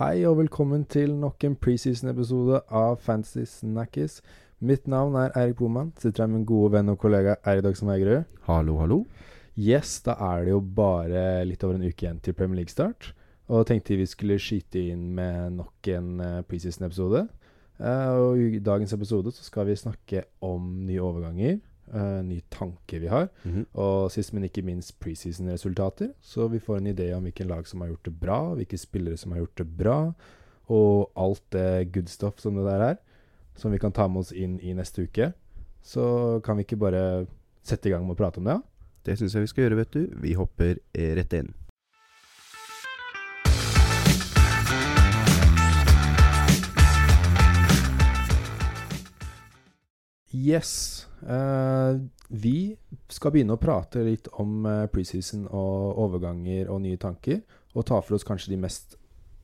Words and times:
Hei 0.00 0.22
og 0.24 0.38
velkommen 0.38 0.86
til 0.88 1.10
nok 1.12 1.44
en 1.44 1.54
preseason-episode 1.60 2.62
av 2.72 2.94
Fantasy 3.04 3.42
Snackies. 3.44 4.14
Mitt 4.64 4.86
navn 4.88 5.18
er 5.20 5.34
Eirik 5.36 5.58
Boman. 5.58 5.90
Sitter 6.00 6.22
her 6.22 6.30
med 6.30 6.38
min 6.38 6.46
gode 6.48 6.70
venn 6.72 6.88
og 6.88 6.96
kollega 7.02 7.34
Eirik 7.44 7.66
Dagsen 7.66 7.90
Eigerød. 7.92 8.22
Hallo, 8.46 8.78
hallo. 8.80 8.96
Yes, 9.60 9.98
da 10.06 10.14
er 10.24 10.46
det 10.46 10.54
jo 10.54 10.62
bare 10.78 11.44
litt 11.44 11.66
over 11.68 11.76
en 11.76 11.84
uke 11.84 12.06
igjen 12.06 12.22
til 12.24 12.32
Premier 12.38 12.62
League-start. 12.62 13.10
Og 13.52 13.66
tenkte 13.68 14.00
vi 14.00 14.08
skulle 14.08 14.40
skyte 14.40 14.86
inn 14.94 15.02
med 15.18 15.58
nok 15.58 15.92
en 15.92 16.08
uh, 16.24 16.40
preseason-episode. 16.48 17.26
Uh, 17.76 18.08
og 18.22 18.40
I 18.40 18.64
dagens 18.64 18.96
episode 18.96 19.36
så 19.36 19.44
skal 19.44 19.68
vi 19.68 19.76
snakke 19.82 20.24
om 20.40 20.78
nye 20.88 21.04
overganger, 21.04 21.60
uh, 21.94 22.20
ny 22.26 22.40
tanke 22.50 22.98
vi 22.98 23.06
har, 23.06 23.28
Mm 23.44 23.54
-hmm. 23.54 23.66
og 23.74 24.10
sist, 24.10 24.32
men 24.32 24.44
ikke 24.44 24.62
minst 24.62 25.00
preseason-resultater. 25.00 26.12
Så 26.20 26.48
vi 26.48 26.58
får 26.58 26.76
en 26.76 26.86
idé 26.86 27.12
om 27.14 27.22
hvilken 27.22 27.46
lag 27.46 27.66
som 27.66 27.80
har 27.80 27.88
gjort 27.88 28.04
det 28.04 28.20
bra, 28.20 28.54
hvilke 28.54 28.78
spillere 28.78 29.16
som 29.16 29.32
har 29.32 29.38
gjort 29.38 29.58
det 29.58 29.76
bra, 29.76 30.12
og 30.68 31.10
alt 31.16 31.42
det 31.52 31.92
good 31.92 32.08
stuff 32.08 32.38
som 32.38 32.54
det 32.54 32.64
der 32.64 32.80
er, 32.80 32.96
som 33.54 33.72
vi 33.72 33.78
kan 33.78 33.92
ta 33.92 34.08
med 34.08 34.20
oss 34.20 34.32
inn 34.32 34.60
i 34.60 34.72
neste 34.72 35.02
uke. 35.02 35.32
Så 35.82 36.40
kan 36.44 36.56
vi 36.56 36.60
ikke 36.60 36.76
bare 36.76 37.26
sette 37.62 37.88
i 37.88 37.92
gang 37.92 38.06
med 38.06 38.12
å 38.12 38.18
prate 38.18 38.38
om 38.38 38.44
det? 38.44 38.50
Ja? 38.50 38.60
Det 39.06 39.18
syns 39.18 39.34
jeg 39.34 39.40
vi 39.40 39.46
skal 39.46 39.62
gjøre, 39.64 39.76
vet 39.76 39.92
du. 39.92 40.06
Vi 40.20 40.34
hopper 40.34 40.76
rett 40.94 41.32
inn. 41.32 41.54
Yes. 50.34 51.06
Uh, 51.22 51.98
vi 52.30 52.76
skal 53.10 53.34
begynne 53.34 53.56
å 53.56 53.60
prate 53.60 54.04
litt 54.06 54.28
om 54.38 54.62
eh, 54.68 54.84
preseason 54.92 55.48
og 55.48 55.98
overganger 55.98 56.68
og 56.70 56.84
nye 56.84 56.98
tanker. 57.00 57.40
Og 57.74 57.86
ta 57.88 57.98
for 57.98 58.14
oss 58.14 58.26
kanskje 58.26 58.52
de 58.52 58.60
mest 58.62 58.94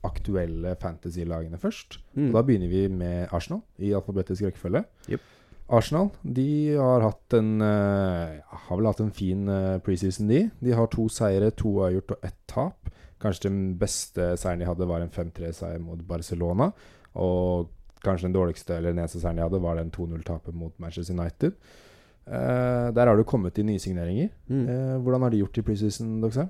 aktuelle 0.07 0.71
fantasy-lagene 0.79 1.59
først. 1.59 1.99
Mm. 2.15 2.29
Da 2.31 2.43
begynner 2.47 2.71
vi 2.71 2.85
med 2.87 3.33
Arsenal 3.35 3.59
i 3.83 3.91
alfabetisk 3.97 4.47
rekkefølge. 4.47 4.85
Yep. 5.11 5.33
Arsenal 5.75 6.13
de 6.23 6.47
har 6.79 7.03
hatt 7.03 7.35
en 7.35 7.49
uh, 7.59 8.55
Har 8.69 8.79
vel 8.79 8.87
hatt 8.87 9.03
en 9.03 9.11
fin 9.11 9.43
preseason, 9.83 10.31
de. 10.31 10.45
De 10.63 10.75
har 10.79 10.87
to 10.93 11.09
seire, 11.11 11.51
to 11.59 11.81
avgjort 11.83 12.15
og 12.15 12.23
ett 12.29 12.39
tap. 12.47 12.93
Kanskje 13.19 13.49
den 13.49 13.61
beste 13.81 14.31
seieren 14.39 14.63
de 14.63 14.69
hadde, 14.69 14.87
var 14.87 15.03
en 15.03 15.11
5-3-seier 15.11 15.83
mot 15.83 15.99
Barcelona. 16.07 16.71
Og 17.19 17.67
kanskje 18.03 18.27
den 18.27 18.35
dårligste 18.35 18.77
eller 18.77 18.93
den 18.93 19.03
eneste 19.03 19.21
seieren 19.21 19.39
de 19.39 19.45
hadde, 19.45 19.61
var 19.63 19.79
den 19.79 19.93
2-0-tapet 19.93 20.55
mot 20.57 20.75
Manchester 20.81 21.15
United. 21.17 21.57
Uh, 22.27 22.91
der 22.91 23.07
har 23.07 23.15
det 23.15 23.27
kommet 23.27 23.57
inn 23.57 23.69
nye 23.71 23.79
signeringer. 23.79 24.33
Mm. 24.51 24.65
Uh, 24.67 24.95
hvordan 25.03 25.23
har 25.23 25.31
de 25.31 25.41
gjort 25.41 25.59
i 25.61 25.63
preseason, 25.63 26.17
Doxa? 26.23 26.49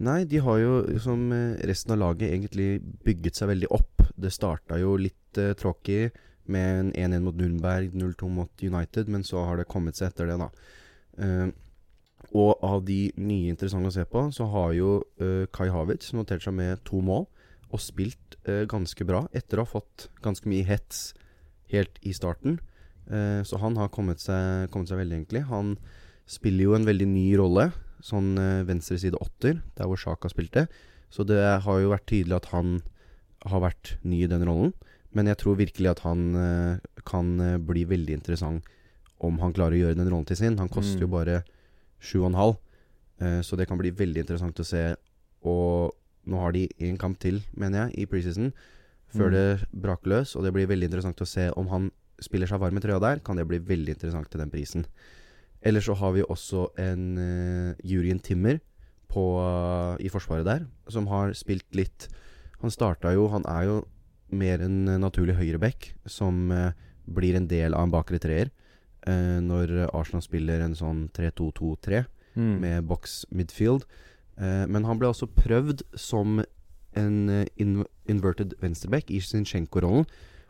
Nei, 0.00 0.22
de 0.24 0.38
har 0.40 0.56
jo 0.62 0.76
som 1.02 1.26
eh, 1.36 1.58
resten 1.68 1.92
av 1.92 1.98
laget 2.00 2.30
egentlig 2.30 2.78
bygget 3.04 3.36
seg 3.36 3.50
veldig 3.50 3.68
opp. 3.76 4.06
Det 4.16 4.30
starta 4.32 4.78
jo 4.80 4.94
litt 4.96 5.36
uh, 5.36 5.50
tråkig 5.58 6.06
med 6.50 6.94
en 6.94 7.12
1-1 7.12 7.26
mot 7.26 7.36
Nürnberg, 7.36 7.92
0-2 7.92 8.30
mot 8.32 8.64
United, 8.64 9.10
men 9.12 9.26
så 9.26 9.42
har 9.44 9.60
det 9.60 9.68
kommet 9.68 10.00
seg 10.00 10.08
etter 10.08 10.30
det, 10.30 10.38
da. 10.40 10.48
Uh, 11.20 11.50
og 12.30 12.64
av 12.64 12.80
de 12.86 13.10
nye 13.20 13.52
interessante 13.52 13.90
å 13.90 13.94
se 13.98 14.06
på, 14.08 14.22
så 14.32 14.46
har 14.52 14.72
jo 14.76 14.90
Kai 15.50 15.66
Havertz 15.72 16.12
notert 16.14 16.44
seg 16.44 16.54
med 16.54 16.78
to 16.86 17.00
mål. 17.02 17.24
Og 17.70 17.80
spilt 17.82 18.36
eh, 18.48 18.64
ganske 18.70 19.04
bra 19.06 19.24
etter 19.36 19.60
å 19.60 19.64
ha 19.66 19.70
fått 19.70 20.08
ganske 20.24 20.48
mye 20.50 20.66
hets 20.66 21.12
helt 21.70 21.98
i 22.02 22.12
starten. 22.16 22.58
Eh, 23.10 23.42
så 23.46 23.60
han 23.62 23.76
har 23.78 23.88
kommet 23.94 24.18
seg, 24.22 24.70
kommet 24.74 24.90
seg 24.90 24.98
veldig, 25.02 25.20
egentlig. 25.20 25.44
Han 25.50 25.76
spiller 26.30 26.64
jo 26.68 26.74
en 26.78 26.86
veldig 26.88 27.06
ny 27.10 27.26
rolle, 27.38 27.68
sånn 28.02 28.32
eh, 28.38 28.62
venstreside 28.66 29.18
åtter, 29.22 29.60
der 29.78 29.86
hvor 29.90 29.98
Sjaka 30.00 30.30
spilte. 30.32 30.66
Så 31.10 31.26
det 31.26 31.40
har 31.62 31.80
jo 31.82 31.90
vært 31.92 32.06
tydelig 32.10 32.36
at 32.38 32.50
han 32.54 32.80
har 33.50 33.62
vært 33.64 33.96
ny 34.06 34.24
i 34.24 34.30
den 34.30 34.44
rollen. 34.46 34.74
Men 35.14 35.26
jeg 35.26 35.40
tror 35.40 35.56
virkelig 35.58 35.90
at 35.90 36.02
han 36.06 36.26
eh, 36.38 37.00
kan 37.06 37.32
eh, 37.42 37.56
bli 37.58 37.82
veldig 37.90 38.14
interessant 38.18 38.66
om 39.20 39.38
han 39.42 39.52
klarer 39.52 39.74
å 39.76 39.80
gjøre 39.84 39.98
den 39.98 40.08
rollen 40.10 40.26
til 40.28 40.38
sin. 40.38 40.58
Han 40.58 40.70
koster 40.70 40.96
Mm. 40.98 41.02
jo 41.02 41.08
bare 41.12 41.38
7,5, 42.00 42.56
eh, 43.20 43.40
så 43.44 43.56
det 43.58 43.66
kan 43.68 43.78
bli 43.78 43.90
veldig 43.90 44.22
interessant 44.22 44.58
å 44.62 44.64
se. 44.64 44.84
Og 45.44 45.92
nå 46.30 46.38
har 46.40 46.52
de 46.54 46.68
én 46.80 46.96
kamp 47.00 47.18
til, 47.22 47.40
mener 47.58 47.88
jeg, 47.88 47.98
i 48.04 48.06
preseason, 48.10 48.52
før 49.10 49.30
Mm. 49.30 49.34
det 49.34 49.68
braker 49.82 50.08
løs. 50.12 50.36
Og 50.36 50.44
det 50.46 50.52
blir 50.54 50.68
veldig 50.70 50.86
interessant 50.86 51.20
å 51.20 51.26
se 51.26 51.48
om 51.58 51.66
han 51.72 51.90
spiller 52.22 52.46
seg 52.46 52.60
varm 52.62 52.76
i 52.78 52.80
trøya 52.84 53.00
der. 53.02 53.18
Kan 53.24 53.36
det 53.40 53.46
bli 53.48 53.58
veldig 53.58 53.96
interessant 53.96 54.30
til 54.30 54.38
den 54.40 54.50
prisen. 54.52 54.86
Ellers 55.62 55.84
så 55.90 55.94
har 55.98 56.12
vi 56.14 56.22
også 56.22 56.68
en 56.78 57.18
uh, 57.18 57.74
Jurien 57.84 58.20
Timmer 58.22 58.60
på, 59.10 59.24
i 60.00 60.08
forsvaret 60.08 60.46
der, 60.46 60.66
som 60.88 61.06
har 61.10 61.32
spilt 61.34 61.66
litt 61.74 62.06
Han 62.62 62.70
starta 62.70 63.10
jo 63.12 63.26
Han 63.32 63.42
er 63.48 63.64
jo 63.66 63.76
mer 64.30 64.60
en 64.62 64.84
naturlig 65.00 65.34
høyreback, 65.34 65.94
som 66.06 66.52
uh, 66.52 66.70
blir 67.10 67.34
en 67.34 67.48
del 67.48 67.74
av 67.74 67.82
en 67.88 67.90
bakre 67.90 68.20
treer. 68.22 68.50
Uh, 69.08 69.40
når 69.42 69.88
Arsenal 69.96 70.22
spiller 70.22 70.60
en 70.62 70.74
sånn 70.78 71.08
3-2-2-3 71.16 72.06
Mm. 72.36 72.60
med 72.62 72.84
box 72.86 73.24
midfield. 73.34 73.82
Eh, 74.38 74.66
men 74.66 74.84
han 74.84 74.98
ble 75.00 75.08
altså 75.10 75.26
prøvd 75.26 75.82
som 75.98 76.40
en 76.96 77.16
eh, 77.30 77.46
in 77.56 77.84
inverted 78.10 78.54
venstreback 78.60 79.10
i 79.10 79.20
Zinchenko-rollen 79.20 80.06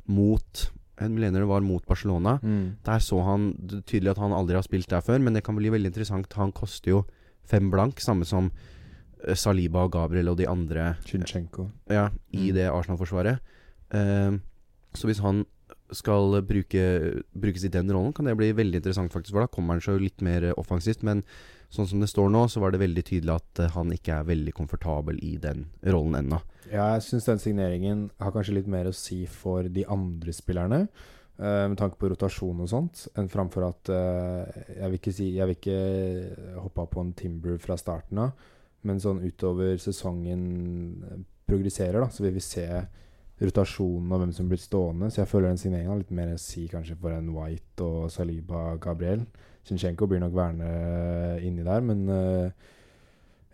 mot 0.09 0.71
Jeg 1.01 1.11
mener 1.11 1.41
det 1.41 1.49
var 1.49 1.63
mot 1.65 1.85
Barcelona. 1.89 2.39
Mm. 2.43 2.77
Der 2.85 2.99
så 3.01 3.23
han 3.25 3.55
tydelig 3.89 4.11
at 4.11 4.19
han 4.21 4.33
aldri 4.37 4.55
har 4.59 4.63
spilt 4.67 4.89
der 4.91 5.01
før, 5.01 5.19
men 5.19 5.33
det 5.33 5.43
kan 5.47 5.57
bli 5.57 5.71
veldig 5.73 5.89
interessant. 5.89 6.33
Han 6.37 6.53
koster 6.53 6.91
jo 6.91 7.05
fem 7.49 7.71
blank, 7.73 8.01
samme 8.05 8.27
som 8.29 8.51
eh, 9.25 9.35
Saliba 9.35 9.87
og 9.87 9.93
Gabriel 9.93 10.29
og 10.29 10.37
de 10.37 10.47
andre 10.49 10.97
Chinchenko. 11.07 11.71
ja, 11.89 12.11
i 12.33 12.51
Mm. 12.51 12.55
det 12.55 12.69
Arsenal-forsvaret. 12.71 13.41
Uh, 13.95 14.39
så 14.95 15.07
hvis 15.09 15.19
han 15.25 15.47
skal 15.91 16.43
bruke, 16.47 17.23
brukes 17.35 17.65
i 17.65 17.69
den 17.69 17.91
rollen, 17.91 18.13
kan 18.13 18.25
det 18.27 18.37
bli 18.37 18.53
veldig 18.53 18.77
interessant, 18.79 19.11
faktisk. 19.13 19.33
For 19.33 19.41
da 19.41 19.47
kommer 19.51 19.75
han 19.75 19.81
seg 19.81 19.97
jo 19.97 20.05
litt 20.05 20.21
mer 20.23 20.53
offensivt. 20.57 21.03
Men 21.03 21.25
sånn 21.71 21.89
som 21.89 22.03
det 22.03 22.11
står 22.11 22.31
nå, 22.33 22.45
så 22.51 22.63
var 22.63 22.75
det 22.75 22.83
veldig 22.83 23.05
tydelig 23.07 23.37
at 23.37 23.63
eh, 23.63 23.73
han 23.77 23.93
ikke 23.95 24.19
er 24.19 24.29
veldig 24.29 24.55
komfortabel 24.57 25.21
i 25.25 25.37
den 25.43 25.69
rollen 25.87 26.19
ennå. 26.19 26.41
Ja, 26.71 26.93
jeg 26.95 27.07
syns 27.07 27.29
den 27.31 27.43
signeringen 27.43 28.05
har 28.21 28.35
kanskje 28.35 28.57
litt 28.59 28.71
mer 28.71 28.91
å 28.91 28.97
si 28.97 29.23
for 29.31 29.67
de 29.67 29.87
andre 29.91 30.35
spillerne. 30.35 30.85
eh, 31.39 31.67
med 31.71 31.79
tanke 31.79 31.97
på 31.97 32.11
rotasjon 32.13 32.61
og 32.61 32.69
sånt, 32.69 33.07
enn 33.17 33.31
framfor 33.33 33.65
at 33.71 33.89
uh, 33.89 34.45
Jeg 34.77 34.91
vil 34.91 34.99
ikke 34.99 35.13
si 35.17 35.29
Jeg 35.39 35.47
vil 35.49 35.57
ikke 35.57 36.59
hoppe 36.61 36.87
på 36.91 37.01
en 37.01 37.15
Timber 37.17 37.57
fra 37.59 37.79
starten 37.81 38.19
av, 38.19 38.49
men 38.83 39.01
sånn 39.01 39.23
utover 39.25 39.79
sesongen 39.81 41.25
progresserer, 41.47 42.01
da, 42.01 42.11
så 42.13 42.25
vil 42.25 42.37
vi 42.37 42.45
se 42.45 42.67
rotasjonen 43.41 44.13
og 44.13 44.21
hvem 44.23 44.33
som 44.37 44.49
blir 44.51 44.61
stående. 44.61 45.11
Så 45.11 45.23
jeg 45.23 45.31
føler 45.31 45.49
den 45.49 45.61
signeringen 45.61 45.95
har 45.95 46.01
litt 46.03 46.13
mer 46.15 46.35
å 46.35 46.41
si 46.41 46.67
kanskje 46.69 46.99
for 47.01 47.15
en 47.15 47.31
White 47.35 47.87
og 47.87 48.11
Saliba 48.13 48.75
Gabriel. 48.83 49.25
Zinchenko 49.67 50.09
blir 50.09 50.21
nok 50.23 50.35
værende 50.37 51.41
inni 51.45 51.65
der, 51.65 51.85
men 51.85 52.07
uh, 52.09 52.49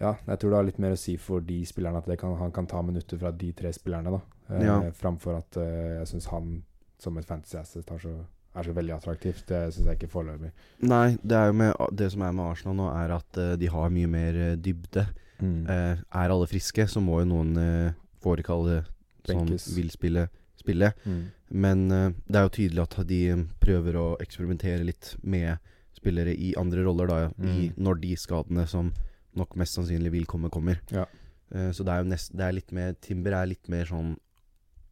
ja, 0.01 0.15
jeg 0.27 0.39
tror 0.39 0.53
det 0.53 0.59
har 0.59 0.69
litt 0.69 0.81
mer 0.83 0.95
å 0.95 1.01
si 1.01 1.17
for 1.21 1.45
de 1.45 1.61
spillerne 1.67 2.03
at 2.03 2.09
det 2.11 2.19
kan, 2.21 2.35
han 2.39 2.55
kan 2.55 2.69
ta 2.71 2.83
minutter 2.85 3.21
fra 3.21 3.33
de 3.35 3.51
tre 3.57 3.73
spillerne, 3.75 4.15
da. 4.15 4.23
Eh, 4.51 4.65
Ja. 4.67 4.79
Framfor 4.95 5.39
at 5.41 5.59
uh, 5.59 6.01
jeg 6.01 6.11
syns 6.15 6.31
han 6.33 6.57
som 7.03 7.19
et 7.19 7.29
fantasy 7.29 7.59
asset 7.61 7.91
er 7.93 8.01
så, 8.01 8.15
er 8.57 8.67
så 8.67 8.75
veldig 8.77 8.95
attraktivt. 8.97 9.45
Det 9.49 9.61
syns 9.75 9.87
jeg 9.87 9.99
ikke 9.99 10.13
foreløpig. 10.13 10.51
Nei, 10.89 11.17
det, 11.23 11.37
er 11.37 11.51
jo 11.51 11.57
med, 11.61 11.73
det 11.93 12.11
som 12.15 12.25
er 12.25 12.35
med 12.37 12.51
Arsenal 12.51 12.79
nå, 12.79 12.91
er 12.97 13.17
at 13.19 13.41
eh, 13.43 13.55
de 13.61 13.71
har 13.73 13.93
mye 13.93 14.11
mer 14.11 14.41
eh, 14.51 14.57
dybde. 14.57 15.07
Mm. 15.41 15.67
Eh, 15.69 16.05
er 16.23 16.33
alle 16.33 16.49
friske, 16.49 16.87
så 16.89 17.03
må 17.05 17.21
jo 17.21 17.31
noen 17.35 17.57
uh, 17.61 18.87
forekalde 19.27 19.59
som 19.63 19.77
vil 19.77 19.91
spille, 19.95 20.27
spille. 20.61 20.93
Mm. 21.05 21.23
Men 21.51 21.85
uh, 21.93 22.11
det 22.27 22.41
er 22.41 22.47
jo 22.49 22.55
tydelig 22.57 22.85
at 22.87 22.99
de 23.07 23.21
prøver 23.63 23.99
å 24.01 24.07
eksperimentere 24.23 24.87
litt 24.87 25.15
med 25.23 25.59
spillere 25.97 26.35
i 26.35 26.55
andre 26.61 26.85
roller, 26.87 27.07
da, 27.11 27.21
i, 27.41 27.71
Mm. 27.71 27.83
når 27.83 28.01
de 28.03 28.17
skadene 28.17 28.67
som 28.69 28.93
nok 29.37 29.57
mest 29.57 29.77
sannsynlig 29.77 30.13
vil 30.13 30.27
komme, 30.27 30.51
kommer. 30.51 30.81
Ja. 30.91 31.07
Uh, 31.55 31.71
så 31.73 31.85
det 31.85 31.93
er 31.95 32.03
jo 32.03 32.11
nest, 32.11 32.33
det 32.37 32.45
er 32.47 32.57
litt 32.57 32.73
mer 32.73 32.95
Timber 33.01 33.33
er 33.33 33.47
litt 33.47 33.69
mer 33.69 33.85
sånn 33.87 34.17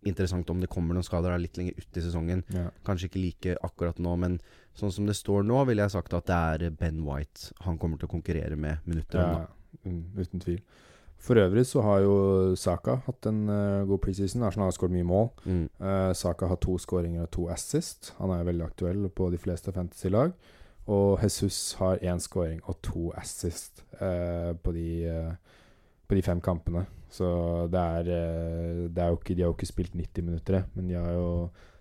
interessant 0.05 0.51
om 0.53 0.61
det 0.61 0.69
kommer 0.69 0.93
noen 0.95 1.07
skader 1.07 1.33
er 1.33 1.41
litt 1.41 1.57
lenger 1.57 1.79
ute 1.79 2.01
i 2.01 2.05
sesongen. 2.05 2.43
Ja. 2.53 2.67
Kanskje 2.85 3.09
ikke 3.09 3.23
like 3.23 3.55
akkurat 3.65 3.99
nå, 3.99 4.13
men 4.21 4.39
sånn 4.77 4.93
som 4.93 5.07
det 5.09 5.17
står 5.17 5.47
nå, 5.49 5.63
ville 5.65 5.81
jeg 5.87 5.95
sagt 5.95 6.13
at 6.17 6.27
det 6.29 6.37
er 6.37 6.75
Ben 6.77 7.01
White 7.07 7.55
han 7.65 7.79
kommer 7.81 7.97
til 8.01 8.11
å 8.11 8.13
konkurrere 8.13 8.59
med 8.61 8.85
minutter 8.85 9.23
om. 9.23 9.47
Ja, 9.47 9.81
mm, 9.89 10.03
uten 10.19 10.45
tvil. 10.45 10.61
For 11.25 11.41
øvrig 11.41 11.65
så 11.65 11.81
har 11.81 12.03
jo 12.05 12.17
Saka 12.61 12.99
hatt 13.07 13.27
en 13.31 13.47
uh, 13.49 13.87
god 13.89 14.03
preseason. 14.05 14.43
Arsenal 14.45 14.69
har 14.69 14.77
skåret 14.77 14.93
mye 14.93 15.07
mål. 15.09 15.31
Mm. 15.49 15.63
Uh, 15.81 16.13
Saka 16.13 16.51
har 16.51 16.59
to 16.61 16.77
skåringer 16.81 17.25
og 17.25 17.31
to 17.33 17.47
assist. 17.53 18.13
Han 18.19 18.33
er 18.33 18.43
jo 18.43 18.51
veldig 18.51 18.67
aktuell 18.67 19.07
på 19.09 19.31
de 19.33 19.41
fleste 19.41 19.73
fantasy-lag. 19.73 20.35
Og 20.93 21.23
Jesus 21.23 21.79
har 21.81 22.03
én 22.05 22.21
skåring 22.21 22.61
og 22.69 22.77
to 22.85 23.09
assist 23.17 23.81
uh, 24.03 24.53
på, 24.53 24.75
de, 24.77 24.89
på 26.09 26.19
de 26.19 26.25
fem 26.27 26.43
kampene. 26.45 26.85
Så 27.09 27.29
det 27.73 27.81
er, 27.81 28.11
det 28.91 29.01
er 29.01 29.13
jo 29.13 29.17
ikke, 29.17 29.35
De 29.35 29.45
har 29.45 29.49
jo 29.49 29.57
ikke 29.57 29.71
spilt 29.71 29.95
90 29.95 30.27
minutter, 30.27 30.65
men 30.75 30.89
de 30.91 30.99
har 30.99 31.13
jo 31.15 31.29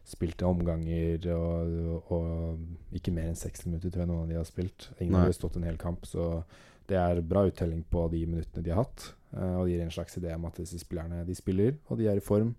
spilt 0.07 0.43
omganger 0.45 1.25
og, 1.33 2.11
og 2.11 2.95
ikke 2.95 3.11
mer 3.15 3.31
enn 3.31 3.39
60 3.39 3.65
minutter, 3.65 3.89
tror 3.89 4.03
jeg 4.03 4.11
noen 4.11 4.23
av 4.23 4.31
de 4.31 4.37
har 4.37 4.47
spilt. 4.47 4.87
Ingen 4.99 5.17
Nei. 5.17 5.25
har 5.25 5.35
stått 5.35 5.57
en 5.57 5.67
hel 5.67 5.79
kamp, 5.81 6.05
så 6.05 6.43
Det 6.87 6.97
er 6.99 7.21
bra 7.23 7.45
uttelling 7.47 7.83
på 7.89 8.07
de 8.11 8.25
minuttene 8.27 8.63
de 8.63 8.71
har 8.71 8.83
hatt, 8.83 9.13
og 9.33 9.65
det 9.67 9.73
gir 9.75 9.83
en 9.83 9.91
slags 9.91 10.17
idé 10.17 10.33
om 10.35 10.45
at 10.45 10.55
disse 10.57 10.79
spillerne 10.79 11.25
de 11.25 11.35
spiller, 11.35 11.73
og 11.89 11.97
de 11.97 12.07
er 12.07 12.15
i 12.15 12.19
form 12.23 12.55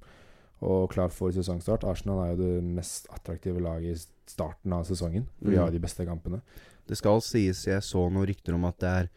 og 0.65 0.91
klar 0.91 1.09
for 1.13 1.31
sesongstart. 1.31 1.85
Arsenal 1.85 2.19
er 2.25 2.31
jo 2.37 2.37
det 2.43 2.65
mest 2.65 3.07
attraktive 3.13 3.61
laget 3.61 3.97
i 3.99 4.07
starten 4.31 4.73
av 4.73 4.85
sesongen, 4.85 5.27
for 5.43 5.51
de 5.51 5.57
Mm. 5.57 5.65
har 5.65 5.71
de 5.71 5.79
beste 5.81 6.07
kampene. 6.07 6.41
Det 6.89 6.97
skal 6.97 7.21
sies, 7.21 7.65
jeg 7.67 7.81
så 7.83 8.09
noen 8.11 8.27
rykter 8.27 8.55
om 8.55 8.65
at 8.65 8.79
det 8.79 8.89
er, 8.89 9.09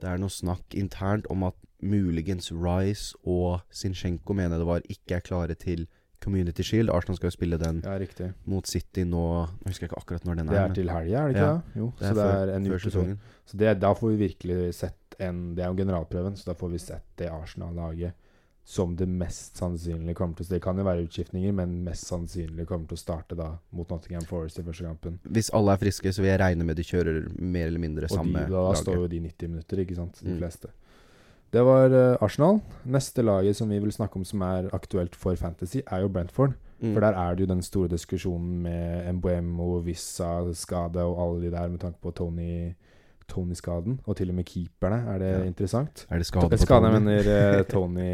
det 0.00 0.08
er 0.10 0.16
noe 0.18 0.28
snakk 0.32 0.74
internt 0.74 1.26
om 1.30 1.42
at 1.44 1.54
muligens 1.82 2.50
Rice 2.52 3.14
og 3.24 3.60
Zinchenko 3.72 4.32
mener 4.34 4.58
det 4.58 4.66
var 4.66 4.80
ikke 4.88 5.16
er 5.16 5.20
klare 5.20 5.54
til 5.54 5.86
Community 6.22 6.60
Shield. 6.62 6.90
Arsenal 6.90 7.16
skal 7.16 7.26
jo 7.30 7.30
spille 7.30 7.56
den 7.58 7.80
Ja, 7.84 7.98
mot 8.46 8.66
City 8.66 9.04
nå 9.04 9.48
Jeg 9.64 9.70
husker 9.72 9.86
ikke 9.88 9.96
akkurat 9.98 10.24
når 10.26 10.34
den 10.36 10.48
er. 10.48 10.52
Det 10.52 10.60
er. 10.70 10.74
til 10.74 10.90
helga, 10.90 11.18
er 11.18 11.26
det 11.28 11.36
ikke 11.36 11.46
Ja, 11.46 11.52
det? 11.52 11.62
Jo, 11.76 11.92
det 11.98 12.08
så 12.08 12.14
det 12.14 12.24
er 12.50 12.56
en 12.56 12.66
uke 12.66 12.78
sesongen. 12.80 13.18
Så 13.46 13.56
det, 13.56 13.80
da 13.80 13.92
får 13.94 14.08
vi 14.10 14.16
virkelig 14.28 14.74
sett 14.74 14.96
en 15.20 15.54
Det 15.54 15.62
er 15.64 15.68
jo 15.72 15.78
generalprøven, 15.84 16.36
så 16.36 16.50
da 16.50 16.54
får 16.54 16.70
vi 16.74 16.78
sett 16.78 17.04
det 17.16 17.28
Arsenal-laget 17.30 18.12
som 18.70 18.92
det 18.94 19.06
mest 19.08 19.56
sannsynlig 19.58 20.14
kommer 20.14 20.36
til 20.36 20.44
å 20.46 20.48
Det 20.52 20.60
kan 20.62 20.76
jo 20.78 20.84
være 20.84 21.06
utskiftninger, 21.06 21.52
men 21.56 21.82
mest 21.84 22.06
sannsynlig 22.06 22.66
kommer 22.68 22.86
til 22.86 22.94
å 22.94 23.00
starte 23.00 23.34
da 23.34 23.56
mot 23.72 23.88
Nottingham 23.90 24.22
Forest 24.28 24.58
i 24.60 24.62
første 24.62 24.84
kampen. 24.84 25.16
Hvis 25.24 25.48
alle 25.56 25.72
er 25.74 25.80
friske, 25.80 26.12
så 26.12 26.22
vil 26.22 26.30
jeg 26.30 26.40
regne 26.40 26.64
med 26.68 26.76
de 26.76 26.84
kjører 26.86 27.24
mer 27.40 27.66
eller 27.66 27.80
mindre 27.82 28.04
Og 28.04 28.10
de, 28.12 28.14
samme 28.14 28.44
da 28.46 28.60
laget. 28.68 28.82
står 28.84 28.94
jo 29.00 29.06
de 29.08 29.20
90 29.20 29.48
minutter, 29.48 29.76
ikke 29.82 29.96
sant? 29.96 30.20
De 30.22 30.30
Mm. 30.30 30.38
fleste. 30.38 30.68
Det 31.52 31.64
var 31.66 31.90
eh, 31.90 32.16
Arsenal. 32.22 32.60
Neste 32.86 33.24
laget 33.24 33.56
som 33.56 33.68
vi 33.68 33.78
vil 33.80 33.90
snakke 33.90 34.16
om 34.16 34.24
som 34.24 34.42
er 34.42 34.68
aktuelt 34.72 35.16
for 35.16 35.34
Fantasy, 35.34 35.80
er 35.90 36.02
jo 36.02 36.08
Brentford. 36.08 36.52
Mm. 36.80 36.92
For 36.94 37.00
der 37.00 37.12
er 37.18 37.34
det 37.34 37.40
jo 37.48 37.54
den 37.54 37.62
store 37.62 37.88
diskusjonen 37.88 38.62
med 38.62 39.12
Mbuemo, 39.14 39.80
Vissa, 39.82 40.44
skade 40.54 41.02
og 41.02 41.18
alle 41.18 41.42
de 41.42 41.50
der 41.56 41.68
med 41.68 41.80
tanke 41.80 41.98
på 42.00 42.14
Tony 42.14 42.74
Tony-skaden. 43.30 44.00
Og 44.06 44.16
til 44.18 44.28
og 44.32 44.36
med 44.40 44.44
keeperne. 44.50 44.98
Er 45.14 45.18
det 45.22 45.30
Ja. 45.30 45.44
interessant? 45.46 46.04
Er 46.10 46.18
det 46.18 46.26
skade 46.26 46.50
på 46.50 46.58
Skade, 46.60 46.84
jeg 46.90 46.92
Tony? 46.92 47.04
mener 47.06 47.30
eh, 47.58 47.64
Tony 47.74 48.10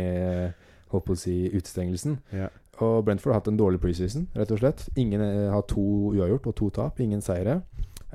eh, 0.46 0.50
Holdt 0.92 1.04
på 1.08 1.16
å 1.16 1.18
si 1.18 1.32
utestengelsen. 1.50 2.20
Ja. 2.32 2.46
Og 2.84 3.00
Brentford 3.04 3.32
har 3.32 3.40
hatt 3.40 3.48
en 3.50 3.56
dårlig 3.58 3.80
preseason, 3.82 4.28
rett 4.36 4.52
og 4.54 4.60
slett. 4.60 4.84
Ingen 5.00 5.20
eh, 5.24 5.48
har 5.50 5.64
to 5.66 5.82
uavgjort 6.14 6.46
og 6.46 6.54
to 6.60 6.68
tap. 6.70 7.00
Ingen 7.02 7.20
seire. 7.24 7.62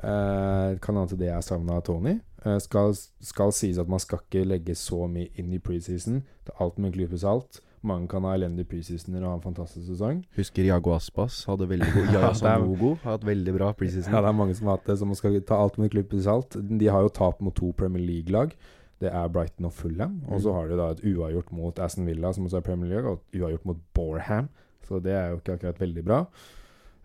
Eh, 0.02 0.78
kan 0.82 0.96
hende 0.96 1.18
det 1.20 1.28
er 1.34 1.42
savna 1.44 1.76
av 1.82 1.84
Tony. 1.90 2.20
Eh, 2.46 2.58
skal, 2.64 2.94
skal 3.22 3.52
sies 3.54 3.78
at 3.82 3.90
man 3.92 4.00
skal 4.00 4.20
ikke 4.24 4.46
legge 4.48 4.76
så 4.80 5.04
mye 5.12 5.28
inn 5.42 5.52
i 5.54 5.60
preseason. 5.60 6.22
Det 6.46 6.54
er 6.56 6.64
alt 6.64 6.80
med 6.80 6.92
en 6.92 6.96
klype 6.96 7.20
salt. 7.22 7.60
Mange 7.84 8.08
kan 8.08 8.22
ha 8.24 8.36
elendige 8.38 8.68
preseasoner 8.70 9.24
og 9.24 9.30
ha 9.32 9.36
en 9.40 9.42
fantastisk 9.42 9.88
sesong. 9.88 10.20
Husker 10.38 10.68
Jago 10.68 10.92
Aspas 10.94 11.40
hadde 11.50 11.66
veldig 11.70 11.88
god 11.96 12.12
Ja, 12.16 12.34
Sanogo 12.38 12.92
har 13.04 13.16
hatt 13.18 13.26
veldig 13.26 13.56
bra 13.58 13.72
preseason. 13.74 14.14
Ja, 14.14 14.22
det 14.22 14.30
er 14.30 14.38
mange 14.38 14.54
som 14.56 14.68
har 14.70 14.78
hatt 14.78 14.86
det, 14.92 15.00
så 15.02 15.08
man 15.10 15.16
skal 15.18 15.40
ta 15.42 15.58
alt 15.58 15.80
med 15.82 15.88
en 15.90 15.96
klype 15.96 16.22
salt. 16.22 16.56
De 16.62 16.88
har 16.94 17.02
jo 17.02 17.10
tap 17.10 17.42
mot 17.42 17.56
to 17.58 17.72
Premier 17.74 18.04
League-lag. 18.06 18.54
Det 19.02 19.10
er 19.10 19.28
Brighton 19.34 19.66
og 19.66 19.74
Fulham. 19.74 20.20
Og 20.30 20.42
så 20.44 20.52
Mm. 20.52 20.56
har 20.60 20.68
de 20.70 20.78
da 20.78 20.90
et 20.92 21.02
uavgjort 21.10 21.52
mot 21.52 21.80
Aston 21.80 22.06
Villa, 22.06 22.32
som 22.34 22.46
også 22.46 22.58
er 22.58 22.62
Premier 22.70 22.90
League, 22.94 23.10
og 23.10 23.18
et 23.34 23.40
uavgjort 23.42 23.66
mot 23.66 23.78
Borham. 23.96 24.50
Så 24.86 25.02
det 25.02 25.14
er 25.18 25.30
jo 25.32 25.38
ikke 25.42 25.54
akkurat 25.58 25.80
veldig 25.82 26.06
bra. 26.06 26.26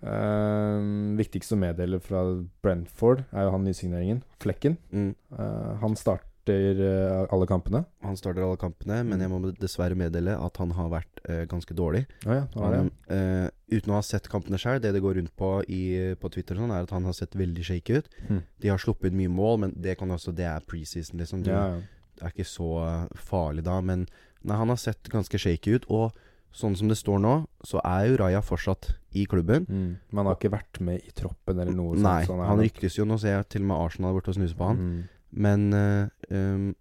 Uh, 0.04 1.16
viktigste 1.16 1.56
å 1.56 1.60
meddele 1.60 1.98
fra 2.04 2.20
Brentford 2.62 3.24
er 3.32 3.46
jo 3.46 3.54
han 3.54 3.64
nysigneringen, 3.64 4.20
Flekken. 4.44 4.76
Mm. 4.92 5.14
Uh, 5.32 5.72
han 5.80 5.96
starter 6.46 6.80
eh, 6.80 7.26
alle 7.32 7.46
kampene. 7.46 7.84
Han 8.02 8.16
starter 8.16 8.44
alle 8.44 8.58
kampene, 8.60 9.02
men 9.04 9.20
jeg 9.20 9.30
må 9.30 9.40
dessverre 9.58 9.96
meddele 9.98 10.36
at 10.38 10.60
han 10.62 10.70
har 10.76 10.90
vært 10.92 11.22
uh, 11.28 11.44
ganske 11.50 11.74
dårlig. 11.74 12.04
Å 12.26 12.36
ja, 12.36 12.44
det 12.52 12.60
var 12.60 12.74
det. 12.74 12.82
Han, 12.84 12.92
uh, 13.10 13.48
uten 13.72 13.92
å 13.92 13.98
ha 13.98 14.04
sett 14.06 14.28
kampene 14.30 14.60
sjøl, 14.60 14.80
det 14.82 14.92
det 14.94 15.02
går 15.02 15.18
rundt 15.18 15.34
på 15.36 15.50
i, 15.68 16.14
på 16.20 16.30
Twitter, 16.30 16.58
sånn, 16.58 16.70
er 16.70 16.86
at 16.86 16.94
han 16.94 17.08
har 17.08 17.16
sett 17.16 17.34
veldig 17.34 17.66
shaky 17.66 17.98
ut. 17.98 18.12
Hmm. 18.28 18.44
De 18.62 18.70
har 18.70 18.82
sluppet 18.82 19.16
mye 19.16 19.32
mål, 19.32 19.58
men 19.64 19.74
det 19.74 19.98
kan 19.98 20.10
også 20.10 20.34
Det 20.36 20.46
er 20.46 20.62
preseason, 20.66 21.18
liksom. 21.18 21.42
Det 21.46 21.52
Ja, 21.54 21.66
ja. 21.74 21.82
er 22.22 22.32
ikke 22.32 22.46
så 22.48 22.70
farlig 23.14 23.66
da. 23.66 23.80
Men 23.80 24.06
nei, 24.42 24.56
han 24.56 24.70
har 24.70 24.78
sett 24.80 25.10
ganske 25.12 25.38
shaky 25.38 25.76
ut. 25.80 25.90
Og 25.90 26.14
sånn 26.56 26.76
som 26.78 26.88
det 26.88 26.96
står 26.96 27.18
nå, 27.20 27.34
så 27.66 27.82
er 27.84 28.06
jo 28.08 28.20
Raja 28.22 28.40
fortsatt 28.44 28.94
i 29.16 29.26
klubben. 29.28 29.66
Mm. 29.68 29.90
Men 30.08 30.22
han 30.22 30.30
har 30.30 30.38
ikke 30.38 30.54
vært 30.54 30.80
med 30.84 31.04
i 31.04 31.12
troppen 31.16 31.58
eller 31.58 31.74
noe 31.76 31.98
Nei, 31.98 32.22
sånn, 32.24 32.40
så 32.40 32.48
han 32.48 32.62
ryktes 32.62 32.96
jo. 32.96 33.04
Nå 33.08 33.18
ser 33.20 33.36
jeg 33.36 33.48
til 33.52 33.66
og 33.66 33.70
med 33.72 33.82
Arsenal 33.82 34.16
borte 34.16 34.32
og 34.32 34.38
snuser 34.38 34.56
på 34.56 34.70
han. 34.70 34.80
Mm. 34.80 35.04
Men 35.46 35.66
um, 36.30 36.74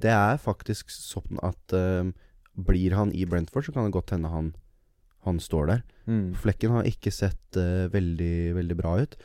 det 0.00 0.12
er 0.14 0.40
faktisk 0.40 0.92
sånn 0.92 1.40
at 1.44 1.74
um, 1.76 2.12
blir 2.54 2.94
han 2.96 3.12
i 3.16 3.26
Brentford, 3.28 3.66
så 3.66 3.74
kan 3.74 3.86
det 3.86 3.94
godt 3.96 4.14
hende 4.14 4.30
han, 4.32 4.52
han 5.26 5.40
står 5.42 5.68
der. 5.70 5.84
Mm. 6.06 6.30
Flekken 6.40 6.74
har 6.76 6.88
ikke 6.88 7.12
sett 7.14 7.58
uh, 7.58 7.90
veldig, 7.92 8.54
veldig 8.56 8.78
bra 8.78 8.96
ut. 9.02 9.18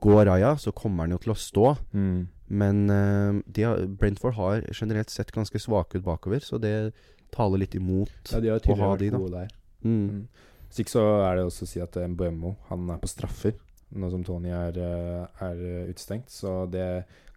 Går 0.00 0.24
Raja, 0.28 0.54
så 0.60 0.72
kommer 0.76 1.06
han 1.06 1.16
jo 1.16 1.22
til 1.24 1.34
å 1.34 1.38
stå. 1.38 1.72
Mm. 1.92 2.20
Men 2.60 2.84
uh, 2.90 3.40
de 3.46 3.66
har, 3.66 3.86
Brentford 4.00 4.36
har 4.38 4.66
generelt 4.74 5.10
sett 5.12 5.32
ganske 5.34 5.62
svake 5.62 5.98
ut 5.98 6.06
bakover, 6.06 6.42
så 6.44 6.60
det 6.62 6.92
taler 7.34 7.62
litt 7.62 7.74
imot. 7.78 8.12
Ja, 8.32 8.42
de 8.42 8.52
har 8.52 8.70
å 8.74 8.78
ha 8.82 8.94
de, 8.98 9.10
da. 9.14 9.24
der. 9.38 9.50
Mm. 9.86 10.04
Mm. 10.10 10.22
Hvis 10.70 10.84
ikke 10.84 10.94
så 10.94 11.04
er 11.24 11.38
det 11.38 11.48
også 11.48 11.66
å 11.66 11.70
si 11.70 11.82
at 11.82 11.96
eh, 11.98 12.06
Mbuemo 12.10 12.54
han 12.68 12.90
er 12.94 13.00
på 13.02 13.10
straffer, 13.10 13.56
nå 13.98 14.10
som 14.12 14.22
Tony 14.26 14.52
er, 14.54 14.76
eh, 14.78 15.46
er 15.46 15.62
utestengt. 15.90 16.30
Så 16.30 16.64
det 16.70 16.86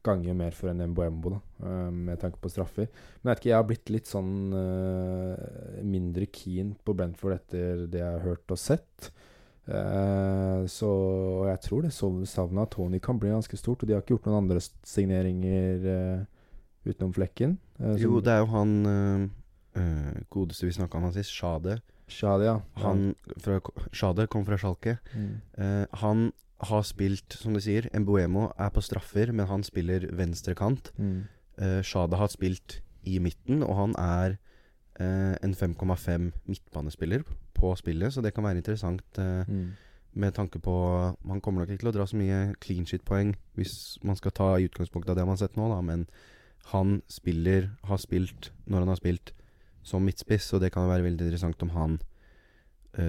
ganger 0.03 0.35
mer 0.37 0.55
for 0.55 0.71
en 0.71 0.83
Mbuemo, 0.91 1.35
da, 1.35 1.67
eh, 1.67 1.91
med 1.91 2.19
tanke 2.21 2.39
på 2.41 2.51
straffer. 2.51 2.89
Men 3.21 3.31
jeg 3.31 3.31
vet 3.31 3.41
ikke, 3.41 3.51
jeg 3.51 3.59
har 3.59 3.67
blitt 3.69 3.91
litt 3.93 4.09
sånn 4.09 4.33
uh, 4.55 5.83
mindre 5.87 6.27
keen 6.33 6.73
på 6.83 6.95
Brentford 6.97 7.37
etter 7.37 7.85
det 7.91 8.01
jeg 8.01 8.17
har 8.17 8.25
hørt 8.25 8.53
og 8.53 8.59
sett. 8.59 9.11
Uh, 9.63 10.67
så 10.67 10.89
og 10.91 11.45
jeg 11.47 11.61
tror 11.63 11.85
det 11.85 11.93
savnet 11.95 12.65
av 12.65 12.67
Tony 12.73 12.99
kan 12.99 13.19
bli 13.19 13.31
ganske 13.31 13.59
stort. 13.59 13.83
Og 13.83 13.87
de 13.87 13.95
har 13.95 14.03
ikke 14.03 14.17
gjort 14.17 14.27
noen 14.27 14.41
andre 14.43 14.59
signeringer 14.63 15.87
uh, 15.87 16.27
utenom 16.83 17.15
flekken. 17.15 17.57
Jo, 17.99 18.19
det 18.23 18.35
er 18.35 18.43
jo 18.43 18.51
han 18.53 19.31
godeste 20.29 20.67
vi 20.67 20.75
snakka 20.75 20.99
om 20.99 21.07
han 21.07 21.15
sist, 21.15 21.31
Shade. 21.33 21.79
Shadia. 22.11 22.59
Han 22.83 23.15
fra, 23.41 23.57
Shade 23.95 24.27
kom 24.29 24.43
fra 24.45 24.59
Schalke. 24.61 24.99
Mm. 25.15 25.31
Han 26.03 26.27
har 26.69 26.83
spilt, 26.87 27.33
som 27.39 27.53
du 27.53 27.59
sier, 27.63 27.89
Mbuemo 27.93 28.49
er 28.57 28.69
på 28.73 28.81
straffer, 28.81 29.31
men 29.31 29.47
han 29.47 29.63
spiller 29.63 30.07
venstre 30.15 30.55
kant. 30.55 30.91
Mm. 30.97 31.23
Uh, 31.61 31.81
Shada 31.85 32.17
har 32.17 32.31
spilt 32.33 32.81
i 33.03 33.19
midten, 33.19 33.63
og 33.63 33.75
han 33.77 33.95
er 33.99 34.37
uh, 34.99 35.35
en 35.43 35.53
5,5 35.53 36.31
midtbanespiller 36.47 37.23
på 37.53 37.75
spillet, 37.75 38.13
så 38.13 38.21
det 38.21 38.33
kan 38.33 38.43
være 38.43 38.61
interessant 38.61 39.03
Uh, 39.17 39.43
Mm. 39.47 39.73
med 40.13 40.33
tanke 40.33 40.59
på 40.59 41.15
Man 41.25 41.41
kommer 41.41 41.61
nok 41.61 41.69
ikke 41.69 41.81
til 41.81 41.89
å 41.89 41.93
dra 41.95 42.05
så 42.05 42.17
mye 42.17 42.55
clean 42.61 42.85
shit-poeng 42.85 43.35
hvis 43.55 43.97
man 44.03 44.15
skal 44.15 44.31
ta 44.31 44.57
i 44.57 44.67
utgangspunktet 44.67 45.09
av 45.09 45.15
det 45.15 45.25
man 45.25 45.33
har 45.33 45.47
sett 45.47 45.57
nå, 45.57 45.69
da, 45.69 45.81
men 45.81 46.07
han 46.65 47.01
spiller, 47.09 47.71
har 47.83 47.97
spilt 47.97 48.51
når 48.65 48.79
han 48.79 48.87
har 48.87 48.95
spilt 49.01 49.33
som 49.83 50.05
midtspiss, 50.05 50.53
og 50.53 50.61
det 50.61 50.71
kan 50.71 50.87
være 50.87 51.03
veldig 51.03 51.25
interessant 51.25 51.61
om 51.63 51.69
han 51.69 51.99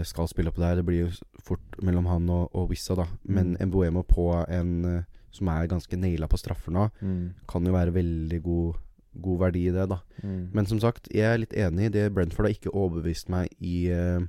skal 0.05 0.29
spille 0.29 0.49
opp 0.49 0.57
der. 0.57 0.76
Det 0.76 0.85
blir 0.87 1.07
jo 1.07 1.11
fort 1.45 1.79
mellom 1.83 2.07
han 2.07 2.29
og, 2.31 2.50
og 2.57 2.71
Wissa, 2.71 2.95
da. 2.97 3.07
Men 3.25 3.57
Mm. 3.61 3.69
Mbuemo 3.69 4.03
på 4.09 4.29
en 4.49 4.85
eh, 4.85 5.03
som 5.35 5.49
er 5.49 5.67
ganske 5.67 5.97
naila 5.99 6.29
på 6.31 6.38
straffer 6.38 6.71
nå, 6.73 6.91
Mm. 7.03 7.35
kan 7.49 7.64
jo 7.67 7.73
være 7.73 7.93
veldig 7.93 8.43
god, 8.43 8.75
god 9.21 9.38
verdi 9.41 9.67
i 9.69 9.73
det, 9.75 9.88
da. 9.91 9.99
Mm. 10.23 10.50
Men 10.55 10.67
som 10.67 10.79
sagt, 10.81 11.09
jeg 11.12 11.25
er 11.26 11.38
litt 11.38 11.53
enig. 11.53 11.87
i 11.87 11.88
Det 11.88 12.14
Brentford 12.14 12.47
har 12.47 12.55
ikke 12.55 12.73
overbevist 12.75 13.29
meg 13.29 13.49
i, 13.61 13.88
eh, 13.91 14.21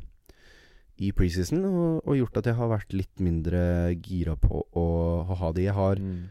i 1.00 1.12
preseason, 1.12 1.64
og, 1.66 2.02
og 2.08 2.16
gjort 2.18 2.38
at 2.38 2.46
jeg 2.46 2.56
har 2.56 2.70
vært 2.70 2.94
litt 2.94 3.20
mindre 3.20 3.96
gira 4.02 4.36
på 4.36 4.64
å, 4.76 4.86
å 5.30 5.36
ha 5.38 5.52
de. 5.52 5.62
Jeg 5.70 5.74
har 5.74 5.96
Mm. 5.96 6.30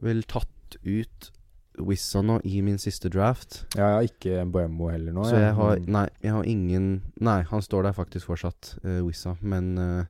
vel 0.00 0.22
tatt 0.22 0.76
ut 0.84 1.30
Wissa 1.78 2.20
nå 2.22 2.40
i 2.46 2.60
min 2.62 2.78
siste 2.78 3.08
draft. 3.10 3.64
Ja, 3.74 3.88
jeg 3.88 3.94
har 3.94 4.08
ikke 4.08 4.44
Boemo 4.52 4.88
heller 4.92 5.12
nå. 5.12 5.24
så 5.26 5.36
jeg 5.40 5.54
har 5.54 5.76
Mm. 5.80 5.88
Nei, 5.90 6.08
jeg 6.22 6.32
har 6.32 6.44
ingen 6.44 7.02
Nei, 7.20 7.42
han 7.42 7.60
står 7.62 7.82
der 7.88 7.92
faktisk 7.92 8.26
fortsatt, 8.30 8.76
uh, 8.84 9.00
Wissa. 9.06 9.36
Men 9.42 9.76
uh, 9.78 10.04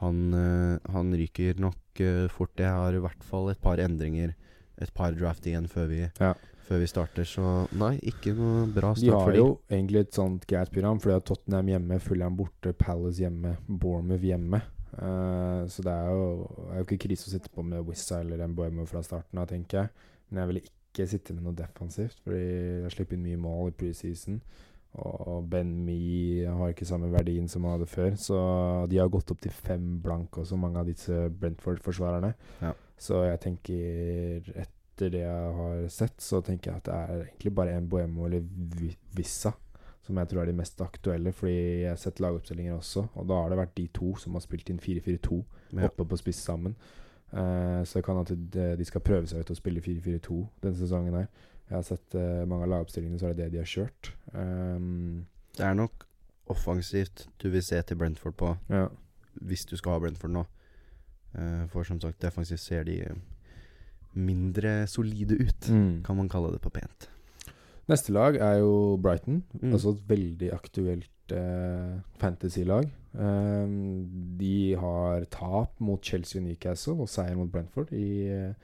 han, 0.00 0.20
uh, 0.34 0.78
han 0.92 1.12
ryker 1.12 1.58
nok 1.58 2.00
uh, 2.00 2.28
fort. 2.28 2.54
Jeg 2.56 2.70
har 2.70 2.92
i 2.94 3.02
hvert 3.02 3.22
fall 3.24 3.50
et 3.50 3.60
par 3.60 3.78
endringer, 3.82 4.34
et 4.80 4.94
par 4.94 5.12
draft 5.12 5.44
igjen 5.46 5.66
før 5.68 5.88
vi, 5.88 6.10
Ja. 6.20 6.34
før 6.68 6.78
vi 6.78 6.86
starter. 6.86 7.24
Så 7.24 7.66
nei, 7.74 7.98
ikke 8.02 8.34
noe 8.36 8.66
bra 8.72 8.92
De 8.94 9.00
start 9.06 9.10
for 9.12 9.24
har 9.24 9.32
de. 9.32 9.38
jo 9.38 9.60
egentlig 9.70 10.00
et 10.06 10.14
sånt 10.14 10.46
greit 10.46 10.70
program, 10.72 11.00
for 11.00 11.10
de 11.10 11.14
har 11.18 11.20
Tottenham 11.26 11.66
hjemme, 11.66 12.00
Fulham 12.00 12.36
borte, 12.36 12.72
Palace 12.78 13.18
hjemme, 13.18 13.56
Bournemouth 13.68 14.22
hjemme. 14.22 14.62
Uh, 14.92 15.66
så 15.72 15.82
det 15.82 15.92
er 15.92 16.10
jo, 16.12 16.68
er 16.70 16.78
jo 16.82 16.84
ikke 16.86 17.08
krise 17.08 17.26
å 17.26 17.32
sitte 17.32 17.48
på 17.54 17.62
med 17.64 17.82
Wissa 17.88 18.20
eller 18.20 18.46
Mbuemo 18.46 18.84
fra 18.86 19.02
starten 19.02 19.38
av, 19.40 19.48
tenker 19.48 19.78
jeg. 19.82 19.90
Men 20.30 20.42
jeg 20.42 20.48
ville 20.50 20.60
ikke 20.62 20.76
sitte 20.94 21.32
med 21.34 21.42
noe 21.46 21.56
defensivt, 21.56 22.18
fordi 22.24 22.42
jeg 22.84 22.92
slipper 22.92 23.16
inn 23.16 23.24
mye 23.24 23.40
mål 23.40 23.70
i 23.72 23.76
preseason. 23.80 24.40
Og 25.00 25.46
Ben 25.48 25.70
Me 25.86 26.44
har 26.44 26.68
ikke 26.74 26.84
samme 26.84 27.08
verdien 27.12 27.48
som 27.48 27.64
han 27.64 27.78
hadde 27.78 27.88
før, 27.88 28.12
så 28.20 28.36
de 28.92 28.98
har 29.00 29.08
gått 29.08 29.30
opp 29.32 29.40
til 29.40 29.50
fem 29.50 30.00
blank 30.04 30.36
også, 30.42 30.58
mange 30.60 30.78
av 30.78 30.86
disse 30.86 31.30
Brentford-forsvarerne. 31.40 32.34
Ja. 32.60 32.74
Så 33.00 33.22
jeg 33.24 33.40
tenker, 33.40 34.52
etter 34.66 35.08
det 35.10 35.24
jeg 35.24 35.54
har 35.56 35.88
sett, 35.88 36.20
så 36.20 36.42
tenker 36.44 36.70
jeg 36.70 36.82
at 36.82 36.84
det 36.90 36.94
er 37.00 37.24
egentlig 37.24 37.54
bare 37.56 37.80
Mbuemo 37.80 38.26
eller 38.28 38.44
Vissa 39.16 39.54
som 40.02 40.18
jeg 40.18 40.28
tror 40.32 40.42
er 40.42 40.50
de 40.50 40.58
mest 40.58 40.80
aktuelle, 40.82 41.30
fordi 41.32 41.82
jeg 41.84 41.92
har 41.92 42.00
sett 42.00 42.20
lagoppstillinger 42.22 42.74
også, 42.74 43.04
og 43.14 43.28
da 43.30 43.36
har 43.38 43.52
det 43.52 43.58
vært 43.60 43.76
de 43.78 43.84
to 43.94 44.14
som 44.18 44.34
har 44.34 44.42
spilt 44.42 44.72
inn 44.72 44.80
4-4-2 44.82 45.38
Ja. 45.78 45.86
oppe 45.86 46.04
på 46.04 46.18
spiss 46.18 46.42
sammen. 46.42 46.74
Eh, 47.32 47.82
så 47.88 47.98
det 47.98 48.04
kan 48.04 48.18
at 48.20 48.28
de, 48.28 48.76
de 48.76 48.84
skal 48.84 49.00
prøve 49.00 49.26
seg 49.26 49.40
ut 49.40 49.50
og 49.50 49.56
spille 49.56 49.80
4-4-2 49.80 50.38
denne 50.62 50.76
sesongen 50.76 51.14
her. 51.16 51.26
Jeg 51.70 51.76
har 51.78 51.84
sett 51.86 52.14
uh, 52.18 52.42
mange 52.44 52.66
av 52.66 52.68
lagoppstillingene, 52.74 53.18
så 53.18 53.26
er 53.30 53.32
det 53.36 53.44
det 53.46 53.52
de 53.54 53.60
har 53.62 53.68
kjørt. 53.70 54.10
Um, 54.34 55.24
Det 55.56 55.64
er 55.64 55.74
nok 55.78 56.04
offensivt 56.52 57.28
du 57.40 57.46
vil 57.48 57.62
se 57.64 57.78
til 57.82 57.96
Brentford 57.96 58.34
på, 58.36 58.50
ja. 58.68 58.88
hvis 59.40 59.64
du 59.64 59.76
skal 59.80 59.92
ha 59.94 59.98
Brentford 60.02 60.34
nå. 60.34 60.42
Uh, 61.32 61.64
for 61.72 61.82
som 61.88 62.00
sagt, 62.02 62.20
defensivt 62.20 62.60
ser 62.60 62.84
de 62.84 62.98
eh, 63.06 63.14
mindre 64.12 64.86
solide 64.86 65.38
ut, 65.40 65.68
Mm. 65.70 66.02
kan 66.04 66.16
man 66.16 66.28
kalle 66.28 66.52
det 66.52 66.60
på 66.60 66.70
pent. 66.70 67.08
Neste 67.88 68.12
lag 68.14 68.36
er 68.36 68.58
jo 68.60 68.96
Brighton. 69.02 69.42
Mm. 69.60 69.72
Altså 69.72 69.90
et 69.96 70.04
veldig 70.08 70.52
aktuelt 70.54 71.32
eh, 71.32 71.96
fantasy-lag. 72.20 72.86
Um, 73.14 74.06
de 74.38 74.74
har 74.80 75.24
tap 75.30 75.80
mot 75.80 76.00
Chelsea 76.04 76.40
og 76.40 76.46
Newcastle 76.46 76.94
og 77.02 77.08
seier 77.12 77.34
mot 77.36 77.50
Brentford 77.52 77.90
i, 77.92 78.28
eh, 78.32 78.54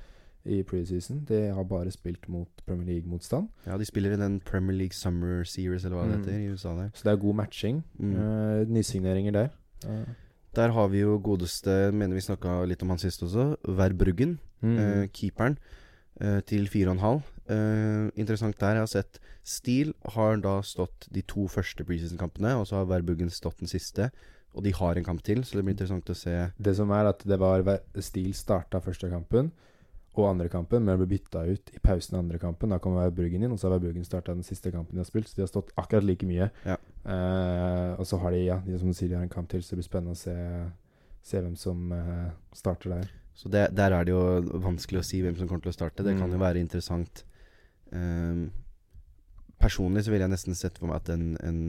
i 0.48 0.62
preseason. 0.62 1.24
De 1.28 1.42
har 1.52 1.66
bare 1.68 1.90
spilt 1.92 2.28
mot 2.32 2.48
Premier 2.66 2.86
League-motstand. 2.94 3.48
Ja, 3.66 3.76
de 3.76 3.84
spiller 3.84 4.14
i 4.14 4.20
den 4.20 4.38
Premier 4.40 4.76
League 4.76 4.96
Summer 4.96 5.42
Series, 5.44 5.84
eller 5.84 5.98
hva 5.98 6.06
det 6.08 6.16
Mm. 6.18 6.24
heter, 6.24 6.38
i 6.38 6.48
USA 6.52 6.68
der. 6.76 6.90
Så 6.94 7.04
det 7.04 7.12
er 7.12 7.16
god 7.26 7.34
matching. 7.34 7.84
Mm. 7.98 8.16
Eh, 8.16 8.64
nysigneringer 8.68 9.32
der. 9.32 9.48
Eh, 9.86 10.04
Der 10.56 10.72
har 10.72 10.88
vi 10.88 11.00
jo 11.00 11.20
godeste 11.22 11.92
Mener 11.92 12.14
vi 12.14 12.20
snakka 12.20 12.64
litt 12.66 12.82
om 12.82 12.88
han 12.88 12.98
sist 12.98 13.22
også. 13.22 13.56
Verbruggen. 13.68 14.38
mm. 14.62 14.78
eh, 14.78 15.06
keeperen. 15.12 15.58
Eh, 16.20 16.40
til 16.48 16.68
4,5. 16.70 17.22
Uh, 17.48 18.10
interessant 18.20 18.58
der. 18.60 18.76
Jeg 18.76 18.84
har 18.84 18.90
sett 18.92 19.20
Steele 19.48 19.94
har 20.12 20.36
da 20.44 20.58
stått 20.60 21.06
de 21.14 21.22
to 21.24 21.46
første 21.48 21.84
preseason-kampene, 21.88 22.52
og 22.60 22.66
så 22.68 22.82
har 22.82 22.90
Verbuggen 22.90 23.30
stått 23.32 23.62
den 23.62 23.70
siste. 23.70 24.10
Og 24.52 24.64
de 24.64 24.74
har 24.74 24.98
en 24.98 25.06
kamp 25.06 25.22
til, 25.24 25.40
så 25.44 25.56
det 25.56 25.64
blir 25.64 25.76
interessant 25.76 26.10
å 26.12 26.16
se. 26.16 26.34
Det 26.58 26.74
som 26.76 26.92
er 26.92 27.08
at 27.08 27.24
det 27.24 27.38
var 27.40 27.64
Steele 28.04 28.36
starta 28.36 28.82
første 28.84 29.08
kampen 29.08 29.50
og 30.18 30.26
andre 30.32 30.48
kampen, 30.50 30.82
men 30.84 30.98
ble 30.98 31.06
bytta 31.12 31.44
ut 31.46 31.70
i 31.74 31.80
pausen 31.82 32.16
av 32.16 32.24
andre 32.24 32.40
kampen. 32.42 32.72
Da 32.72 32.80
kom 32.82 32.96
Verbuggen 32.98 33.44
inn, 33.44 33.54
og 33.54 33.60
så 33.60 33.68
har 33.68 33.76
Verbuggen 33.76 34.06
starta 34.06 34.34
den 34.34 34.46
siste 34.46 34.72
kampen 34.74 34.96
de 34.96 35.02
har 35.04 35.08
spilt. 35.08 35.30
Så 35.30 35.38
de 35.38 35.44
har 35.44 35.52
stått 35.52 35.70
akkurat 35.78 36.06
like 36.06 36.26
mye. 36.26 36.50
Ja. 36.66 36.76
Uh, 37.04 37.94
og 38.00 38.04
så 38.08 38.18
har 38.24 38.34
de, 38.34 38.42
ja, 38.48 38.58
de, 38.66 38.76
som 38.80 38.90
du 38.90 38.96
sier, 38.98 39.12
de 39.12 39.18
har 39.18 39.24
en 39.24 39.32
kamp 39.32 39.48
til, 39.52 39.62
så 39.62 39.72
det 39.72 39.80
blir 39.80 39.88
spennende 39.88 40.16
å 40.16 40.20
se, 40.20 40.34
se 41.24 41.42
hvem 41.44 41.54
som 41.60 41.94
uh, 41.94 42.28
starter 42.56 42.96
der. 42.96 43.12
Så 43.38 43.48
det, 43.52 43.68
der 43.78 43.94
er 43.94 44.04
det 44.08 44.10
jo 44.10 44.58
vanskelig 44.64 44.98
å 45.00 45.06
si 45.06 45.20
hvem 45.22 45.36
som 45.38 45.46
kommer 45.46 45.62
til 45.62 45.70
å 45.70 45.76
starte. 45.76 46.02
Det 46.02 46.16
kan 46.18 46.26
Mm. 46.26 46.34
jo 46.34 46.40
være 46.42 46.58
interessant. 46.62 47.22
Um, 47.92 48.48
personlig 49.62 50.04
så 50.04 50.10
ville 50.12 50.26
jeg 50.26 50.32
nesten 50.34 50.56
sett 50.58 50.78
for 50.78 50.90
meg 50.90 50.96
at 51.02 51.08
en, 51.14 51.36
en 51.46 51.60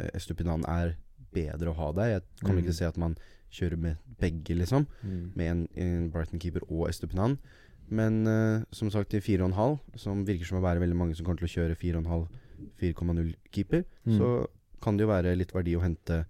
eh, 0.00 0.10
Estupinan 0.14 0.62
er 0.70 0.94
bedre 1.34 1.72
å 1.72 1.78
ha 1.78 1.88
der. 1.98 2.12
Jeg 2.14 2.22
kommer 2.44 2.60
Mm. 2.60 2.62
ikke 2.62 2.70
til 2.72 2.76
å 2.76 2.82
se 2.82 2.86
at 2.92 2.96
man 3.02 3.16
kjører 3.54 3.78
med 3.78 3.96
begge, 4.20 4.54
liksom. 4.58 4.86
med 5.34 5.46
en, 5.50 5.68
en 5.76 6.10
Brighton-keeper 6.10 6.62
og 6.70 6.88
Estupinan. 6.88 7.36
Men 7.90 8.26
uh, 8.26 8.62
som 8.72 8.88
sagt, 8.90 9.14
i 9.14 9.20
4,5, 9.20 9.78
som 10.00 10.24
virker 10.24 10.46
som 10.46 10.58
å 10.58 10.62
være 10.64 10.80
veldig 10.80 10.96
mange 10.96 11.14
som 11.18 11.26
kommer 11.26 11.38
til 11.42 11.50
å 11.50 11.54
kjøre 11.54 11.76
4,5, 11.76 12.28
4,0-keeper, 12.80 13.84
Mm. 14.06 14.18
så 14.18 14.46
kan 14.82 14.96
det 14.96 15.04
jo 15.06 15.10
være 15.12 15.36
litt 15.36 15.52
verdi 15.54 15.74
å 15.76 15.82
hente 15.82 16.24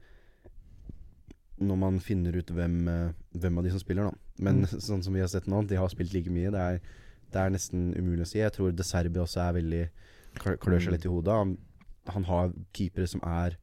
når 1.61 1.76
man 1.78 1.99
finner 2.00 2.37
ut 2.37 2.46
hvem, 2.50 2.88
eh, 2.88 3.12
hvem 3.38 3.58
av 3.58 3.64
de 3.64 3.70
som 3.70 3.78
spiller, 3.80 4.04
da. 4.11 4.16
Men 4.38 4.62
Mm. 4.62 4.80
sånn 4.80 5.02
som 5.04 5.12
vi 5.14 5.20
har 5.20 5.28
sett 5.28 5.46
nå, 5.46 5.66
de 5.66 5.76
har 5.76 5.88
spilt 5.88 6.12
like 6.12 6.30
mye. 6.30 6.50
Det 6.50 6.61
er, 6.61 6.80
det 7.30 7.40
er 7.40 7.50
nesten 7.50 7.94
umulig 7.96 8.23
å 8.23 8.26
si. 8.26 8.38
Jeg 8.38 8.52
tror 8.52 8.75
De 8.75 8.82
Serbi 8.82 9.20
også 9.20 9.40
er 9.49 9.61
veldig 9.62 9.90
klør 10.34 10.80
seg 10.80 10.88
Mm. 10.88 10.92
litt 10.92 11.04
i 11.06 11.08
hodet. 11.08 11.34
Han, 11.34 11.58
han 12.08 12.25
har 12.25 12.52
keepere 12.73 13.06
som 13.08 13.20
er 13.23 13.56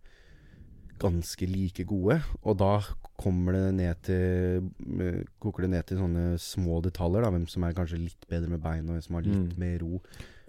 ganske 1.02 1.48
like 1.50 1.84
gode, 1.90 2.22
og 2.46 2.58
da 2.62 2.80
kommer 3.22 3.54
det 3.54 3.74
ned 3.74 4.02
til 4.06 4.70
eh, 5.02 5.24
Koker 5.42 5.64
det 5.66 5.70
ned 5.72 5.86
til 5.90 5.98
sånne 5.98 6.38
små 6.42 6.80
detaljer, 6.86 7.24
da. 7.26 7.32
Hvem 7.34 7.48
som 7.50 7.64
er 7.66 7.74
kanskje 7.74 7.98
litt 8.04 8.28
bedre 8.30 8.50
med 8.50 8.62
bein, 8.62 8.88
og 8.88 8.96
hvem 8.96 9.04
som 9.04 9.16
har 9.16 9.24
litt 9.24 9.50
Mm. 9.50 9.58
mer 9.58 9.78
ro. 9.80 10.02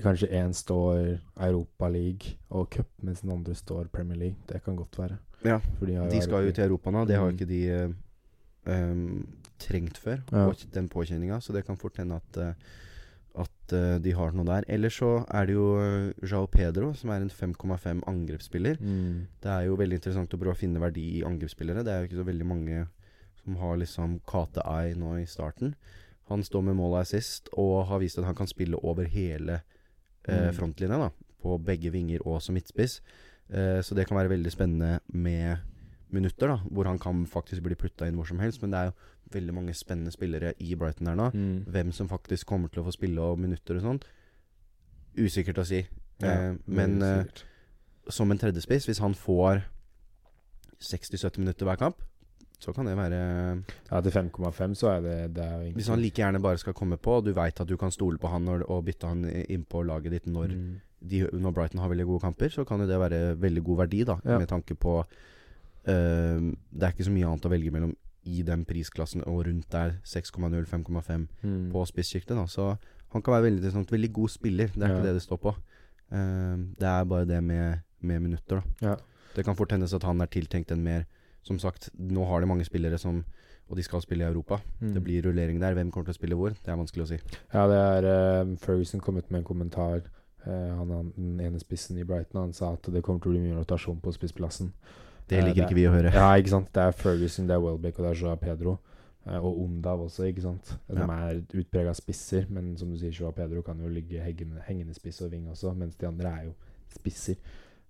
Kanskje 0.03 0.31
én 0.33 0.53
står 0.53 1.21
Europa 1.39 1.89
League 1.89 2.37
og 2.51 2.71
cup, 2.71 2.87
mens 3.03 3.21
den 3.23 3.31
andre 3.31 3.55
står 3.55 3.89
Premier 3.91 4.17
League. 4.19 4.37
Det 4.47 4.63
kan 4.65 4.77
godt 4.77 4.93
være. 4.99 5.19
Ja, 5.45 5.59
For 5.79 5.87
de, 5.87 5.95
har 5.99 6.09
De 6.11 6.21
skal 6.23 6.47
jo 6.47 6.53
til 6.53 6.65
Europa 6.69 6.91
nå. 6.91 7.07
Det 7.07 7.17
har 7.17 7.27
jo 7.31 7.33
Mm. 7.33 7.39
ikke 7.39 7.49
de 7.49 7.95
um, 8.67 9.27
trengt 9.59 9.99
før, 9.99 10.21
Ja. 10.33 10.53
den 10.73 10.89
påkjenninga. 10.89 11.41
Så 11.41 11.53
det 11.53 11.65
kan 11.67 11.77
fort 11.77 11.97
hende 11.97 12.15
at, 12.17 12.37
eh, 12.37 12.55
at 13.39 13.73
eh, 13.73 13.99
de 13.99 14.13
har 14.13 14.33
noe 14.33 14.45
der. 14.45 14.65
Ellers 14.69 14.99
så 15.01 15.25
er 15.33 15.47
det 15.47 15.55
jo 15.55 16.13
Jao 16.27 16.47
Pedro, 16.47 16.93
som 16.95 17.11
er 17.11 17.21
en 17.23 17.31
5,5 17.31 18.03
angrepsspiller. 18.07 18.77
Mm. 18.81 19.27
Det 19.41 19.51
er 19.51 19.67
jo 19.67 19.77
veldig 19.77 19.95
interessant 20.01 20.31
å 20.35 20.39
prøve 20.39 20.55
å 20.55 20.57
finne 20.59 20.81
verdi 20.81 21.19
i 21.21 21.23
angrepsspillere. 21.25 21.83
Det 21.85 21.89
er 21.93 22.01
jo 22.03 22.09
ikke 22.09 22.23
så 22.25 22.27
veldig 22.27 22.47
mange 22.47 22.89
som 23.45 23.57
har 23.57 23.77
liksom 23.79 24.21
Kate 24.27 24.61
Eye 24.65 24.95
nå 24.95 25.17
i 25.21 25.27
starten. 25.27 25.75
Han 26.29 26.43
står 26.43 26.63
med 26.65 26.77
mål 26.77 26.95
og 26.95 27.01
assist, 27.03 27.49
og 27.59 27.87
har 27.89 27.99
vist 27.99 28.19
at 28.19 28.25
han 28.25 28.35
kan 28.35 28.47
spille 28.47 28.79
over 28.85 29.05
hele 29.05 29.63
eh, 30.29 30.51
Mm. 30.51 30.55
frontlinja. 30.55 30.99
da 30.99 31.11
På 31.43 31.59
begge 31.59 31.91
vinger 31.91 32.21
og 32.25 32.41
som 32.43 32.55
midtspiss. 32.55 33.01
Eh, 33.53 33.81
så 33.85 33.95
det 33.95 34.07
kan 34.09 34.17
være 34.17 34.33
veldig 34.33 34.53
spennende 34.53 34.99
med 35.13 35.57
minutter, 36.13 36.49
da 36.49 36.59
hvor 36.71 36.89
han 36.89 36.99
kan 36.99 37.25
faktisk 37.27 37.63
bli 37.65 37.77
putta 37.77 38.09
inn 38.09 38.17
hvor 38.17 38.29
som 38.29 38.41
helst. 38.41 38.63
Men 38.63 38.73
det 38.73 38.81
er 38.81 38.91
jo 38.91 39.37
veldig 39.37 39.55
mange 39.55 39.75
spennende 39.77 40.13
spillere 40.13 40.55
i 40.59 40.75
Brighton 40.75 41.07
her 41.07 41.19
nå. 41.19 41.31
Mm. 41.35 41.65
Hvem 41.73 41.93
som 41.93 42.09
faktisk 42.09 42.47
kommer 42.47 42.69
til 42.69 42.83
å 42.83 42.87
få 42.89 42.97
spille 42.97 43.21
og 43.21 43.41
minutter 43.41 43.79
og 43.79 43.87
sånt, 43.87 44.07
usikkert 45.19 45.61
å 45.61 45.69
si. 45.69 45.85
Ja, 46.23 46.33
eh, 46.33 46.55
men 46.67 47.03
eh, 47.03 47.25
som 48.09 48.31
en 48.31 48.41
tredjespiss, 48.41 48.89
hvis 48.89 49.03
han 49.03 49.15
får 49.15 49.63
60-70 50.83 51.45
minutter 51.45 51.69
hver 51.69 51.81
kamp, 51.81 52.01
så 52.63 52.71
kan 52.73 52.87
det 52.87 52.95
være 52.95 53.19
ja, 53.19 54.01
til 54.01 54.13
5,5 54.15 54.75
så 54.79 54.93
er 54.93 55.01
det, 55.03 55.17
det 55.35 55.45
er 55.45 55.63
Hvis 55.75 55.89
han 55.91 55.99
like 55.99 56.23
gjerne 56.23 56.39
bare 56.43 56.61
skal 56.63 56.77
komme 56.79 56.97
på, 56.97 57.17
og 57.19 57.27
du 57.27 57.33
veit 57.35 57.59
at 57.61 57.69
du 57.69 57.75
kan 57.77 57.91
stole 57.91 58.21
på 58.23 58.31
han 58.31 58.47
og, 58.49 58.63
og 58.71 58.85
bytte 58.87 59.11
han 59.11 59.25
inn 59.27 59.65
på 59.67 59.83
laget 59.83 60.15
ditt 60.15 60.29
når, 60.31 60.55
mm. 60.55 60.77
De, 61.09 61.25
når 61.33 61.53
Brighton 61.55 61.81
har 61.81 61.89
veldig 61.91 62.07
gode 62.07 62.21
kamper, 62.23 62.49
så 62.55 62.65
kan 62.67 62.81
jo 62.81 62.87
det 62.87 62.99
være 63.01 63.21
veldig 63.41 63.63
god 63.65 63.79
verdi, 63.87 64.05
da, 64.05 64.17
Ja. 64.25 64.39
med 64.39 64.49
tanke 64.49 64.75
på 64.79 65.01
eh, 65.87 66.39
Det 66.73 66.83
er 66.83 66.93
ikke 66.93 67.05
så 67.09 67.15
mye 67.15 67.27
annet 67.27 67.47
å 67.49 67.51
velge 67.53 67.73
mellom 67.75 67.95
i 68.25 68.43
den 68.47 68.65
prisklassen 68.65 69.25
og 69.27 69.47
rundt 69.49 69.69
der 69.71 69.97
6,0, 70.07 70.65
5,5 70.67 71.27
Mm. 71.43 71.73
på 71.73 71.87
spisskiktet. 71.87 72.37
da 72.37 72.45
Så 72.47 72.79
han 73.13 73.23
kan 73.23 73.35
være 73.35 73.43
veldig 73.51 73.59
interessant. 73.65 73.91
Veldig 73.91 74.13
god 74.13 74.29
spiller, 74.31 74.67
det 74.69 74.83
er 74.83 74.89
Ja. 74.89 74.95
ikke 74.95 75.03
det 75.03 75.15
det 75.15 75.23
står 75.23 75.39
på. 75.41 75.55
Eh, 76.13 76.57
det 76.79 76.87
er 76.87 77.05
bare 77.05 77.25
det 77.27 77.43
med, 77.43 77.81
med 78.01 78.21
minutter, 78.23 78.63
da. 78.81 78.87
Ja. 78.89 78.97
Det 79.35 79.45
kan 79.45 79.57
fort 79.57 79.71
hendes 79.73 79.93
at 79.95 80.03
han 80.05 80.21
er 80.21 80.27
tiltenkt 80.27 80.71
en 80.73 80.85
mer 80.85 81.05
Som 81.45 81.59
sagt, 81.59 81.91
nå 81.99 82.25
har 82.29 82.41
de 82.41 82.47
mange 82.47 82.65
spillere 82.65 82.97
som 82.99 83.25
Og 83.69 83.77
de 83.77 83.83
skal 83.83 84.01
spille 84.03 84.23
i 84.23 84.29
Europa. 84.33 84.61
Mm. 84.81 84.95
Det 84.95 85.03
blir 85.03 85.23
rullering 85.23 85.59
der. 85.59 85.75
Hvem 85.75 85.91
kommer 85.91 86.05
til 86.05 86.13
å 86.15 86.19
spille 86.21 86.37
hvor? 86.37 86.51
Det 86.51 86.69
er 86.69 86.77
vanskelig 86.77 87.03
å 87.03 87.09
si. 87.09 87.19
Ja, 87.55 87.67
det 87.67 88.05
er 88.05 88.43
uh, 88.45 88.57
Ferguson 88.59 89.01
kom 89.01 89.17
ut 89.17 89.31
med 89.31 89.39
en 89.39 89.45
kommentar. 89.45 90.03
Eh, 90.47 90.75
han, 90.77 90.91
han, 90.91 91.13
den 91.17 91.41
ene 91.41 91.61
spissen 91.61 91.99
i 91.99 92.05
Brighton 92.05 92.41
Han 92.41 92.53
sa 92.53 92.73
at 92.73 92.83
det 92.91 93.03
kommer 93.07 93.21
til 93.23 93.31
å 93.31 93.35
bli 93.37 93.43
mye 93.45 93.59
rotasjon 93.61 94.01
på 94.03 94.13
spissplassen. 94.13 94.73
Det 95.29 95.39
Eh, 95.39 95.45
liker 95.47 95.55
det- 95.55 95.67
ikke 95.71 95.75
vi 95.79 95.85
å 95.87 95.93
høre. 95.95 96.13
Ja, 96.13 96.33
ikke 96.37 96.49
sant. 96.51 96.73
Det 96.73 96.83
er 96.83 96.93
Ferguson, 96.93 97.47
det 97.47 97.55
er 97.55 97.61
Welbeck 97.61 97.99
og 98.01 98.05
det 98.07 98.11
er 98.17 98.21
Joao 98.25 98.37
Pedro. 98.37 98.79
Eh, 99.27 99.37
og 99.39 99.61
Ondav 99.63 100.01
også, 100.09 100.27
ikke 100.27 100.43
sant. 100.43 100.77
De 100.89 100.97
Ja. 100.99 101.07
er 101.07 101.43
utprega 101.55 101.95
spisser, 101.95 102.47
men 102.51 102.77
som 102.77 102.91
du 102.91 102.97
sier, 102.99 103.13
Joao 103.13 103.31
Pedro 103.33 103.63
kan 103.63 103.79
jo 103.79 103.89
ligge 103.89 104.19
hengende, 104.21 104.61
hengende 104.67 104.95
spiss 104.95 105.23
og 105.23 105.31
ving 105.31 105.47
også, 105.49 105.75
mens 105.77 105.95
de 105.97 106.07
andre 106.07 106.27
er 106.29 106.45
jo 106.47 106.55
spisser. 106.99 107.37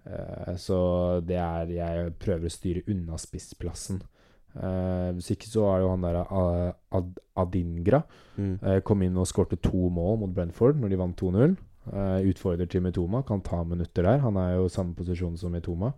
Eh, 0.05 0.55
så 0.57 1.25
det 1.25 1.37
er 1.37 1.67
Jeg 1.67 2.19
prøver 2.19 2.45
å 2.45 2.51
styre 2.51 2.83
unna 2.89 3.15
spissplassen. 3.17 4.03
Uh, 4.55 5.09
hvis 5.17 5.31
ikke 5.31 5.49
så 5.49 5.63
er 5.75 5.81
jo 5.81 5.89
han 5.89 6.03
der 6.03 6.27
Ad 6.93 7.15
Adingra. 7.35 8.03
Mm. 8.37 8.59
Uh, 8.63 8.81
kom 8.81 9.01
inn 9.03 9.17
og 9.17 9.25
skårte 9.27 9.57
to 9.63 9.89
mål 9.89 10.19
mot 10.19 10.35
Brentford 10.35 10.77
når 10.77 10.91
de 10.91 10.97
vant 11.01 11.17
2-0. 11.17 11.57
Eh, 11.91 12.29
utfordrer 12.31 12.69
til 12.71 12.83
Mitoma, 12.85 13.23
kan 13.27 13.41
ta 13.43 13.65
minutter 13.65 14.03
der. 14.07 14.19
Han 14.23 14.37
er 14.37 14.53
jo 14.55 14.67
i 14.69 14.69
samme 14.71 14.95
posisjon 14.95 15.37
som 15.37 15.51
Mitoma. 15.53 15.93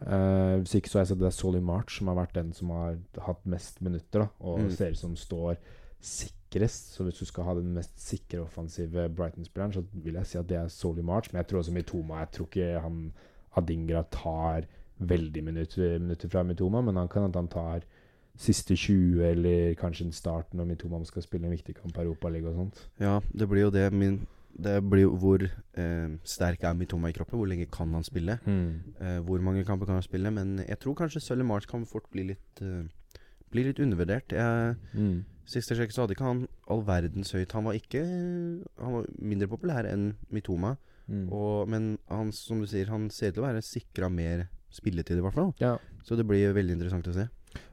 Uh, 0.00 0.60
hvis 0.62 0.76
ikke 0.78 0.88
så 0.88 0.98
har 0.98 1.02
jeg 1.02 1.08
sett 1.10 1.18
det 1.18 1.26
er 1.26 1.34
Solly 1.34 1.58
March 1.58 1.96
som 1.98 2.06
har 2.06 2.14
vært 2.20 2.36
den 2.36 2.52
som 2.54 2.70
har 2.70 2.98
hatt 3.26 3.40
mest 3.50 3.80
minutter, 3.82 4.20
da, 4.20 4.28
og 4.40 4.60
Mm. 4.60 4.70
ser 4.70 4.90
ut 4.94 4.96
som 4.96 5.16
står 5.16 5.56
sikrest. 6.00 6.94
Så 6.94 7.04
hvis 7.04 7.18
du 7.18 7.24
skal 7.26 7.44
ha 7.44 7.54
den 7.54 7.74
mest 7.74 7.98
sikre 8.00 8.44
offensive 8.44 9.08
Brighton-spilleren, 9.08 9.72
så 9.74 9.82
vil 9.92 10.14
jeg 10.14 10.26
si 10.26 10.38
at 10.38 10.46
det 10.48 10.56
er 10.56 10.68
Solly 10.68 11.02
March. 11.02 11.32
Men 11.32 11.40
jeg 11.42 11.48
tror 11.48 11.58
også 11.58 11.72
Mitoma 11.74 12.18
Jeg 12.20 12.30
tror 12.32 12.46
ikke 12.46 12.80
han 12.80 13.12
Adingra 13.56 14.04
tar 14.10 14.66
veldig 15.00 15.44
minutter, 15.44 15.98
minutter 15.98 16.28
fra 16.28 16.42
Mitoma, 16.42 16.80
men 16.80 16.96
han 16.96 17.08
kan 17.08 17.24
at 17.28 17.34
han 17.34 17.48
tar 17.48 17.80
siste 18.38 18.76
20, 18.76 19.20
eller 19.32 19.74
kanskje 19.74 20.06
en 20.06 20.12
start 20.12 20.54
når 20.54 20.64
Mitoma 20.64 21.04
skal 21.04 21.22
spille 21.22 21.44
en 21.46 21.50
viktig 21.56 21.74
kamp 21.74 21.96
i 21.98 22.02
Europaligaen 22.04 22.46
og 22.52 22.54
sånt. 22.54 22.88
Ja, 23.00 23.20
det 23.34 23.48
blir 23.48 23.62
jo 23.62 23.70
det. 23.70 23.92
Min, 23.92 24.26
det 24.58 24.74
blir 24.90 25.06
hvor 25.22 25.42
eh, 25.46 26.10
sterk 26.26 26.64
er 26.66 26.74
Mitoma 26.74 27.10
i 27.12 27.14
kroppen. 27.16 27.38
Hvor 27.38 27.46
lenge 27.50 27.68
kan 27.70 27.92
han 27.94 28.06
spille? 28.06 28.38
Eh, 28.44 29.18
hvor 29.26 29.42
mange 29.44 29.64
kamper 29.64 29.86
kan 29.86 30.00
han 30.00 30.06
spille? 30.06 30.32
Men 30.34 30.58
jeg 30.64 30.80
tror 30.82 30.96
kanskje 30.98 31.22
Sully 31.22 31.46
March 31.46 31.68
kan 31.70 31.86
fort 31.86 32.08
bli 32.12 32.32
litt 32.32 32.62
eh, 32.62 32.86
Bli 33.48 33.62
litt 33.64 33.78
undervurdert. 33.80 34.34
Jeg, 34.36 34.76
Mm. 34.92 35.24
Siste 35.48 35.72
sjekk 35.72 35.94
så 35.94 36.02
hadde 36.02 36.12
ikke 36.12 36.26
han 36.26 36.42
all 36.68 36.82
verdens 36.84 37.32
høyt. 37.32 37.54
Han 37.56 37.64
var 37.64 37.78
ikke 37.78 38.02
Han 38.04 38.92
var 38.98 39.06
mindre 39.16 39.48
populær 39.48 39.88
enn 39.88 40.10
Mitoma. 40.28 40.74
Mm. 41.08 41.32
Og, 41.32 41.68
men 41.72 41.98
han, 42.10 42.32
som 42.36 42.60
du 42.60 42.66
sier, 42.68 42.90
han 42.92 43.08
ser 43.08 43.32
ut 43.32 43.38
til 43.38 43.44
å 43.44 43.46
være 43.46 43.64
sikra 43.64 44.10
mer 44.12 44.48
spilletid, 44.68 45.16
i 45.16 45.24
hvert 45.24 45.38
fall. 45.38 45.54
Ja. 45.62 45.78
Så 46.04 46.18
det 46.18 46.26
blir 46.28 46.52
veldig 46.52 46.76
interessant 46.76 47.08
å 47.08 47.14
se. 47.16 47.24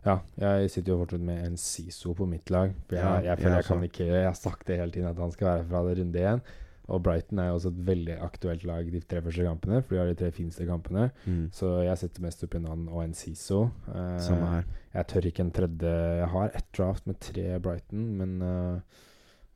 Ja, 0.06 0.20
jeg 0.40 0.70
sitter 0.72 0.94
jo 0.94 1.02
fortsatt 1.02 1.24
med 1.28 1.42
en 1.44 1.58
Siso 1.60 2.14
på 2.16 2.28
mitt 2.30 2.48
lag. 2.54 2.72
For 2.88 2.96
jeg, 2.96 3.26
jeg, 3.28 3.42
føler 3.42 3.58
jeg 3.58 3.64
jeg 3.64 3.68
kan 3.68 3.84
ikke 3.90 4.06
Jeg 4.08 4.28
har 4.30 4.38
sagt 4.40 4.68
det 4.70 4.78
hele 4.80 4.96
tiden 4.96 5.10
at 5.10 5.20
han 5.20 5.34
skal 5.34 5.50
være 5.50 5.68
fra 5.74 5.82
runde 6.00 6.24
én. 6.32 6.46
Og 6.88 7.02
Brighton 7.02 7.40
er 7.42 7.48
jo 7.50 7.56
også 7.58 7.72
et 7.74 7.80
veldig 7.88 8.16
aktuelt 8.22 8.64
lag 8.70 8.90
de 8.94 9.00
tre 9.02 9.22
første 9.26 9.42
kampene, 9.48 9.80
for 9.82 9.96
de 9.96 10.02
har 10.04 10.10
de 10.12 10.18
tre 10.20 10.30
fineste 10.36 10.68
kampene. 10.70 11.08
Mm. 11.26 11.48
Så 11.56 11.72
jeg 11.82 11.98
setter 11.98 12.22
mest 12.22 12.46
opp 12.46 12.56
en 12.60 12.68
annen 12.70 12.92
og 12.94 13.02
en 13.02 13.16
Siso. 13.18 13.64
Eh, 13.90 14.20
Samme 14.22 14.52
her. 14.52 14.68
Jeg 14.94 15.10
tør 15.12 15.28
ikke 15.32 15.44
en 15.44 15.52
tredje 15.52 15.94
Jeg 16.22 16.30
har 16.36 16.54
ett 16.62 16.70
draft 16.78 17.08
med 17.10 17.20
tre 17.20 17.48
Brighton, 17.60 18.06
men 18.20 18.38
eh, 18.46 19.02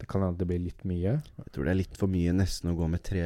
det 0.02 0.10
kan 0.10 0.26
hende 0.26 0.42
det 0.42 0.50
blir 0.50 0.64
litt 0.64 0.82
mye. 0.90 1.20
Jeg 1.22 1.54
tror 1.54 1.70
det 1.70 1.74
er 1.76 1.82
litt 1.84 1.98
for 2.00 2.12
mye 2.12 2.34
nesten 2.34 2.74
å 2.74 2.78
gå 2.80 2.90
med 2.90 3.06
tre 3.06 3.26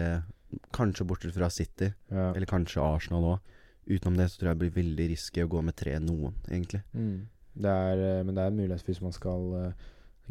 Kanskje 0.73 1.05
bortsett 1.09 1.33
fra 1.33 1.47
City, 1.49 1.87
Ja. 2.11 2.27
eller 2.35 2.45
kanskje 2.45 2.83
Arsenal 2.83 3.23
òg. 3.25 3.53
Utenom 3.89 4.17
det 4.19 4.27
så 4.29 4.37
tror 4.37 4.51
jeg 4.51 4.59
det 4.59 4.61
blir 4.67 4.83
veldig 4.83 5.07
risky 5.09 5.41
å 5.41 5.49
gå 5.49 5.63
med 5.65 5.75
tre 5.75 5.95
noen, 5.99 6.35
egentlig. 6.47 6.83
Mm. 6.93 7.25
Det 7.55 7.69
er, 7.69 7.97
eh, 7.97 8.23
men 8.23 8.35
det 8.35 8.43
er 8.43 8.51
en 8.51 8.59
mulighet 8.59 8.85
hvis 8.85 9.01
man 9.01 9.11
skal 9.15 9.49
uh, 9.53 9.71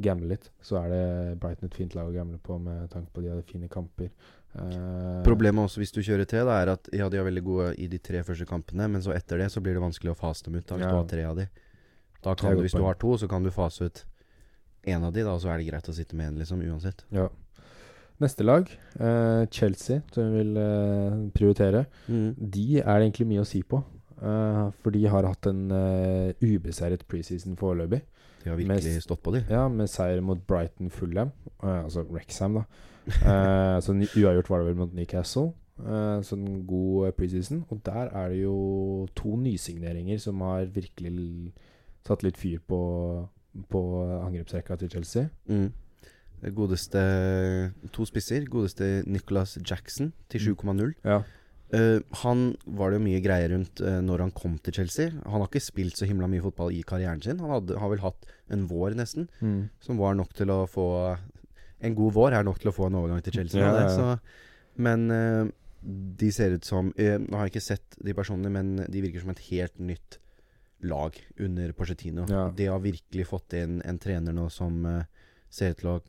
gamble 0.01 0.29
litt. 0.33 0.51
Så 0.65 0.79
er 0.81 0.89
det 0.93 1.03
Brighton 1.43 1.69
et 1.69 1.77
fint 1.77 1.95
lag 1.97 2.09
å 2.09 2.15
gamble 2.15 2.39
på 2.43 2.57
med 2.63 2.89
tanke 2.93 3.13
på 3.13 3.25
de 3.25 3.33
hadde 3.33 3.45
fine 3.49 3.69
kamper. 3.73 4.09
Uh, 4.53 5.23
Problemet 5.25 5.65
også 5.65 5.81
hvis 5.81 5.95
du 5.95 6.03
kjører 6.05 6.29
tre, 6.29 6.43
da, 6.45 6.59
er 6.61 6.75
at 6.75 6.89
ja, 6.93 7.09
de 7.09 7.21
er 7.21 7.25
veldig 7.25 7.43
gode 7.45 7.69
i 7.81 7.89
de 7.89 8.01
tre 8.05 8.21
første 8.27 8.47
kampene, 8.49 8.89
men 8.93 9.05
så 9.05 9.15
etter 9.17 9.41
det 9.41 9.51
så 9.53 9.63
blir 9.65 9.77
det 9.79 9.85
vanskelig 9.85 10.13
å 10.13 10.19
fase 10.19 10.45
dem 10.49 10.59
ut. 10.59 10.67
Da, 10.67 10.77
hvis 10.77 10.87
Ja. 10.87 10.91
du 10.93 11.01
har 11.01 11.09
tre 11.09 11.25
av 11.29 11.37
de. 11.41 11.47
Da 12.23 12.35
kan 12.39 12.57
du, 12.57 12.63
hvis 12.63 12.77
du 12.77 12.85
har 12.85 12.95
to, 13.01 13.15
så 13.19 13.29
kan 13.29 13.43
du 13.43 13.51
fase 13.51 13.89
ut 13.89 14.05
én 14.87 15.03
av 15.03 15.13
de, 15.13 15.25
da, 15.25 15.33
og 15.35 15.41
så 15.41 15.53
er 15.53 15.59
det 15.59 15.71
greit 15.71 15.89
å 15.89 15.95
sitte 15.97 16.17
med 16.19 16.33
en, 16.33 16.39
liksom, 16.43 16.61
uansett. 16.69 17.05
Ja. 17.11 17.29
Neste 18.21 18.45
lag, 18.45 18.69
uh, 19.01 19.47
Chelsea, 19.51 20.03
som 20.13 20.31
vi 20.31 20.43
vil 20.43 20.57
uh, 20.61 21.31
prioritere. 21.35 21.87
De 22.07 22.67
er 22.79 22.87
det 22.87 23.09
egentlig 23.09 23.27
mye 23.33 23.43
å 23.43 23.49
si 23.49 23.63
på. 23.63 23.83
for 24.23 24.95
de 24.95 25.01
har 25.11 25.27
hatt 25.27 25.47
en 25.51 25.65
ubeseiret 26.39 27.03
preseason 27.11 27.57
foreløpig. 27.59 28.05
De 28.45 28.51
har 28.51 28.57
virkelig 28.57 28.95
med, 28.95 29.03
stått 29.03 29.23
på, 29.23 29.35
de. 29.35 29.45
Ja, 29.51 29.69
med 29.69 29.91
seier 29.91 30.21
mot 30.21 30.41
Brighton 30.47 30.91
Fulham. 30.91 31.31
uh, 31.63 31.85
altså 31.85 32.05
Rexham, 32.11 32.55
da. 32.61 32.65
Uh, 33.07 33.81
så 33.83 33.93
uavgjort 33.93 34.51
var 34.51 34.59
det 34.63 34.67
vel 34.67 34.77
mot 34.77 34.95
Newcastle. 34.95 35.53
Uh, 35.79 36.23
så 36.23 36.37
en 36.37 36.67
god 36.67 37.07
eh, 37.07 37.13
preseason. 37.13 37.65
Og 37.71 37.81
der 37.87 38.11
er 38.13 38.29
det 38.29 38.43
jo 38.43 39.09
to 39.17 39.37
nysigneringer 39.37 40.19
som 40.19 40.41
har 40.41 40.65
virkelig 40.65 41.53
satt 42.07 42.23
litt 42.23 42.37
fyr 42.39 42.59
på, 42.69 42.81
på 43.71 43.83
angrepsrekka 44.27 44.77
til 44.77 44.91
Chelsea. 44.91 45.29
Mm. 45.47 45.73
Godeste 46.55 47.01
To 47.95 48.05
spisser. 48.05 48.45
Godeste 48.51 49.03
Nicholas 49.07 49.59
Jackson 49.71 50.13
til 50.29 50.41
Mm. 50.41 50.57
7,0. 50.57 50.93
Ja. 51.05 51.23
Eh, 51.73 52.01
han 52.21 52.41
var 52.67 52.93
det 52.93 52.99
jo 52.99 53.05
mye 53.07 53.21
greier 53.25 53.55
rundt 53.55 53.81
uh, 53.81 54.01
når 54.05 54.27
han 54.27 54.33
kom 54.37 54.59
til 54.61 54.75
Chelsea. 54.77 55.09
Han 55.25 55.41
har 55.41 55.49
ikke 55.49 55.63
spilt 55.65 55.97
så 55.97 56.05
himla 56.09 56.29
mye 56.29 56.43
fotball 56.45 56.75
i 56.77 56.83
karrieren 56.85 57.23
sin. 57.25 57.41
Han 57.41 57.55
hadde, 57.55 57.79
har 57.81 57.93
vel 57.95 58.03
hatt 58.05 58.27
en 58.53 58.67
vår, 58.69 58.97
nesten, 58.99 59.29
Mm. 59.41 59.71
som 59.81 59.97
var 60.01 60.15
nok 60.19 60.35
til 60.37 60.53
å 60.53 60.67
få 60.69 60.87
En 61.83 61.97
god 61.99 62.13
vår 62.15 62.33
er 62.39 62.45
nok 62.47 62.61
til 62.63 62.71
å 62.71 62.75
få 62.77 62.87
en 62.87 62.95
overgang 63.01 63.23
til 63.27 63.33
Chelsea. 63.41 63.59
Ja, 63.59 63.73
det, 63.75 63.81
ja, 63.81 63.89
ja. 63.89 63.97
Så, 63.97 64.77
men 64.85 65.09
uh, 65.11 65.49
de 65.83 66.29
ser 66.31 66.53
ut 66.55 66.65
som 66.65 66.93
Nå 66.95 67.35
har 67.35 67.49
jeg 67.49 67.57
ikke 67.57 67.65
sett 67.65 67.97
de 67.99 68.15
personene, 68.15 68.53
men 68.55 68.85
de 68.87 69.01
virker 69.03 69.25
som 69.25 69.33
et 69.33 69.41
helt 69.49 69.81
nytt 69.83 70.21
lag 70.87 71.17
under 71.43 71.73
Porcetino. 71.75 72.23
De 72.55 72.69
har 72.71 72.79
virkelig 72.85 73.27
fått 73.27 73.57
inn 73.59 73.81
en 73.83 73.99
trener 73.99 74.33
nå 74.37 74.47
som 74.51 74.79
ser 75.51 75.75
ut 75.75 75.81
til 75.83 75.91
å 75.91 76.01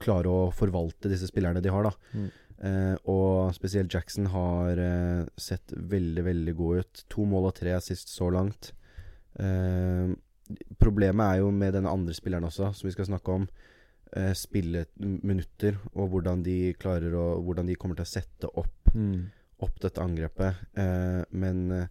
klare 0.00 0.30
å 0.30 0.48
forvalte 0.54 1.10
disse 1.10 1.28
spillerne 1.28 1.60
de 1.60 1.72
har, 1.72 1.88
da. 1.90 1.92
Mm. 2.14 2.30
Eh, 2.60 2.96
og 3.06 3.52
spesielt 3.54 3.92
Jackson 3.94 4.26
har 4.32 4.78
eh, 4.82 5.26
sett 5.38 5.70
veldig, 5.76 6.24
veldig 6.26 6.54
god 6.58 6.78
ut. 6.82 7.04
To 7.14 7.24
mål 7.24 7.50
og 7.52 7.54
tre 7.60 7.70
assist 7.76 8.08
så 8.10 8.30
langt. 8.34 8.72
Eh, 9.38 10.10
problemet 10.80 11.22
er 11.36 11.42
jo 11.42 11.50
med 11.54 11.74
denne 11.76 11.92
andre 11.92 12.14
spilleren 12.16 12.48
også, 12.48 12.72
som 12.74 12.88
vi 12.88 12.94
skal 12.96 13.06
snakke 13.10 13.28
om. 13.36 13.48
Eh, 14.16 14.32
spilleminutter, 14.34 15.76
og 15.94 16.08
hvordan 16.14 16.42
de 16.42 16.72
klarer 16.80 17.12
å 17.14 17.26
Hvordan 17.44 17.66
de 17.68 17.76
kommer 17.76 17.94
til 17.98 18.06
å 18.06 18.12
sette 18.14 18.50
opp, 18.56 18.74
Mm. 18.94 19.26
opp 19.60 19.78
dette 19.80 20.00
angrepet. 20.00 20.56
Eh, 20.74 21.24
men 21.30 21.70
eh, 21.72 21.86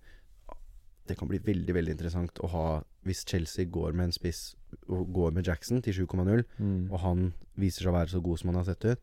det 1.07 1.15
kan 1.17 1.27
bli 1.29 1.37
veldig, 1.39 1.73
veldig 1.75 1.91
interessant 1.93 2.39
å 2.43 2.49
ha 2.49 2.83
Hvis 3.05 3.23
Chelsea 3.23 3.63
går 3.65 3.93
med 3.93 4.05
en 4.05 4.11
spiss 4.11 4.55
og 4.89 5.13
går 5.13 5.31
med 5.31 5.45
Jackson 5.45 5.81
til 5.81 5.93
7,0, 5.93 6.43
Mm. 6.59 6.91
og 6.91 6.99
han 6.99 7.33
viser 7.57 7.83
seg 7.85 7.93
å 7.93 7.95
være 7.95 8.09
så 8.09 8.21
god 8.21 8.39
som 8.39 8.49
han 8.49 8.55
har 8.55 8.65
sett 8.65 8.83
ut, 8.83 8.99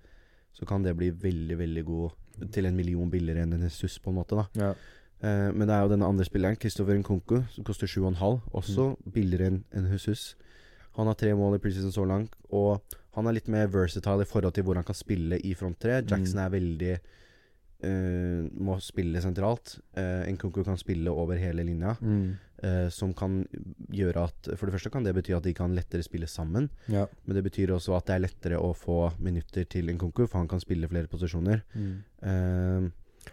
så 0.54 0.66
kan 0.66 0.82
det 0.82 0.96
bli 0.96 1.10
veldig, 1.10 1.56
veldig 1.58 1.84
god 1.84 2.50
til 2.52 2.66
en 2.66 2.76
million 2.76 3.10
billigere 3.10 3.42
enn 3.44 3.52
en 3.54 3.66
Jesus, 3.68 3.98
på 3.98 4.10
en 4.10 4.16
måte. 4.16 4.36
da 4.36 4.46
Ja. 4.54 4.74
Eh, 5.22 5.52
Men 5.52 5.68
det 5.68 5.74
er 5.74 5.82
jo 5.82 5.88
denne 5.88 6.06
andre 6.08 6.24
spilleren, 6.24 6.56
Christopher 6.60 6.96
Nkunku, 6.98 7.44
som 7.50 7.64
koster 7.64 7.86
7,5. 7.86 8.40
Også 8.52 8.96
Mm. 8.96 9.12
billigere 9.12 9.46
enn 9.46 9.64
en 9.72 9.90
Jesus. 9.92 10.34
Han 10.96 11.06
har 11.06 11.14
tre 11.14 11.32
mål 11.34 11.56
i 11.56 11.58
preseason 11.58 11.90
så 11.92 12.06
langt, 12.06 12.34
og 12.52 12.80
han 13.14 13.26
er 13.26 13.32
litt 13.32 13.48
mer 13.48 13.66
versatile 13.66 14.22
i 14.22 14.24
forhold 14.24 14.52
til 14.54 14.62
hvor 14.64 14.74
han 14.74 14.84
kan 14.84 14.94
spille 14.94 15.38
i 15.44 15.54
front 15.54 15.78
tre. 15.80 16.02
Jackson 16.02 16.38
Mm. 16.38 16.44
er 16.46 16.50
veldig 16.50 16.98
eh, 17.82 18.48
Må 18.60 18.78
spille 18.80 19.20
sentralt. 19.20 19.78
Uh, 19.96 20.24
Nkunku 20.32 20.64
kan 20.64 20.76
spille 20.78 21.10
over 21.10 21.36
hele 21.36 21.64
linja, 21.64 21.94
Mm. 22.00 22.36
Eh, 22.64 22.88
som 22.90 23.12
kan 23.14 23.42
gjøre 23.92 24.24
at 24.24 24.48
For 24.56 24.66
det 24.66 24.74
første 24.74 24.90
kan 24.94 25.04
det 25.04 25.12
bety 25.14 25.34
at 25.36 25.44
de 25.44 25.52
kan 25.54 25.74
lettere 25.76 26.02
spille 26.06 26.26
sammen. 26.30 26.70
ja. 26.88 27.04
Men 27.26 27.36
det 27.36 27.44
betyr 27.44 27.74
også 27.76 27.96
at 27.98 28.06
det 28.08 28.14
er 28.16 28.24
lettere 28.26 28.58
å 28.58 28.72
få 28.74 29.12
minutter 29.20 29.64
til 29.68 29.88
en 29.92 29.98
Nkunku, 29.98 30.24
for 30.26 30.38
han 30.40 30.48
kan 30.48 30.60
spille 30.64 30.88
flere 30.88 31.06
posisjoner. 31.12 31.62
Mm. 31.76 31.96
Eh, 32.22 32.90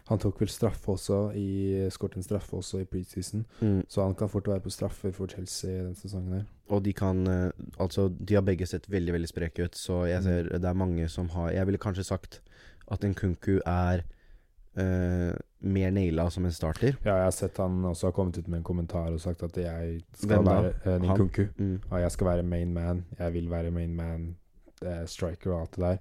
Han 0.08 0.20
tok 0.24 0.38
vel 0.40 0.48
straffe 0.48 0.88
også 0.94 1.34
i 1.36 1.90
skåret 1.92 2.16
en 2.16 2.24
straffe 2.24 2.56
også 2.56 2.80
i 2.80 2.86
preseason, 2.88 3.42
mm, 3.60 3.82
så 3.92 4.06
han 4.06 4.14
kan 4.16 4.30
fort 4.32 4.48
være 4.48 4.62
på 4.64 4.72
straffer 4.72 5.12
for 5.12 5.28
Chelsea 5.28 5.82
denne 5.84 5.96
sesongen 6.00 6.34
her. 6.38 6.46
og 6.70 6.84
de 6.84 6.94
kan 6.94 7.28
eh, 7.28 7.52
Altså, 7.78 8.08
de 8.08 8.36
har 8.36 8.42
begge 8.42 8.66
sett 8.66 8.88
veldig, 8.88 9.12
veldig 9.18 9.28
spreke 9.28 9.66
ut, 9.68 9.76
så 9.76 10.06
jeg 10.08 10.22
Mm. 10.22 10.24
ser 10.24 10.44
det 10.60 10.64
er 10.70 10.74
mange 10.74 11.10
som 11.10 11.28
har 11.36 11.52
Jeg 11.52 11.66
ville 11.66 11.78
kanskje 11.78 12.06
sagt 12.08 12.40
at 12.90 13.04
en 13.04 13.14
Kunku 13.14 13.60
er 13.66 14.04
eh, 14.76 15.32
mer 15.60 15.92
naila 15.92 16.30
som 16.30 16.46
en 16.46 16.54
starter. 16.54 16.96
Ja, 17.04 17.16
jeg 17.20 17.28
har 17.30 17.36
sett 17.36 17.58
han 17.62 17.84
også 17.86 18.10
har 18.10 18.16
kommet 18.18 18.38
ut 18.38 18.48
med 18.48 18.62
en 18.62 18.68
kommentar 18.68 19.12
og 19.12 19.22
sagt 19.22 19.44
at 19.44 19.58
jeg 19.58 20.02
skal 20.14 20.46
være 20.46 20.74
uh, 20.86 20.96
Ninkunku. 21.02 21.44
Mm. 21.58 21.80
Ja, 21.92 22.04
jeg 22.06 22.12
skal 22.12 22.28
være 22.28 22.44
main 22.44 22.74
man. 22.74 23.06
Jeg 23.20 23.34
vil 23.34 23.52
være 23.52 23.72
main 23.72 23.96
man, 23.96 24.36
uh, 24.86 25.04
striker 25.06 25.54
og 25.54 25.62
alt 25.62 25.76
det 25.76 25.84
der. 25.86 25.98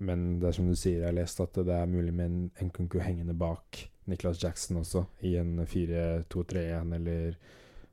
Men 0.00 0.40
det 0.40 0.48
er 0.48 0.56
som 0.56 0.66
du 0.68 0.74
sier, 0.76 1.00
jeg 1.00 1.08
har 1.08 1.16
lest 1.16 1.40
at 1.40 1.54
det 1.56 1.72
er 1.72 1.86
mulig 1.88 2.14
med 2.14 2.26
en 2.26 2.50
Nkunku 2.66 2.98
hengende 3.00 3.34
bak 3.34 3.86
Niklas 4.06 4.42
Jackson 4.42 4.76
også, 4.76 5.04
i 5.20 5.36
en 5.36 5.60
4-2-3-1 5.60 6.94
eller 6.94 7.38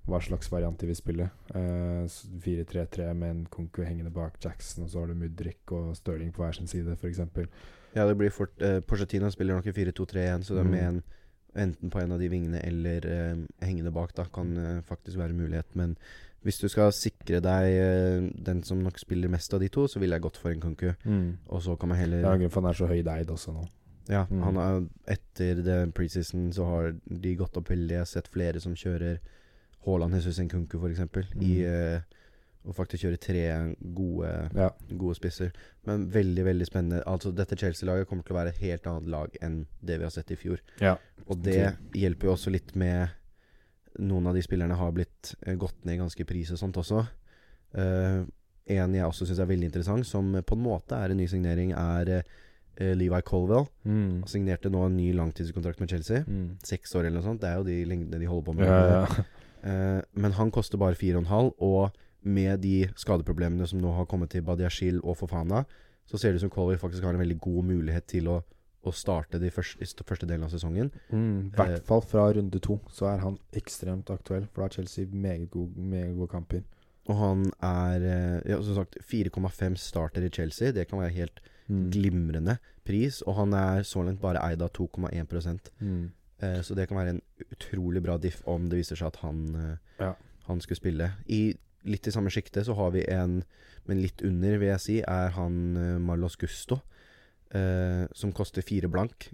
hva 0.07 0.19
slags 0.21 0.49
variant 0.51 0.77
de 0.79 0.87
vil 0.89 0.95
spille. 0.99 1.29
Uh, 1.55 2.03
4-3-3 2.43 3.13
med 3.13 3.29
en 3.29 3.45
konku 3.51 3.83
hengende 3.85 4.11
bak 4.13 4.39
Jackson, 4.43 4.83
og 4.83 4.89
så 4.89 4.99
har 4.99 5.07
du 5.07 5.13
Mudrik 5.15 5.71
og 5.71 5.95
Stirling 5.95 6.33
på 6.33 6.43
hver 6.43 6.51
sin 6.57 6.67
side, 6.67 6.95
f.eks. 6.99 7.21
Ja, 7.95 8.07
det 8.09 8.17
blir 8.17 8.29
fort 8.33 8.59
uh, 8.61 8.79
Porcetino 8.81 9.29
spiller 9.31 9.55
nok 9.55 9.67
i 9.69 9.75
4-2-3-1, 9.77 10.43
så 10.43 10.55
det 10.57 10.63
er 10.65 10.69
Mm. 10.69 10.71
med 10.71 10.87
en 10.87 11.03
enten 11.55 11.89
på 11.93 11.99
en 12.01 12.11
av 12.11 12.17
de 12.19 12.27
vingene 12.29 12.59
eller 12.65 13.05
uh, 13.05 13.41
hengende 13.61 13.91
bak, 13.93 14.15
da 14.17 14.23
kan 14.33 14.55
uh, 14.57 14.81
faktisk 14.81 15.17
være 15.17 15.33
mulighet. 15.37 15.75
Men 15.75 15.95
hvis 16.43 16.57
du 16.59 16.67
skal 16.67 16.91
sikre 16.91 17.39
deg 17.39 17.65
eh, 17.71 18.25
den 18.43 18.63
som 18.67 18.81
nok 18.83 18.97
spiller 18.99 19.29
mest 19.31 19.53
av 19.53 19.61
de 19.61 19.69
to, 19.71 19.85
så 19.87 19.99
ville 20.01 20.17
jeg 20.17 20.21
gått 20.25 20.35
for 20.41 20.51
en 20.51 20.59
konku. 20.59 20.89
Mm. 21.05 21.37
Og 21.47 21.61
så 21.63 21.77
kan 21.79 21.87
man 21.93 21.97
heller 22.01 22.17
er 22.25 22.37
grunn 22.41 22.49
for 22.51 22.59
han 22.61 22.69
er 22.73 22.75
så 22.81 22.87
høyt 22.89 23.07
eid 23.07 23.29
også 23.31 23.53
nå. 23.55 23.63
Ja, 24.09 24.25
Mm. 24.27 24.41
han 24.43 24.57
er, 24.59 24.81
etter 25.13 25.91
preseason 25.95 26.49
så 26.51 26.65
har 26.67 26.89
de 27.07 27.35
gått 27.39 27.55
opp 27.55 27.69
veldig. 27.71 27.91
Jeg 27.95 28.01
har 28.03 28.05
sett 28.11 28.27
flere 28.27 28.59
som 28.59 28.73
kjører 28.75 29.21
Haaland 29.85 30.13
Jesus 30.15 30.39
Nkunku 30.39 30.77
f.eks. 30.79 30.99
Mm. 31.35 31.41
I 31.41 31.53
Mm. 31.63 31.73
eh, 31.73 32.01
å 32.65 32.71
faktisk 32.73 33.03
kjøre 33.03 33.19
tre 33.19 33.75
gode, 33.93 34.49
Ja. 34.55 34.69
gode 34.95 35.15
spisser. 35.17 35.51
Men 35.85 36.05
veldig, 36.09 36.45
veldig 36.45 36.65
spennende. 36.69 37.03
Altså 37.05 37.33
Dette 37.35 37.57
Chelsea-laget 37.59 38.07
kommer 38.07 38.23
til 38.23 38.35
å 38.35 38.39
være 38.39 38.53
et 38.53 38.61
helt 38.63 38.87
annet 38.87 39.09
lag 39.11 39.35
enn 39.41 39.65
det 39.83 39.97
vi 39.99 40.03
har 40.07 40.11
sett 40.11 40.31
i 40.31 40.35
fjor. 40.39 40.59
ja. 40.79 40.97
Og 41.27 41.41
det 41.43 41.77
hjelper 41.93 42.27
jo 42.27 42.33
også 42.35 42.51
litt 42.51 42.75
med 42.75 43.09
Noen 43.99 44.25
av 44.27 44.33
de 44.33 44.41
spillerne 44.41 44.73
har 44.75 44.91
blitt 44.91 45.35
uh, 45.47 45.53
gått 45.55 45.85
ned 45.85 45.93
i 45.95 46.01
ganske 46.01 46.25
pris 46.25 46.49
og 46.51 46.57
sånt 46.57 46.75
også. 46.81 47.03
Uh, 47.77 48.25
en 48.65 48.93
jeg 48.95 49.03
også 49.05 49.27
syns 49.27 49.39
er 49.43 49.45
veldig 49.45 49.67
interessant, 49.69 50.05
som 50.07 50.31
på 50.33 50.55
en 50.57 50.63
måte 50.63 50.97
er 50.97 51.11
en 51.13 51.17
ny 51.17 51.27
signering, 51.29 51.73
er 51.77 52.23
uh, 52.23 52.93
Levi 52.97 53.21
Colwell. 53.21 53.67
Mm. 53.85 54.23
Signerte 54.25 54.71
nå 54.73 54.85
en 54.87 54.97
ny 54.97 55.11
langtidskontrakt 55.13 55.79
med 55.79 55.89
Chelsea. 55.93 56.23
Mm. 56.25 56.57
Seks 56.65 56.95
år 56.95 57.05
eller 57.05 57.19
noe 57.19 57.27
sånt. 57.27 57.41
Det 57.43 57.51
er 57.51 57.59
jo 57.59 57.67
de 57.67 57.77
lengdene 57.85 58.19
de 58.23 58.25
holder 58.31 58.47
på 58.49 58.55
med. 58.57 58.65
Ja, 58.65 59.05
ja. 59.05 59.23
Eh, 59.63 60.01
men 60.13 60.31
han 60.37 60.51
koster 60.51 60.77
bare 60.77 60.95
4,5, 60.99 61.53
og 61.59 61.91
med 62.23 62.59
de 62.63 62.87
skadeproblemene 62.95 63.67
som 63.67 63.79
nå 63.83 63.91
har 63.97 64.05
kommet 64.05 64.29
til 64.31 64.41
Badiashil 64.47 64.99
og 65.03 65.17
Fofana, 65.19 65.65
så 66.07 66.17
ser 66.19 66.31
det 66.31 66.35
ut 66.41 66.45
som 66.47 66.49
Colway 66.51 66.77
faktisk 66.79 67.03
har 67.03 67.13
en 67.15 67.19
veldig 67.23 67.39
god 67.39 67.63
mulighet 67.63 68.05
til 68.11 68.27
å, 68.27 68.41
å 68.83 68.91
starte 68.91 69.39
de 69.39 69.49
første, 69.51 70.03
første 70.03 70.27
delen 70.27 70.43
av 70.43 70.51
sesongen. 70.51 70.91
Mm, 71.11 71.51
I 71.53 71.55
Eh, 71.55 71.57
hvert 71.57 71.85
fall 71.87 72.01
fra 72.01 72.25
runde 72.35 72.59
to 72.59 72.79
så 72.91 73.07
er 73.13 73.19
han 73.23 73.37
ekstremt 73.55 74.09
aktuell, 74.11 74.47
for 74.51 74.61
da 74.61 74.67
har 74.67 74.75
Chelsea 74.77 75.05
meget 75.11 75.49
gode, 75.51 75.75
meget 75.79 76.15
gode 76.17 76.31
kamper. 76.31 76.63
Og 77.07 77.17
han 77.19 77.45
er 77.61 78.03
eh, 78.07 78.41
ja, 78.51 78.61
som 78.63 78.75
sagt 78.75 78.95
4,5 79.03 79.75
starter 79.79 80.23
i 80.23 80.29
Chelsea. 80.31 80.71
Det 80.71 80.87
kan 80.89 80.99
være 80.99 81.15
helt 81.21 81.39
Mm. 81.69 81.85
glimrende 81.91 82.57
pris. 82.83 83.21
Og 83.23 83.35
han 83.37 83.53
er 83.53 83.83
så 83.87 84.01
langt 84.03 84.19
bare 84.19 84.41
eid 84.43 84.61
av 84.61 84.69
2,1 84.75 85.69
Mm. 85.79 86.11
Eh, 86.43 86.59
Så 86.61 86.75
det 86.75 86.87
kan 86.89 86.97
være 86.99 87.15
en 87.15 87.21
utrolig 87.51 88.03
bra 88.03 88.17
diff 88.19 88.41
om 88.47 88.67
det 88.69 88.81
viser 88.81 88.99
seg 88.99 89.07
at 89.13 89.21
han 89.23 89.43
eh, 89.55 89.77
Ja. 90.03 90.13
han 90.47 90.59
skulle 90.61 90.81
spille. 90.81 91.11
I 91.27 91.53
litt 91.85 92.07
i 92.07 92.11
samme 92.15 92.29
sjikte 92.31 92.63
så 92.63 92.75
har 92.75 92.91
vi 92.95 93.01
en, 93.11 93.43
men 93.87 94.01
litt 94.03 94.21
under, 94.23 94.57
vil 94.59 94.69
jeg 94.73 94.79
si, 94.83 94.97
er 95.01 95.29
han 95.35 95.57
eh, 95.77 95.97
Marlos 95.99 96.35
Gusto. 96.39 96.81
eh, 97.53 98.07
som 98.17 98.31
koster 98.33 98.63
fire 98.65 98.87
blank. 98.89 99.27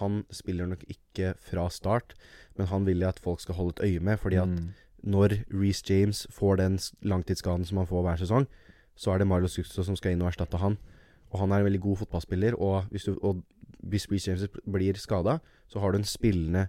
Han 0.00 0.24
spiller 0.30 0.66
nok 0.68 0.82
ikke 0.92 1.30
fra 1.40 1.70
start, 1.72 2.12
men 2.58 2.66
han 2.68 2.84
vil 2.84 3.02
at 3.08 3.18
folk 3.24 3.40
skal 3.40 3.54
holde 3.56 3.72
et 3.78 3.84
øye 3.86 4.00
med. 4.04 4.18
Fordi 4.20 4.36
at 4.36 4.48
Mm. 4.48 4.74
når 5.02 5.38
Reece 5.50 5.82
James 5.88 6.26
får 6.30 6.56
den 6.58 6.78
langtidsskaden 7.02 7.64
som 7.64 7.78
han 7.78 7.86
får 7.86 8.02
hver 8.04 8.16
sesong, 8.20 8.46
så 8.96 9.14
er 9.14 9.18
det 9.18 9.26
Marlos 9.26 9.56
Gusto 9.56 9.82
som 9.82 9.96
skal 9.96 10.12
inn 10.12 10.20
og 10.22 10.28
erstatte 10.28 10.58
han. 10.60 10.76
Og 11.30 11.38
han 11.40 11.52
er 11.52 11.62
en 11.62 11.64
veldig 11.68 11.80
god 11.80 11.96
fotballspiller, 12.04 12.54
og 12.62 12.84
hvis, 12.90 13.04
du, 13.08 13.18
og 13.22 13.42
hvis 13.82 14.06
Reece 14.12 14.30
James 14.30 14.48
blir 14.72 14.98
skada, 15.00 15.38
så 15.68 15.80
har 15.82 15.92
du 15.92 15.98
en 15.98 16.04
spillende 16.06 16.68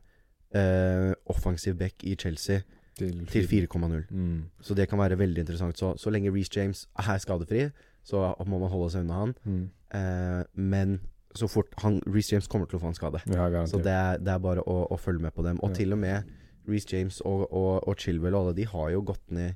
eh, 0.56 1.14
offensiv 1.30 1.76
back 1.78 2.04
i 2.04 2.16
Chelsea 2.16 2.60
Til, 2.98 3.28
til 3.28 3.46
4,0. 3.46 4.08
Mm. 4.10 4.44
Så 4.62 4.74
det 4.74 4.88
kan 4.90 4.98
være 5.00 5.20
veldig 5.20 5.40
interessant. 5.44 5.78
Så, 5.78 5.94
så 5.98 6.10
lenge 6.10 6.32
Reece 6.34 6.50
James 6.60 6.88
er 6.98 7.18
skadefri, 7.22 7.68
så 8.04 8.34
må 8.48 8.58
man 8.58 8.70
holde 8.74 8.90
seg 8.96 9.04
unna 9.06 9.20
han. 9.22 9.36
Mm. 9.46 9.70
Eh, 9.94 10.44
men 10.56 11.00
så 11.36 11.46
fort 11.48 11.76
han 11.84 12.00
Reece 12.08 12.34
James 12.34 12.48
kommer 12.50 12.66
til 12.66 12.80
å 12.80 12.82
få 12.82 12.90
en 12.90 12.98
skade. 12.98 13.22
Ja. 13.30 13.66
Så 13.70 13.78
det 13.78 13.94
er, 13.94 14.18
det 14.18 14.34
er 14.34 14.42
bare 14.42 14.64
å, 14.66 14.80
å 14.90 14.98
følge 14.98 15.22
med 15.22 15.36
på 15.38 15.46
dem. 15.46 15.60
Og 15.62 15.70
Ja. 15.70 15.76
til 15.76 15.94
og 15.94 16.00
med 16.02 16.24
Reece 16.68 16.90
James 16.98 17.22
og, 17.22 17.46
og, 17.54 17.88
og 17.88 17.96
Chilwell 18.02 18.34
og 18.36 18.48
alle 18.48 18.56
de 18.58 18.66
har 18.66 18.90
jo 18.96 19.02
gått 19.14 19.30
ned 19.32 19.54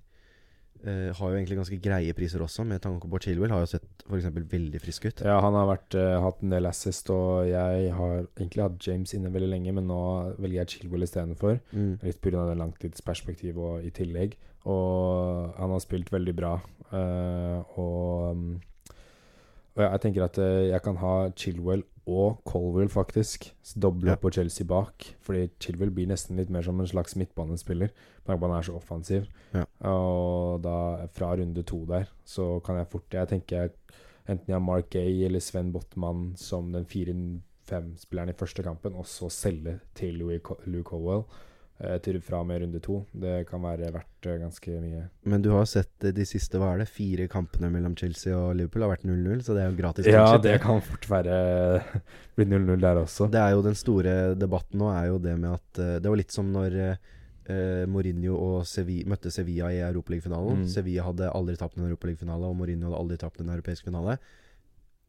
eh, 0.86 1.12
Har 1.18 1.32
jo 1.32 1.38
egentlig 1.38 1.58
ganske 1.60 1.80
greie 1.82 2.14
priser 2.18 2.42
også, 2.44 2.66
med 2.68 2.82
tanke 2.82 3.10
på 3.10 3.20
Chilwell. 3.24 3.52
Har 3.54 3.64
jo 3.66 3.70
sett 3.74 4.06
f.eks. 4.08 4.26
veldig 4.52 4.82
frisk 4.82 5.06
ut. 5.06 5.22
Ja, 5.26 5.40
han 5.44 5.54
har 5.58 5.68
vært, 5.70 5.96
uh, 5.96 6.20
hatt 6.24 6.42
en 6.44 6.54
del 6.54 6.66
assist, 6.70 7.10
og 7.14 7.48
jeg 7.50 7.92
har 7.98 8.26
egentlig 8.38 8.66
hatt 8.66 8.88
James 8.88 9.14
inne 9.14 9.32
veldig 9.34 9.52
lenge, 9.54 9.74
men 9.78 9.88
nå 9.88 10.02
velger 10.40 10.62
jeg 10.62 10.74
Chilwell 10.76 11.08
istedenfor. 11.08 11.60
Mm. 11.72 12.00
Litt 12.04 12.22
pga. 12.22 12.48
det 12.50 12.58
langtidsperspektivet 12.58 13.58
og 13.58 13.86
i 13.86 13.94
tillegg. 13.96 14.36
Og 14.70 15.56
han 15.58 15.72
har 15.74 15.80
spilt 15.82 16.12
veldig 16.14 16.36
bra. 16.38 16.56
Uh, 16.92 17.64
og, 17.80 18.36
um, 18.36 18.62
og 19.76 19.86
jeg 19.86 20.02
tenker 20.04 20.26
at 20.26 20.38
jeg 20.38 20.82
kan 20.84 20.98
ha 21.00 21.16
Chilwell 21.36 21.84
og 22.12 22.42
Colwell, 22.46 22.90
faktisk. 22.90 23.54
Doble 23.80 24.12
Ja. 24.12 24.16
på 24.16 24.32
Chelsea 24.34 24.66
bak. 24.68 25.16
Fordi 25.22 25.50
Chilwell 25.60 25.92
blir 25.92 26.08
nesten 26.08 26.36
litt 26.38 26.50
mer 26.50 26.62
som 26.62 26.80
en 26.80 26.88
slags 26.88 27.16
midtbanespiller. 27.16 27.90
Han 28.40 28.56
er 28.56 28.66
så 28.68 28.78
offensiv. 28.78 29.28
Ja. 29.52 29.66
Og 29.92 30.62
da, 30.64 31.08
fra 31.12 31.34
runde 31.36 31.64
to 31.68 31.84
der, 31.90 32.08
så 32.24 32.62
kan 32.64 32.80
jeg 32.80 32.92
fort 32.92 33.18
Jeg 33.18 33.28
tenker 33.28 33.72
enten 34.30 34.52
jeg 34.52 34.58
har 34.58 34.64
Mark 34.64 34.92
Gay 34.94 35.24
eller 35.28 35.44
Sven 35.44 35.72
Botman 35.74 36.32
som 36.40 36.72
den 36.74 36.88
4-5-spilleren 36.90 38.34
i 38.34 38.38
første 38.38 38.66
kampen, 38.66 38.98
og 38.98 39.08
så 39.10 39.32
selge 39.34 39.80
til 39.98 40.20
Louis 40.22 40.44
Lou 40.70 40.84
Colwell 40.88 41.24
eh, 41.82 41.98
til 42.04 42.22
fra 42.24 42.44
med 42.48 42.62
runde 42.64 42.82
to. 42.84 43.02
Det 43.12 43.42
kan 43.50 43.64
være 43.64 43.92
verdt 43.94 44.30
eh, 44.30 44.40
ganske 44.42 44.78
mye. 44.84 45.06
Men 45.28 45.44
du 45.44 45.52
har 45.56 45.68
sett 45.70 46.08
eh, 46.08 46.16
de 46.16 46.28
siste 46.28 46.62
hva 46.62 46.74
er 46.76 46.84
det, 46.84 46.92
fire 46.92 47.28
kampene 47.32 47.72
mellom 47.74 47.98
Chelsea 47.98 48.36
og 48.38 48.54
Liverpool 48.60 48.86
har 48.86 48.94
vært 48.94 49.08
0-0, 49.10 49.46
så 49.46 49.58
det 49.58 49.66
er 49.66 49.72
jo 49.72 49.80
gratis. 49.82 50.12
Ja, 50.12 50.28
det 50.42 50.60
kan 50.64 50.84
fort 50.86 51.10
være 51.12 51.40
bli 52.38 52.48
0-0 52.48 52.78
der 52.84 53.02
også. 53.04 53.30
Det 53.32 53.42
er 53.42 53.56
jo 53.58 53.66
den 53.66 53.80
store 53.80 54.20
debatten 54.40 54.82
nå, 54.84 54.94
er 54.94 55.12
jo 55.12 55.22
det 55.22 55.38
med 55.40 55.58
at 55.58 55.82
Det 56.04 56.08
var 56.08 56.20
litt 56.20 56.36
som 56.36 56.54
når 56.54 56.78
eh, 57.50 57.86
Mourinho 57.90 58.36
og 58.36 58.66
Sevilla, 58.70 59.10
møtte 59.10 59.32
Sevilla 59.32 59.72
i 59.74 59.82
Europaligafinalen. 59.88 60.64
Mm. 60.64 60.68
Sevilla 60.68 61.04
hadde 61.08 61.32
aldri 61.34 61.56
tapt 61.58 61.78
en 61.78 61.88
Europaligafinale, 61.88 62.50
og 62.50 62.56
Mourinho 62.60 62.90
hadde 62.90 63.00
aldri 63.02 63.18
tapt 63.22 63.42
en 63.42 63.50
europeisk 63.50 63.86
finale. 63.90 64.18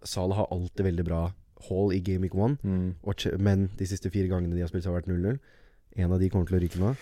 Salah 0.04 0.36
har 0.42 0.48
alltid 0.50 0.84
veldig 0.84 1.04
bra 1.06 1.22
hall 1.68 1.92
i 1.94 2.00
Game 2.02 2.22
Week 2.26 2.34
1, 2.34 2.58
Mm. 2.62 2.94
men 3.38 3.68
de 3.78 3.86
siste 3.86 4.10
fire 4.10 4.28
gangene 4.28 4.54
de 4.54 4.60
har 4.60 4.68
spilt, 4.68 4.82
så 4.84 4.90
har 4.90 5.00
det 5.00 5.06
vært 5.06 5.14
0-0. 5.14 5.38
En 5.96 6.12
av 6.12 6.18
de 6.18 6.28
kommer 6.30 6.46
til 6.46 6.58
å 6.58 6.62
ryke 6.62 6.80
nå. 6.80 6.96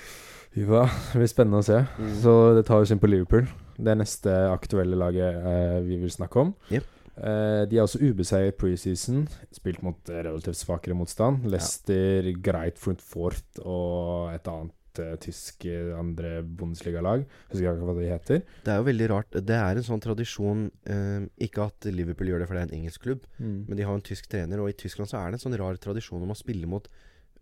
Ja, 0.57 0.85
det 1.13 1.19
blir 1.21 1.31
spennende 1.31 1.61
å 1.63 1.65
se. 1.65 1.79
Mm. 1.99 2.15
Så 2.23 2.55
det 2.57 2.67
tar 2.67 2.83
oss 2.83 2.91
inn 2.91 2.99
på 2.99 3.09
Liverpool. 3.09 3.47
Det 3.79 3.95
neste 3.97 4.33
aktuelle 4.51 4.99
laget 4.99 5.37
eh, 5.47 5.81
vi 5.87 5.97
vil 6.03 6.11
snakke 6.11 6.41
om. 6.43 6.55
Yep. 6.71 6.85
Uh, 7.21 7.67
de 7.69 7.77
er 7.77 7.83
også 7.85 8.01
ubeseiret 8.01 8.57
preseason. 8.57 9.27
Spilt 9.53 9.83
mot 9.85 10.09
relativt 10.09 10.57
svakere 10.57 10.97
motstand. 10.97 11.45
Leicester, 11.53 12.31
greit 12.41 12.79
front 12.81 13.03
fort 13.05 13.61
og 13.61 14.31
et 14.33 14.49
annet 14.49 14.73
eh, 14.99 15.15
tysk 15.23 15.65
eh, 15.71 15.93
andre 15.95 16.43
bondesligalag. 16.43 17.23
Husker 17.53 17.69
ikke 17.77 17.87
hva 17.87 17.95
de 17.99 18.09
heter. 18.11 18.43
Det 18.65 18.73
er 18.73 18.81
jo 18.81 18.89
veldig 18.89 19.09
rart. 19.13 19.39
Det 19.47 19.57
er 19.57 19.77
en 19.77 19.87
sånn 19.87 20.03
tradisjon 20.03 20.67
uh, 20.91 21.23
Ikke 21.39 21.69
at 21.69 21.87
Liverpool 21.93 22.29
gjør 22.33 22.43
det, 22.43 22.49
for 22.49 22.57
det 22.59 22.63
er 22.65 22.69
en 22.73 22.79
engelsk 22.81 23.05
klubb, 23.07 23.23
men 23.39 23.77
de 23.77 23.87
har 23.87 23.95
en 23.95 24.03
tysk 24.03 24.27
trener, 24.33 24.61
og 24.61 24.71
i 24.73 24.77
Tyskland 24.77 25.09
så 25.11 25.21
er 25.21 25.31
det 25.31 25.39
en 25.39 25.45
sånn 25.47 25.59
rar 25.61 25.79
tradisjon 25.81 26.23
om 26.23 26.35
å 26.35 26.39
spille 26.39 26.67
mot 26.71 26.89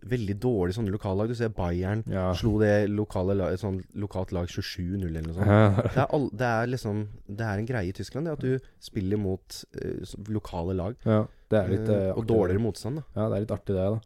veldig 0.07 0.35
dårlige 0.39 0.77
sånne 0.77 0.93
lokallag. 0.93 1.27
Du 1.27 1.35
ser 1.35 1.49
Bayern 1.49 2.03
Ja. 2.07 2.31
slo 2.33 2.57
det 2.59 2.89
lokale 2.89 3.35
lag, 3.35 3.57
sånn 3.59 3.81
lokalt 3.95 4.31
lag 4.31 4.47
27-0 4.47 5.07
eller 5.07 5.21
noe 5.21 5.33
sånt. 5.35 5.47
Ja. 5.47 5.69
Det 5.81 5.97
er, 5.97 6.07
all, 6.15 6.29
det 6.31 6.47
er 6.47 6.67
liksom 6.67 7.07
Det 7.27 7.45
er 7.45 7.57
en 7.59 7.65
greie 7.65 7.89
i 7.89 7.91
Tyskland, 7.91 8.25
det 8.27 8.33
at 8.37 8.39
du 8.39 8.59
spiller 8.79 9.17
mot 9.17 9.63
uh, 9.75 10.15
lokale 10.29 10.73
lag. 10.73 10.95
ja, 11.05 11.25
det 11.49 11.57
er 11.59 11.69
litt 11.73 11.89
eh, 11.89 12.11
og 12.13 12.27
dårligere 12.29 12.61
motstand, 12.61 13.01
da. 13.01 13.03
Ja, 13.15 13.29
det 13.29 13.35
er 13.35 13.41
litt 13.41 13.51
artig, 13.55 13.75
det, 13.75 13.85
da. 13.89 13.99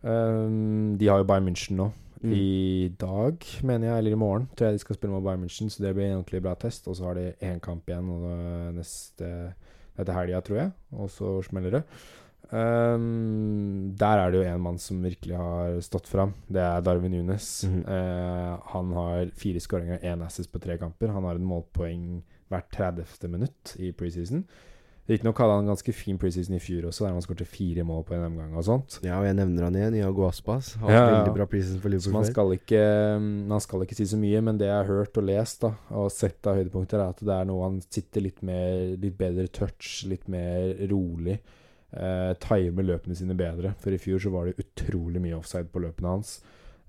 Um, 0.00 0.96
de 0.98 1.08
har 1.10 1.18
jo 1.20 1.26
Bayern 1.28 1.44
München 1.48 1.76
nå. 1.76 1.90
Mm. 2.18 2.32
I 2.34 2.88
dag, 2.98 3.44
mener 3.62 3.88
jeg, 3.88 3.98
eller 3.98 4.14
i 4.16 4.20
morgen, 4.20 4.48
tror 4.56 4.68
jeg 4.68 4.78
de 4.78 4.84
skal 4.84 4.98
spille 4.98 5.14
mot 5.14 5.24
Bayern 5.24 5.44
München. 5.44 5.70
Så 5.70 5.82
det 5.84 5.94
blir 5.96 6.08
en 6.08 6.20
ordentlig 6.20 6.42
bra 6.44 6.54
test. 6.58 6.88
Og 6.90 6.98
så 6.98 7.08
har 7.08 7.18
de 7.18 7.32
én 7.46 7.60
kamp 7.62 7.88
igjen 7.88 8.08
og 8.14 8.24
det 8.28 8.78
neste 8.78 9.28
etter 9.98 10.14
helga, 10.14 10.40
tror 10.46 10.62
jeg. 10.62 10.72
Og 10.98 11.12
så 11.12 11.34
smeller 11.46 11.78
det. 11.78 11.84
Um, 12.48 13.92
der 14.00 14.22
er 14.22 14.30
det 14.32 14.38
jo 14.40 14.46
en 14.48 14.62
mann 14.64 14.78
som 14.80 15.02
virkelig 15.04 15.36
har 15.36 15.78
stått 15.84 16.08
fram. 16.08 16.32
Det 16.48 16.62
er 16.62 16.80
Darwin 16.84 17.12
Nunes. 17.12 17.50
Mm. 17.68 17.82
Uh, 17.84 18.54
han 18.72 18.94
har 18.96 19.34
fire 19.36 19.60
skåringer 19.60 19.98
og 19.98 20.08
én 20.08 20.24
assist 20.24 20.52
på 20.52 20.62
tre 20.62 20.78
kamper. 20.80 21.12
Han 21.12 21.28
har 21.28 21.36
en 21.36 21.48
målpoeng 21.50 22.22
hvert 22.48 22.70
30. 22.72 23.28
minutt 23.28 23.74
i 23.76 23.92
preseason. 23.92 24.46
Riktignok 25.08 25.38
hadde 25.40 25.54
han 25.56 25.62
en 25.64 25.70
ganske 25.72 25.92
fin 25.96 26.18
preseason 26.20 26.54
i 26.54 26.60
fjor 26.60 26.84
også, 26.90 27.06
der 27.06 27.14
han 27.16 27.22
skåret 27.24 27.48
fire 27.48 27.84
mål 27.88 28.02
på 28.04 28.12
en 28.12 28.26
omgang 28.26 28.50
og 28.60 28.64
sånt. 28.66 28.98
Ja, 29.02 29.16
og 29.22 29.24
jeg 29.24 29.38
nevner 29.38 29.64
han 29.64 29.76
igjen. 29.78 29.94
Iago 30.02 30.26
Aspas. 30.28 30.74
Har 30.82 30.90
Ja, 30.92 31.04
veldig 31.08 31.32
bra 31.38 31.46
preseason 31.48 31.80
for 31.80 31.88
Så 31.88 31.94
Liverpool 31.94 32.12
man 32.18 32.26
før. 32.26 32.32
skal, 32.34 32.52
ikke, 32.58 32.82
man 33.48 33.60
skal 33.64 33.84
ikke 33.86 33.96
si 33.96 34.04
så 34.10 34.18
mye, 34.20 34.42
men 34.44 34.58
det 34.60 34.68
jeg 34.68 34.76
har 34.76 34.90
hørt 34.90 35.16
og 35.16 35.24
lest 35.24 35.62
da, 35.64 35.70
og 35.96 36.10
sett 36.12 36.44
av 36.46 36.56
høydepunkter, 36.60 37.00
er 37.00 37.14
at 37.16 37.22
det 37.24 37.34
er 37.38 37.48
noe 37.48 37.64
han 37.64 37.80
sitter 37.88 38.20
litt 38.26 38.42
mer 38.42 38.96
Litt 39.00 39.16
bedre 39.16 39.48
touch, 39.48 40.04
litt 40.10 40.28
mer 40.28 40.74
rolig. 40.92 41.38
Eh, 41.90 42.34
timer 42.44 42.84
løpene 42.84 43.16
sine 43.16 43.32
bedre. 43.34 43.72
For 43.80 43.90
i 43.96 43.98
fjor 44.02 44.20
så 44.20 44.30
var 44.30 44.44
det 44.50 44.58
utrolig 44.60 45.22
mye 45.24 45.38
offside 45.40 45.70
på 45.72 45.80
løpene 45.80 46.18
hans. 46.18 46.42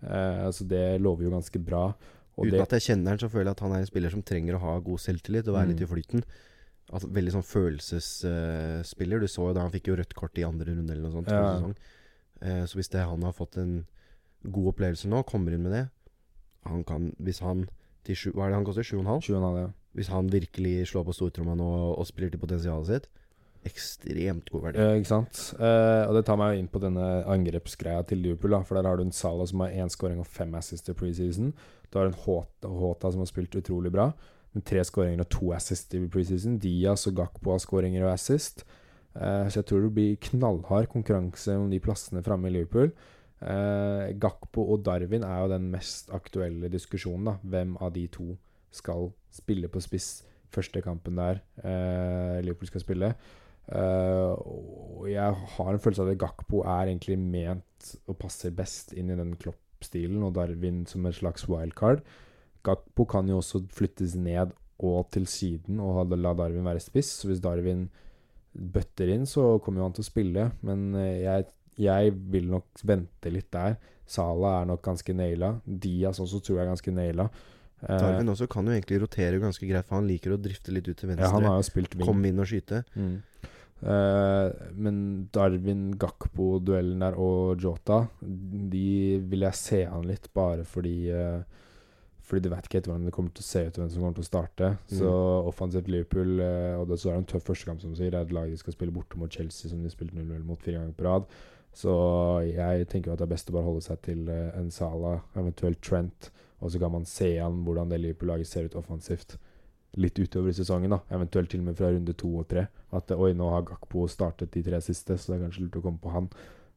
Eh, 0.03 0.43
så 0.51 0.67
det 0.67 0.99
lover 0.99 1.23
jo 1.23 1.31
ganske 1.31 1.59
bra. 1.63 1.93
Og 2.35 2.45
Uten 2.47 2.51
det, 2.57 2.61
at 2.67 2.75
jeg 2.75 2.85
kjenner 2.91 3.15
han, 3.15 3.19
så 3.23 3.29
føler 3.31 3.47
jeg 3.51 3.55
at 3.57 3.63
han 3.63 3.71
er 3.75 3.79
en 3.83 3.87
spiller 3.87 4.11
som 4.11 4.21
trenger 4.23 4.55
å 4.55 4.63
ha 4.63 4.75
god 4.83 4.99
selvtillit 4.99 5.47
og 5.47 5.55
være 5.55 5.67
Mm. 5.67 5.73
litt 5.73 5.81
i 5.87 5.91
flyten. 5.93 6.23
Altså, 6.89 7.09
veldig 7.13 7.35
sånn 7.35 7.45
følelsesspiller. 7.45 9.21
du 9.21 9.29
så 9.29 9.49
jo 9.49 9.55
da 9.55 9.65
han 9.65 9.73
fikk 9.73 9.91
jo 9.91 9.97
rødt 9.99 10.15
kort 10.17 10.37
i 10.41 10.45
andre 10.47 10.73
runde 10.73 10.93
eller 10.93 11.05
noe 11.05 11.13
sånt. 11.13 11.29
Ja. 11.29 11.69
Eh, 12.41 12.63
så 12.65 12.79
hvis 12.79 12.89
det, 12.89 13.03
han 13.05 13.23
har 13.23 13.35
fått 13.37 13.59
en 13.61 13.83
god 14.47 14.71
opplevelse 14.73 15.09
nå, 15.11 15.21
kommer 15.27 15.53
inn 15.53 15.65
med 15.65 15.73
det 15.75 15.85
Han 16.69 16.85
kan, 16.87 17.09
Hvis 17.19 17.41
han 17.43 17.65
til 18.07 18.15
sju, 18.15 18.29
Hva 18.31 18.45
er 18.45 18.53
det 18.53 18.59
han 18.61 18.67
koster? 18.67 18.87
7,5? 18.87 19.25
7,5, 19.27 19.57
ja. 19.59 19.69
Hvis 19.97 20.11
han 20.13 20.29
virkelig 20.31 20.75
slår 20.91 21.07
på 21.09 21.15
stortromma 21.17 21.57
nå 21.59 21.67
og, 21.67 21.97
og 21.99 22.07
spiller 22.07 22.31
til 22.31 22.39
potensialet 22.39 22.87
sitt, 22.87 23.09
ekstremt 23.67 24.47
god 24.53 24.67
verdi. 24.67 24.79
Eh, 24.79 24.97
ikke 25.01 25.09
sant? 25.09 25.41
Eh, 25.59 26.03
og 26.07 26.15
det 26.15 26.23
tar 26.27 26.37
meg 26.39 26.53
jo 26.53 26.61
inn 26.61 26.69
på 26.71 26.81
denne 26.83 27.07
angrepsgreia 27.27 28.05
til 28.07 28.21
Liverpool. 28.23 28.53
Da, 28.55 28.61
for 28.63 28.79
der 28.79 28.87
har 28.87 28.99
du 28.99 29.03
en 29.03 29.15
Salah 29.15 29.49
som 29.49 29.65
har 29.65 29.75
én 29.75 29.91
scoring 29.91 30.21
og 30.21 30.29
fem 30.29 30.53
assists 30.55 30.85
til 30.87 30.95
preseason. 30.99 31.51
Du 31.89 31.99
har 31.99 32.07
en 32.07 32.19
Håta 32.21 33.11
som 33.11 33.23
har 33.23 33.29
spilt 33.29 33.57
utrolig 33.59 33.91
bra, 33.91 34.11
med 34.55 34.65
tre 34.67 34.83
skåringer 34.85 35.23
og 35.23 35.31
to 35.33 35.51
assist 35.55 35.93
i 35.95 36.01
preseason. 36.11 36.57
Diaz 36.61 37.07
og 37.09 37.17
Gakpo 37.19 37.53
har 37.53 37.63
skåringer 37.63 38.05
og 38.05 38.13
assist. 38.13 38.65
Uh, 39.15 39.47
så 39.49 39.59
jeg 39.59 39.69
tror 39.69 39.85
det 39.85 39.93
blir 39.95 40.19
knallhard 40.29 40.89
konkurranse 40.91 41.55
om 41.57 41.69
de 41.71 41.81
plassene 41.83 42.23
framme 42.25 42.49
i 42.49 42.55
Liverpool. 42.57 42.93
Uh, 43.41 44.11
Gakpo 44.19 44.65
og 44.73 44.85
Darwin 44.85 45.25
er 45.25 45.43
jo 45.43 45.51
den 45.53 45.69
mest 45.73 46.13
aktuelle 46.15 46.71
diskusjonen. 46.71 47.31
da 47.31 47.37
Hvem 47.43 47.77
av 47.81 47.93
de 47.95 48.07
to 48.07 48.31
skal 48.71 49.11
spille 49.33 49.69
på 49.71 49.81
spiss 49.81 50.23
første 50.49 50.81
kampen 50.81 51.17
der 51.17 51.43
uh, 51.63 52.41
Liverpool 52.41 52.71
skal 52.71 52.85
spille? 52.85 53.13
Eh, 53.69 54.31
og 54.33 55.05
jeg 55.11 55.35
har 55.55 55.69
en 55.69 55.81
følelse 55.81 56.01
av 56.01 56.13
at 56.13 56.21
Gakpo 56.21 56.63
er 56.63 56.89
egentlig 56.89 57.19
ment 57.21 57.91
og 58.09 58.17
passer 58.21 58.53
best 58.55 58.95
inn 58.97 59.11
i 59.13 59.17
den 59.17 59.35
Klopp-stilen, 59.39 60.23
og 60.25 60.33
Darwin 60.37 60.85
som 60.89 61.05
en 61.05 61.15
slags 61.15 61.45
wildcard. 61.49 62.01
Gakpo 62.65 63.05
kan 63.09 63.29
jo 63.29 63.39
også 63.39 63.63
flyttes 63.73 64.15
ned 64.19 64.55
og 64.79 65.09
til 65.11 65.25
siden 65.27 65.79
og 65.83 66.13
la 66.15 66.33
Darwin 66.37 66.67
være 66.67 66.83
spiss. 66.83 67.19
Så 67.19 67.29
hvis 67.29 67.43
Darwin 67.43 67.87
bøtter 68.53 69.11
inn, 69.13 69.25
så 69.29 69.57
kommer 69.63 69.81
jo 69.81 69.89
han 69.89 69.95
til 69.97 70.05
å 70.05 70.09
spille. 70.09 70.49
Men 70.65 70.89
eh, 70.97 71.21
jeg, 71.25 71.47
jeg 71.79 72.15
vil 72.33 72.49
nok 72.51 72.83
vente 72.87 73.33
litt 73.33 73.51
der. 73.55 73.77
Sala 74.09 74.59
er 74.61 74.69
nok 74.71 74.83
ganske 74.85 75.13
naila. 75.15 75.53
Diaz 75.65 76.21
også 76.23 76.41
tror 76.41 76.59
jeg 76.59 76.65
er 76.65 76.73
ganske 76.73 76.95
naila. 76.95 77.29
Eh, 77.83 77.95
Darwin 77.95 78.33
også 78.33 78.49
kan 78.51 78.67
jo 78.67 78.75
egentlig 78.75 79.01
rotere 79.03 79.39
ganske 79.41 79.67
greit, 79.67 79.87
for 79.87 79.99
han 79.99 80.09
liker 80.09 80.35
å 80.35 80.41
drifte 80.41 80.73
litt 80.75 80.89
ut 80.89 80.97
til 80.97 81.11
venstre. 81.11 81.27
ja, 81.27 81.35
han 81.35 81.47
har 81.47 81.59
jo 81.59 81.67
spilt 81.69 81.95
wing. 81.95 82.07
Komme 82.07 82.31
inn 82.31 82.41
og 82.41 82.49
skyte. 82.49 82.83
Mm. 82.95 83.17
Uh, 83.79 84.51
men 84.75 84.95
Darwin, 85.31 85.85
Gakpo-duellen 85.99 86.99
der 87.05 87.15
og 87.15 87.61
Jota, 87.63 88.01
de 88.19 89.19
vil 89.31 89.45
jeg 89.47 89.59
se 89.59 89.85
an 89.87 90.07
litt, 90.09 90.27
bare 90.35 90.65
fordi 90.67 90.97
eh, 91.15 91.59
Fordi 92.29 92.43
du 92.45 92.51
vet 92.51 92.67
ikke 92.67 92.77
helt 92.77 92.87
hvordan 92.91 93.05
det 93.07 93.13
kommer 93.15 93.33
til 93.33 93.41
å 93.41 93.47
se 93.47 93.61
ut, 93.65 93.77
hvem 93.79 93.87
som 93.89 94.03
kommer 94.03 94.17
til 94.19 94.25
å 94.25 94.29
starte. 94.29 94.67
Så 94.93 95.13
offensivt 95.49 95.87
Liverpool 95.89 96.43
eh, 96.45 96.75
Og 96.77 96.89
det 96.91 96.99
så 97.01 97.09
er 97.09 97.15
det 97.17 97.23
en 97.23 97.29
tøff 97.31 97.47
førstekamp, 97.49 97.81
som 97.81 97.95
sier. 97.97 98.11
Det 98.13 98.19
er 98.19 98.27
et 98.27 98.35
lag 98.37 98.51
de 98.51 98.59
skal 98.59 98.75
spille 98.75 98.93
borte 98.93 99.17
mot 99.17 99.33
Chelsea, 99.33 99.71
som 99.71 99.81
de 99.81 99.89
spilte 99.89 100.17
0-0 100.17 100.43
mot 100.45 100.61
fire 100.61 100.77
ganger 100.77 100.93
på 100.97 101.07
rad. 101.07 101.25
Så 101.73 101.91
jeg 102.45 102.85
tenker 102.91 103.13
at 103.13 103.21
det 103.21 103.25
er 103.27 103.33
best 103.33 103.49
å 103.49 103.55
bare 103.55 103.65
holde 103.65 103.85
seg 103.85 104.01
til 104.05 104.29
eh, 104.29 104.53
en 104.59 104.69
Sala, 104.73 105.19
eventuelt 105.39 105.81
Trent. 105.85 106.29
Og 106.59 106.73
så 106.73 106.81
kan 106.81 106.93
man 106.93 107.07
se 107.07 107.31
an 107.41 107.63
hvordan 107.65 107.89
det 107.89 108.01
Liverpool-laget 108.03 108.49
ser 108.51 108.69
ut 108.69 108.77
offensivt 108.77 109.37
litt 109.97 110.19
utover 110.19 110.51
i 110.51 110.57
sesongen. 110.57 110.93
da 110.93 111.01
Eventuelt 111.15 111.49
til 111.49 111.63
og 111.63 111.71
med 111.71 111.77
fra 111.79 111.89
runde 111.89 112.13
to 112.13 112.29
og 112.41 112.47
tre. 112.51 112.67
At 112.93 113.11
oi, 113.15 113.33
nå 113.33 113.49
har 113.49 113.65
Gakpo 113.65 114.05
startet 114.11 114.53
de 114.53 114.63
tre 114.65 114.81
siste, 114.85 115.17
så 115.17 115.31
det 115.31 115.39
er 115.39 115.45
kanskje 115.47 115.65
lurt 115.65 115.79
å 115.79 115.85
komme 115.85 116.01
på 116.03 116.13
han. 116.13 116.29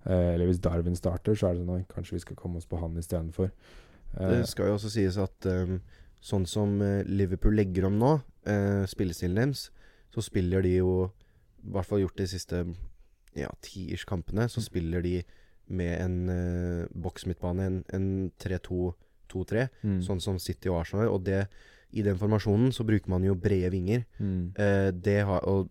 Eh, 0.06 0.34
eller 0.34 0.48
hvis 0.48 0.62
Darwin 0.62 0.96
starter, 0.96 1.36
så 1.36 1.48
er 1.48 1.56
det 1.56 1.64
sånn 1.64 1.76
oi, 1.76 1.84
kanskje 1.92 2.16
vi 2.16 2.24
skal 2.26 2.38
komme 2.38 2.60
oss 2.60 2.68
på 2.68 2.80
han 2.80 2.96
istedenfor. 2.98 3.52
Det 4.18 4.40
Eh, 4.40 4.44
skal 4.46 4.66
jo 4.68 4.74
også 4.76 4.90
sies 4.92 5.16
at 5.18 5.46
um, 5.46 5.80
sånn 6.20 6.46
som 6.46 6.80
eh, 6.82 7.02
Liverpool 7.08 7.54
legger 7.56 7.86
om 7.88 7.98
nå, 7.98 8.10
uh, 8.46 8.84
spillestilen 8.86 9.34
deres, 9.36 9.70
så 10.12 10.20
spiller 10.22 10.62
de 10.62 10.76
jo 10.76 11.10
I 11.64 11.70
hvert 11.72 11.86
fall 11.86 12.00
gjort 12.02 12.16
de 12.18 12.26
siste 12.26 12.64
ja, 13.34 13.48
ti-ish 13.62 14.04
kampene, 14.04 14.48
så 14.50 14.58
Mm. 14.60 14.64
spiller 14.66 15.02
de 15.02 15.22
med 15.68 16.00
en 16.00 16.16
uh, 16.28 16.86
boksmidtbane, 16.92 17.62
en, 17.66 17.84
en 17.94 18.30
3-2-2-3, 18.38 19.68
mm, 19.82 20.00
sånn 20.02 20.20
som 20.20 20.38
City 20.38 20.68
og 20.68 20.80
Arsenal. 20.82 21.08
Og 21.08 21.22
det, 21.24 21.46
i 21.92 22.02
den 22.02 22.18
formasjonen 22.18 22.72
så 22.72 22.84
bruker 22.84 23.08
man 23.08 23.24
jo 23.24 23.34
brede 23.34 23.70
vinger. 23.72 24.04
mm, 24.18 24.52
Uh, 24.58 24.90
det 24.92 25.22
har, 25.24 25.40
og, 25.48 25.70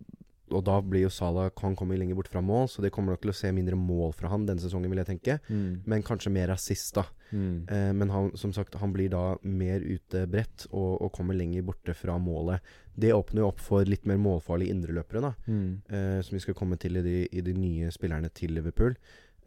og 0.54 0.64
da 0.68 0.78
blir 0.82 1.04
jo 1.06 1.10
Salah 1.10 1.50
Han 1.62 1.76
kommer 1.76 1.98
lenger 1.98 2.16
bort 2.16 2.28
fra 2.32 2.42
mål, 2.42 2.68
så 2.70 2.82
det 2.82 2.92
kommer 2.92 3.14
nok 3.14 3.22
til 3.22 3.32
å 3.32 3.36
se 3.36 3.52
mindre 3.52 3.76
mål 3.80 4.14
fra 4.14 4.30
han 4.30 4.46
denne 4.46 4.62
sesongen, 4.62 4.90
vil 4.92 5.02
jeg 5.04 5.10
tenke. 5.12 5.40
mm, 5.50 5.82
Men 5.86 6.04
kanskje 6.04 6.32
mer 6.32 6.50
assist, 6.54 6.94
da. 6.96 7.06
mm, 7.32 7.68
Eh, 7.70 7.92
men 7.94 8.10
han, 8.10 8.32
som 8.36 8.54
sagt, 8.54 8.76
han 8.76 8.94
blir 8.94 9.10
da 9.10 9.38
mer 9.44 9.80
ute 9.82 10.26
bredt 10.28 10.68
og, 10.72 11.02
og 11.02 11.12
kommer 11.14 11.34
lenger 11.36 11.64
borte 11.64 11.94
fra 11.96 12.18
målet. 12.18 12.60
Det 12.96 13.14
åpner 13.14 13.42
jo 13.42 13.48
opp 13.48 13.60
for 13.60 13.86
litt 13.86 14.06
mer 14.06 14.18
målfarlige 14.18 14.72
indreløpere, 14.76 15.22
da. 15.22 15.34
mm. 15.48 15.82
Eh, 15.90 16.22
som 16.22 16.36
vi 16.36 16.40
skal 16.44 16.54
komme 16.58 16.78
til 16.78 16.98
i 16.98 17.02
de, 17.02 17.28
i 17.32 17.42
de 17.42 17.54
nye 17.54 17.92
spillerne 17.92 18.30
til 18.34 18.52
Liverpool. 18.58 18.96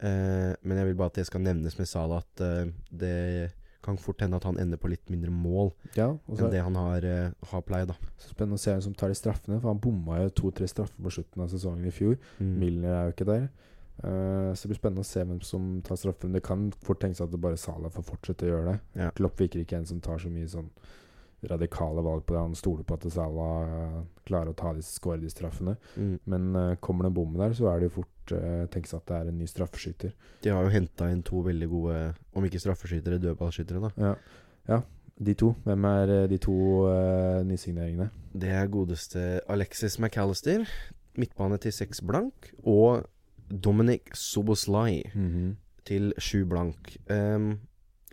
Eh, 0.01 0.55
men 0.61 0.77
jeg 0.77 0.85
vil 0.89 0.95
bare 0.99 1.13
at 1.13 1.21
det 1.21 1.27
skal 1.29 1.41
nevnes 1.45 1.77
med 1.77 1.87
Salah 1.87 2.23
at 2.25 2.41
eh, 2.41 2.65
det 2.91 3.51
kan 3.85 3.99
fort 4.01 4.23
hende 4.23 4.39
at 4.39 4.47
han 4.47 4.57
ender 4.61 4.79
på 4.81 4.89
litt 4.91 5.11
mindre 5.13 5.31
mål 5.33 5.69
Ja, 5.97 6.09
enn 6.31 6.49
det 6.51 6.63
han 6.65 6.77
har, 6.79 7.05
uh, 7.05 7.51
har 7.51 7.63
pleid, 7.67 7.91
da. 7.91 7.95
så 8.21 8.33
spennende 8.33 8.59
å 8.59 8.63
se 8.63 8.73
hvem 8.73 8.83
som 8.87 8.97
tar 8.97 9.13
de 9.13 9.19
straffene, 9.19 9.59
for 9.61 9.71
han 9.71 9.81
bomma 9.83 10.23
jo 10.23 10.33
to-tre 10.41 10.67
straffer 10.71 11.05
på 11.05 11.13
slutten 11.19 11.45
av 11.45 11.53
sesongen 11.53 11.85
i 11.87 11.93
fjor. 11.93 12.17
Mm. 12.39 12.51
Milner 12.63 12.97
er 12.97 13.07
jo 13.07 13.15
ikke 13.15 13.29
der. 13.29 13.47
Uh, 14.03 14.51
så 14.51 14.65
det 14.65 14.73
blir 14.73 14.81
spennende 14.81 15.05
å 15.05 15.07
se 15.07 15.23
hvem 15.23 15.39
som 15.45 15.69
tar 15.85 15.99
straffen. 16.01 16.35
Det 16.35 16.43
kan 16.45 16.67
fort 16.83 16.99
tenkes 17.03 17.23
at 17.23 17.31
det 17.31 17.39
bare 17.41 17.59
Salah 17.61 17.93
får 17.93 18.09
fortsette 18.09 18.47
å 18.47 18.51
gjøre 18.51 18.73
det. 18.73 18.77
Ja. 18.99 19.09
Klopp 19.15 19.39
virker 19.39 19.63
ikke 19.63 19.79
en 19.79 19.87
som 19.89 20.01
tar 20.03 20.19
så 20.21 20.31
mye 20.33 20.49
sånn 20.51 20.67
radikale 21.43 22.01
valg 22.01 22.25
på 22.25 22.33
det. 22.33 22.41
Han 22.41 22.55
stoler 22.55 22.83
på 22.87 22.97
at 22.97 23.05
Salah 23.11 23.69
eh, 23.69 24.01
klarer 24.27 24.51
å 24.51 24.57
ta 24.57 24.73
de, 24.73 24.83
skåre 24.85 25.21
de 25.21 25.29
straffene. 25.29 25.75
Mm. 25.95 26.15
Men 26.31 26.47
uh, 26.55 26.75
kommer 26.81 27.05
det 27.05 27.11
en 27.11 27.17
bom 27.19 27.37
der, 27.37 27.53
så 27.57 27.69
er 27.69 27.79
det 27.79 27.89
jo 27.89 27.95
fort 27.99 28.33
uh, 28.33 28.65
tenkes 28.73 28.95
at 28.97 29.05
det 29.09 29.19
er 29.19 29.29
en 29.29 29.39
ny 29.39 29.47
straffeskytter. 29.49 30.15
De 30.43 30.53
har 30.53 30.65
jo 30.65 30.73
henta 30.73 31.09
inn 31.13 31.23
to 31.25 31.43
veldig 31.45 31.69
gode, 31.71 32.01
om 32.33 32.47
ikke 32.47 32.61
straffeskytere, 32.63 33.21
dødballskyttere, 33.23 33.83
da. 33.85 33.91
Ja. 34.01 34.13
ja. 34.71 34.81
De 35.15 35.31
to. 35.37 35.53
Hvem 35.63 35.85
er 35.87 36.09
eh, 36.11 36.25
de 36.27 36.39
to 36.43 36.55
uh, 36.89 37.39
nysigneringene? 37.47 38.09
Det 38.35 38.49
er 38.51 38.71
godeste 38.71 39.21
Alexis 39.51 39.99
McAllister, 39.99 40.65
midtbane 41.15 41.59
til 41.63 41.71
seks 41.71 42.01
blank, 42.03 42.49
og 42.67 43.05
Dominic 43.47 44.11
Soboslai 44.17 45.05
til 45.85 46.11
sju 46.17 46.43
blank. 46.49 46.97
Ehm, 47.13 47.59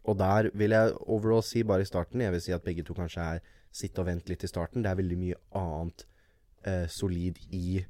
og 0.04 0.18
der 0.18 0.50
vil 0.58 0.74
jeg 0.74 0.94
overall 1.06 1.42
si, 1.46 1.62
bare 1.62 1.84
i 1.84 1.88
starten 1.88 2.20
Jeg 2.20 2.32
vil 2.32 2.40
si 2.42 2.52
at 2.52 2.64
begge 2.64 2.82
to 2.82 2.94
kanskje 2.94 3.22
er 3.36 3.44
sitt 3.72 3.98
og 3.98 4.06
vent 4.06 4.28
litt 4.28 4.42
i 4.44 4.50
starten. 4.50 4.82
Det 4.82 4.90
er 4.90 4.98
veldig 4.98 5.18
mye 5.18 5.38
annet 5.56 6.06
eh, 6.66 6.86
solid 6.90 7.38
i 7.54 7.84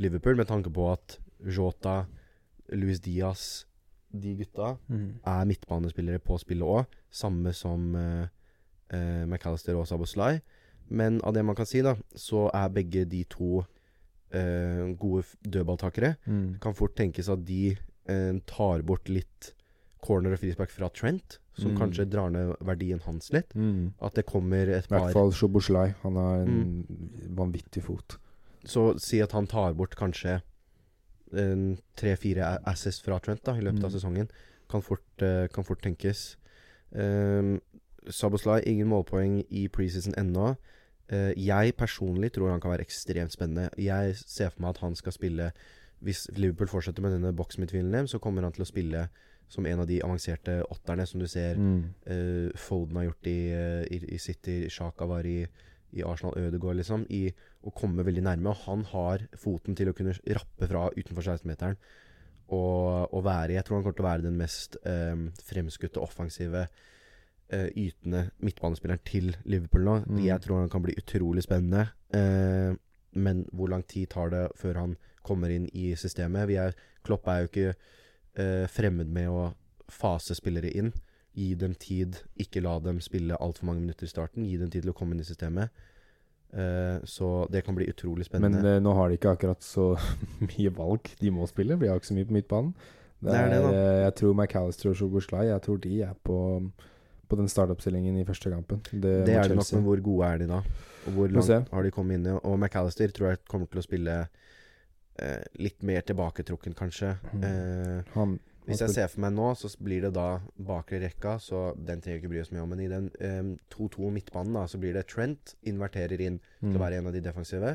Liverpool, 0.00 0.36
med 0.36 0.48
tanke 0.48 0.70
på 0.72 0.86
at 0.92 1.18
Jota, 1.44 2.04
Luis 2.72 3.00
Diaz, 3.00 3.66
de 4.10 4.36
gutta, 4.38 4.76
er 5.26 5.44
midtbanespillere 5.46 6.22
på 6.22 6.38
spillet 6.40 6.66
òg. 6.66 6.96
Samme 7.10 7.52
som 7.54 7.94
eh, 7.98 8.30
eh, 8.94 9.26
McAllister 9.26 9.76
og 9.78 9.86
Saboslai. 9.90 10.40
Men 10.90 11.20
av 11.22 11.34
det 11.34 11.44
man 11.46 11.58
kan 11.58 11.68
si, 11.68 11.82
da, 11.82 11.94
så 12.18 12.48
er 12.54 12.72
begge 12.74 13.04
de 13.06 13.22
to 13.30 13.62
eh, 14.34 14.90
gode 14.98 15.26
dødballtakere. 15.46 16.14
Mm. 16.26 16.46
Det 16.54 16.62
kan 16.64 16.74
fort 16.78 16.96
tenkes 16.98 17.30
at 17.30 17.44
de 17.46 17.76
eh, 18.10 18.34
tar 18.50 18.82
bort 18.86 19.10
litt 19.12 19.52
corner 20.02 20.32
og 20.32 20.38
frispark 20.40 20.70
fra 20.70 20.88
Trent, 20.88 21.38
som 21.54 21.72
Mm. 21.74 21.78
kanskje 21.78 22.08
drar 22.10 22.30
ned 22.30 22.56
verdien 22.60 23.00
hans 23.02 23.30
litt. 23.32 23.52
Mm. 23.54 23.92
At 24.00 24.14
det 24.14 24.26
kommer 24.26 24.68
et 24.68 24.88
par 24.88 24.98
I 24.98 25.00
hvert 25.04 25.12
fall 25.12 25.30
Sjoboslai. 25.32 25.94
Han 26.02 26.16
har 26.16 26.36
en 26.42 26.86
Mm. 26.88 27.34
vanvittig 27.36 27.82
fot. 27.82 28.18
Så 28.64 28.98
si 29.00 29.20
at 29.20 29.32
han 29.32 29.46
tar 29.46 29.72
bort 29.74 29.96
kanskje 29.96 30.42
tre-fire 31.96 32.42
a- 32.44 32.58
assist 32.66 33.02
fra 33.04 33.18
Trent 33.20 33.42
da 33.44 33.52
i 33.54 33.60
løpet 33.60 33.84
av 33.84 33.90
Mm. 33.90 33.98
sesongen. 34.00 34.30
Kan 34.68 34.82
fort, 34.82 35.22
eh, 35.22 35.46
kan 35.48 35.64
fort 35.64 35.82
tenkes. 35.82 36.36
Um, 36.92 37.60
Saboslai, 38.08 38.62
ingen 38.66 38.88
målpoeng 38.88 39.44
i 39.50 39.68
preseason 39.68 40.14
ennå. 40.14 40.56
Uh, 41.12 41.32
jeg 41.36 41.76
personlig 41.76 42.30
tror 42.32 42.50
han 42.50 42.60
kan 42.60 42.70
være 42.70 42.86
ekstremt 42.86 43.32
spennende. 43.32 43.68
Jeg 43.76 44.14
ser 44.16 44.50
for 44.50 44.60
meg 44.62 44.68
at 44.70 44.78
han 44.78 44.94
skal 44.94 45.12
spille 45.12 45.52
Hvis 46.02 46.28
Liverpool 46.38 46.66
fortsetter 46.66 47.02
med 47.02 47.12
denne 47.12 47.36
boksmidtvilen, 47.36 48.08
så 48.08 48.18
kommer 48.18 48.40
han 48.40 48.52
til 48.52 48.64
å 48.64 48.66
spille 48.66 49.10
som 49.50 49.66
en 49.66 49.82
av 49.82 49.88
de 49.90 49.98
avanserte 50.02 50.60
åtterne 50.70 51.06
som 51.06 51.20
du 51.20 51.26
ser 51.28 51.58
Mm. 51.58 51.82
uh, 52.06 52.50
Foden 52.56 52.96
har 52.96 53.04
gjort 53.04 53.26
i, 53.26 53.50
eh, 53.50 53.82
i, 53.90 54.14
i 54.14 54.18
City, 54.18 54.68
Sjaka 54.70 55.06
var 55.06 55.26
i, 55.26 55.46
i 55.92 56.02
Arsenal 56.06 56.38
Ødegaard, 56.38 56.76
liksom. 56.76 57.06
I 57.10 57.32
å 57.66 57.72
komme 57.74 58.04
veldig 58.06 58.22
nærme. 58.22 58.50
Og 58.50 58.62
han 58.66 58.84
har 58.92 59.26
foten 59.34 59.74
til 59.76 59.90
å 59.90 59.96
kunne 59.96 60.14
rappe 60.14 60.68
fra 60.70 60.86
utenfor 60.96 61.22
16-meteren. 61.22 61.76
Og, 62.50 63.14
og 63.14 63.24
være 63.24 63.54
Jeg 63.54 63.64
tror 63.64 63.76
han 63.76 63.82
kommer 63.84 63.98
til 63.98 64.04
å 64.04 64.08
være 64.08 64.26
den 64.26 64.38
mest 64.38 64.76
um, 64.84 65.28
fremskutte, 65.46 66.00
offensive, 66.02 66.64
uh, 67.52 67.68
ytende 67.78 68.30
midtbanespilleren 68.38 69.02
til 69.06 69.36
Liverpool 69.44 69.86
nå. 69.86 69.98
Mm. 70.06 70.24
Jeg 70.24 70.40
tror 70.40 70.62
han 70.62 70.72
kan 70.72 70.82
bli 70.82 70.96
utrolig 70.98 71.44
spennende. 71.46 71.88
Uh, 72.14 72.74
men 73.12 73.44
hvor 73.52 73.70
lang 73.70 73.82
tid 73.86 74.10
tar 74.14 74.30
det 74.30 74.48
før 74.58 74.78
han 74.78 74.96
kommer 75.26 75.50
inn 75.50 75.68
i 75.74 75.92
systemet? 75.98 76.48
Vi 76.50 76.58
er, 76.58 76.74
Klopp 77.06 77.26
er 77.28 77.42
jo 77.42 77.50
ikke 77.50 77.74
eh, 78.38 78.66
fremmed 78.70 79.10
med 79.10 79.28
å 79.30 79.50
fase 79.90 80.34
spillere 80.38 80.70
inn. 80.76 80.92
Gi 81.34 81.54
dem 81.54 81.74
tid, 81.78 82.18
ikke 82.42 82.62
la 82.62 82.78
dem 82.82 82.98
spille 83.02 83.38
altfor 83.38 83.68
mange 83.70 83.80
minutter 83.84 84.06
i 84.06 84.10
starten. 84.10 84.44
Gi 84.46 84.56
dem 84.58 84.70
tid 84.70 84.82
til 84.84 84.92
å 84.92 84.96
komme 84.96 85.14
inn 85.14 85.22
i 85.22 85.28
systemet. 85.28 85.70
Eh, 86.52 86.98
så 87.06 87.46
det 87.50 87.62
kan 87.62 87.76
bli 87.78 87.86
utrolig 87.90 88.26
Men 88.26 88.26
spennende. 88.26 88.76
eh, 88.76 88.80
nå 88.82 88.94
har 88.98 89.08
de 89.08 89.18
ikke 89.18 89.34
akkurat 89.36 89.62
så 89.62 89.92
mye 90.48 90.72
valg 90.74 91.12
de 91.20 91.30
må 91.30 91.46
spille. 91.46 91.78
Vi 91.78 91.86
har 91.90 92.00
ikke 92.00 92.10
så 92.10 92.16
mye 92.18 92.26
på 92.26 92.34
midtbanen. 92.38 92.72
Det 93.20 93.34
er 93.36 93.50
det, 93.52 93.58
da. 93.62 93.70
det, 93.70 94.02
Jeg 94.06 94.14
tror 94.16 94.32
McAllister 94.32 94.88
og 94.88 94.94
Shoboslai 94.96 95.42
Jeg 95.50 95.60
tror 95.60 95.76
de 95.76 95.98
er 96.06 96.14
på, 96.24 96.36
på 97.28 97.36
den 97.36 97.50
startoppstillingen 97.52 98.16
i 98.16 98.24
første 98.24 98.48
kampen. 98.50 98.80
Det, 98.90 99.26
det 99.28 99.34
er 99.36 99.50
det 99.50 99.58
nok, 99.58 99.68
men 99.76 99.84
hvor 99.84 100.00
gode 100.06 100.30
er 100.30 100.38
de 100.40 100.46
da? 100.48 100.62
Og 101.06 101.12
hvor 101.18 101.28
langt 101.28 101.68
har 101.74 101.84
de 101.84 101.90
kommet 101.92 102.16
inn 102.16 102.30
i? 102.30 102.38
Og 102.40 102.56
McAllister 102.58 103.12
tror 103.12 103.34
jeg 103.34 103.42
kommer 103.46 103.68
til 103.68 103.82
å 103.82 103.84
spille 103.84 104.16
eh, 105.20 105.42
litt 105.60 105.82
mer 105.86 106.02
tilbaketrukken, 106.08 106.74
kanskje. 106.78 107.14
Mm. 107.34 107.44
Eh, 107.44 108.12
Han, 108.14 108.38
Hvis 108.66 108.80
jeg 108.84 108.92
ser 108.94 109.08
for 109.10 109.20
meg 109.24 109.32
nå, 109.34 109.48
så 109.58 109.70
blir 109.82 110.04
det 110.04 110.12
da 110.14 110.40
bakre 110.56 111.00
rekka, 111.02 111.38
så 111.42 111.70
den 111.76 112.00
trenger 112.02 112.20
vi 112.20 112.24
ikke 112.24 112.32
bry 112.34 112.40
oss 112.42 112.52
mye 112.54 112.62
om. 112.64 112.70
Men 112.74 112.82
i 112.84 112.90
den 112.92 113.08
eh, 113.18 113.40
2-2 113.74 114.10
midtbanen, 114.14 114.54
da, 114.58 114.66
så 114.70 114.78
blir 114.78 114.94
det 114.94 115.06
Trent 115.10 115.54
inverterer 115.66 116.20
inn 116.26 116.38
til 116.60 116.70
mm, 116.74 116.76
å 116.78 116.82
være 116.84 117.00
en 117.00 117.08
av 117.10 117.16
de 117.16 117.22
defensive. 117.24 117.72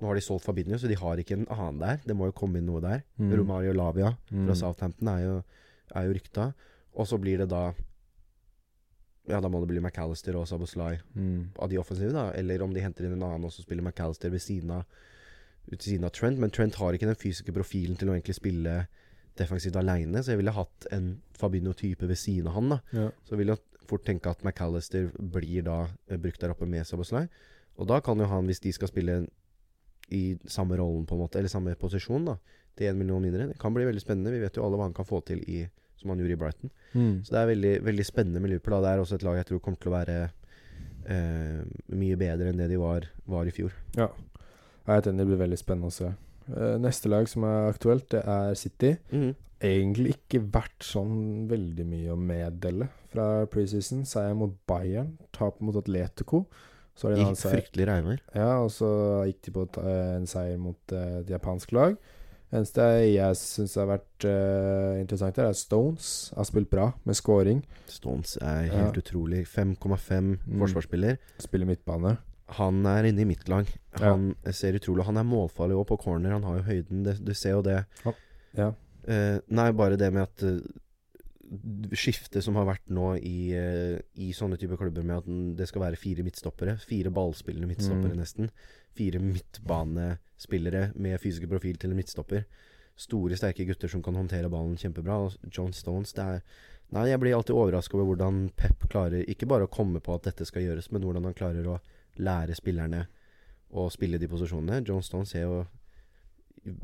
Nå 0.00 0.08
har 0.08 0.18
de 0.18 0.24
solgt 0.24 0.46
Fabinho, 0.48 0.78
så 0.82 0.88
de 0.90 0.96
har 0.98 1.20
ikke 1.22 1.36
en 1.36 1.46
annen 1.52 1.78
der. 1.78 2.00
Det 2.08 2.16
må 2.18 2.26
jo 2.30 2.34
komme 2.34 2.58
inn 2.58 2.66
noe 2.66 2.80
der. 2.82 3.04
mm, 3.20 3.30
Romario 3.38 3.72
Lavia 3.76 4.14
mm, 4.32 4.46
fra 4.48 4.56
Southampton 4.58 5.12
er 5.12 5.20
jo, 5.26 5.36
er 5.94 6.08
jo 6.08 6.16
rykta. 6.18 6.48
Og 6.98 7.06
så 7.06 7.20
blir 7.22 7.38
det 7.44 7.50
da 7.52 7.70
Ja, 9.30 9.38
da 9.38 9.46
må 9.46 9.60
det 9.62 9.68
bli 9.70 9.78
McAllister 9.78 10.34
og 10.34 10.48
Saboslai 10.50 10.96
mm, 11.14 11.52
av 11.62 11.68
de 11.70 11.78
offensive, 11.78 12.10
da. 12.10 12.32
Eller 12.34 12.64
om 12.64 12.72
de 12.74 12.82
henter 12.82 13.06
inn 13.06 13.14
en 13.14 13.22
annen, 13.28 13.44
og 13.46 13.52
så 13.54 13.62
spiller 13.62 13.84
McAllister 13.86 14.32
ved 14.34 14.42
siden 14.42 14.72
av 14.74 14.82
ut 15.70 15.82
siden 15.82 16.06
av 16.08 16.14
Trent. 16.16 16.40
Men 16.42 16.50
Trent 16.54 16.78
har 16.80 16.96
ikke 16.96 17.08
den 17.10 17.18
fysiske 17.18 17.54
profilen 17.54 17.98
til 17.98 18.10
å 18.10 18.16
egentlig 18.16 18.38
spille 18.38 18.86
defensivt 19.38 19.76
aleine, 19.80 20.20
så 20.20 20.34
jeg 20.34 20.42
ville 20.42 20.52
hatt 20.52 20.86
en 20.92 21.14
Fabinho-type 21.40 22.04
ved 22.08 22.18
siden 22.20 22.50
av 22.50 22.58
han. 22.58 22.74
da 22.74 22.80
ja. 22.92 23.06
Så 23.24 23.38
vil 23.40 23.48
jeg 23.48 23.86
fort 23.88 24.04
tenke 24.04 24.30
at 24.30 24.44
McAllister 24.44 25.08
blir 25.16 25.64
da 25.66 25.86
eh, 26.08 26.18
brukt 26.20 26.40
der 26.40 26.52
oppe 26.52 26.68
med 26.68 26.86
Saboslai. 26.86 27.26
Og 27.80 27.88
da 27.88 28.02
kan 28.04 28.20
jo 28.20 28.28
han, 28.28 28.46
hvis 28.46 28.60
de 28.60 28.72
skal 28.76 28.90
spille 28.92 29.22
i 30.12 30.36
samme 30.44 30.76
rollen, 30.76 31.06
på 31.08 31.16
en 31.16 31.22
måte, 31.24 31.40
eller 31.40 31.52
samme 31.52 31.72
posisjon, 31.80 32.28
da 32.28 32.36
til 32.76 32.88
én 32.88 32.98
million 32.98 33.22
mindre, 33.22 33.50
det 33.50 33.60
kan 33.60 33.74
bli 33.74 33.84
veldig 33.84 34.00
spennende. 34.00 34.32
Vi 34.32 34.42
vet 34.42 34.56
jo 34.56 34.64
alle 34.64 34.78
hva 34.80 34.88
han 34.88 34.96
kan 34.96 35.08
få 35.08 35.20
til 35.28 35.42
i 35.44 35.64
som 36.00 36.10
han 36.10 36.22
gjorde 36.22 36.34
i 36.34 36.40
Brighton. 36.40 36.70
Mm. 36.98 37.16
Så 37.22 37.34
det 37.34 37.40
er 37.40 37.50
veldig, 37.52 37.72
veldig 37.86 38.06
spennende 38.06 38.40
med 38.42 38.50
Liverpool. 38.50 38.74
Da. 38.74 38.80
Det 38.82 38.92
er 38.92 39.02
også 39.02 39.18
et 39.18 39.26
lag 39.26 39.38
jeg 39.38 39.48
tror 39.50 39.60
kommer 39.62 39.82
til 39.82 39.92
å 39.92 39.94
være 39.94 40.16
eh, 41.14 41.60
mye 41.94 42.18
bedre 42.18 42.50
enn 42.50 42.62
det 42.62 42.70
de 42.72 42.80
var, 42.80 43.06
var 43.30 43.46
i 43.46 43.54
fjor. 43.54 43.76
Ja. 43.98 44.08
Jeg 44.86 44.90
er 44.90 44.98
helt 45.00 45.06
enig, 45.06 45.18
det 45.18 45.26
blir 45.30 45.42
veldig 45.44 45.58
spennende 45.60 45.90
å 45.92 45.94
se. 45.94 46.10
Eh, 46.52 46.76
neste 46.82 47.08
lag 47.08 47.28
som 47.30 47.44
er 47.44 47.70
aktuelt, 47.70 48.08
det 48.10 48.22
er 48.26 48.54
City. 48.54 48.96
Mm. 49.12 49.34
egentlig 49.62 50.16
ikke 50.16 50.40
vært 50.50 50.82
sånn 50.82 51.46
veldig 51.46 51.84
mye 51.86 52.10
å 52.10 52.16
meddele 52.18 52.88
fra 53.12 53.46
preseason. 53.46 54.00
Seier 54.04 54.34
mot 54.34 54.56
Bayern, 54.66 55.12
tap 55.32 55.60
mot 55.62 55.76
Atletico. 55.78 56.46
Så 56.98 57.08
er 57.08 57.14
det 57.14 57.22
Gikk 57.28 57.38
fryktelig 57.46 57.86
regnvær. 57.86 58.18
Ja, 58.34 58.58
og 58.64 58.72
så 58.74 58.88
gikk 59.28 59.38
de 59.46 59.52
på 59.54 59.68
eh, 59.84 60.16
en 60.16 60.26
seier 60.26 60.58
mot 60.58 60.92
eh, 60.92 61.20
et 61.20 61.30
japansk 61.30 61.70
lag. 61.72 61.94
Eneste 62.52 62.82
jeg 63.08 63.36
syns 63.40 63.78
har 63.80 63.86
vært 63.88 64.24
uh, 64.28 64.98
interessant 65.00 65.38
her, 65.40 65.46
er 65.48 65.56
Stones. 65.56 66.32
Har 66.36 66.44
spilt 66.44 66.68
bra 66.68 66.90
med 67.08 67.16
scoring. 67.16 67.62
Stones 67.88 68.34
er 68.42 68.66
Ja. 68.66 68.74
helt 68.82 68.98
utrolig. 69.00 69.46
5,5 69.48 70.36
Mm. 70.44 70.58
forsvarsspiller. 70.60 71.16
Spiller 71.40 71.64
midtbane. 71.70 72.18
Han 72.58 72.84
er 72.86 73.08
inne 73.08 73.24
i 73.24 73.28
mitt 73.28 73.48
lag. 73.48 73.68
Ja. 73.98 74.12
Han 74.12 74.34
ser 74.52 74.76
utrolig 74.78 75.04
Han 75.08 75.16
er 75.20 75.26
målfarlig 75.28 75.76
òg 75.78 75.86
på 75.92 75.98
corner. 76.04 76.32
Han 76.36 76.44
har 76.48 76.58
jo 76.60 76.66
høyden. 76.68 77.02
Det, 77.06 77.16
du 77.24 77.32
ser 77.34 77.56
jo 77.58 77.62
det. 77.66 77.80
Ja. 78.58 78.72
Eh, 79.04 79.38
nei, 79.50 79.68
bare 79.72 79.96
det 79.98 80.12
med 80.14 80.22
at 80.22 80.44
uh, 80.46 80.60
skiftet 81.98 82.44
som 82.44 82.56
har 82.60 82.68
vært 82.68 82.86
nå 82.92 83.14
i, 83.18 83.52
uh, 83.56 83.96
i 84.14 84.30
sånne 84.36 84.56
typer 84.60 84.78
klubber, 84.80 85.02
med 85.04 85.22
at 85.22 85.30
det 85.58 85.66
skal 85.68 85.82
være 85.86 85.98
fire 86.00 86.24
midtstoppere. 86.26 86.76
Fire 86.86 87.10
ballspillende 87.12 87.68
midtstoppere, 87.70 88.14
Mm. 88.14 88.20
nesten. 88.22 88.50
Fire 88.96 89.18
midtbanespillere 89.24 90.92
med 90.96 91.20
fysisk 91.20 91.48
profil 91.48 91.76
til 91.78 91.90
en 91.90 91.96
midtstopper. 91.96 92.44
Store, 92.96 93.36
sterke 93.36 93.64
gutter 93.66 93.88
som 93.88 94.02
kan 94.04 94.14
håndtere 94.14 94.50
ballen 94.52 94.76
kjempebra. 94.76 95.32
John 95.50 95.72
Stones, 95.72 96.12
det 96.12 96.22
er 96.22 96.42
Nei, 96.92 97.06
jeg 97.08 97.20
blir 97.22 97.32
alltid 97.32 97.56
overraska 97.56 97.96
over 97.96 98.10
hvordan 98.10 98.50
Pep 98.54 98.82
klarer 98.92 99.22
ikke 99.24 99.46
bare 99.48 99.64
å 99.64 99.70
komme 99.72 99.96
på 100.04 100.12
at 100.12 100.26
dette 100.26 100.44
skal 100.44 100.60
gjøres, 100.66 100.90
men 100.92 101.00
hvordan 101.00 101.24
han 101.24 101.32
klarer 101.32 101.64
å 101.64 101.78
lære 102.18 102.54
spillerne 102.54 103.06
å 103.72 103.86
spille 103.90 104.18
de 104.18 104.28
posisjonene. 104.28 104.82
John 104.86 105.02
Stones 105.02 105.34
er 105.34 105.42
jo 105.46 105.66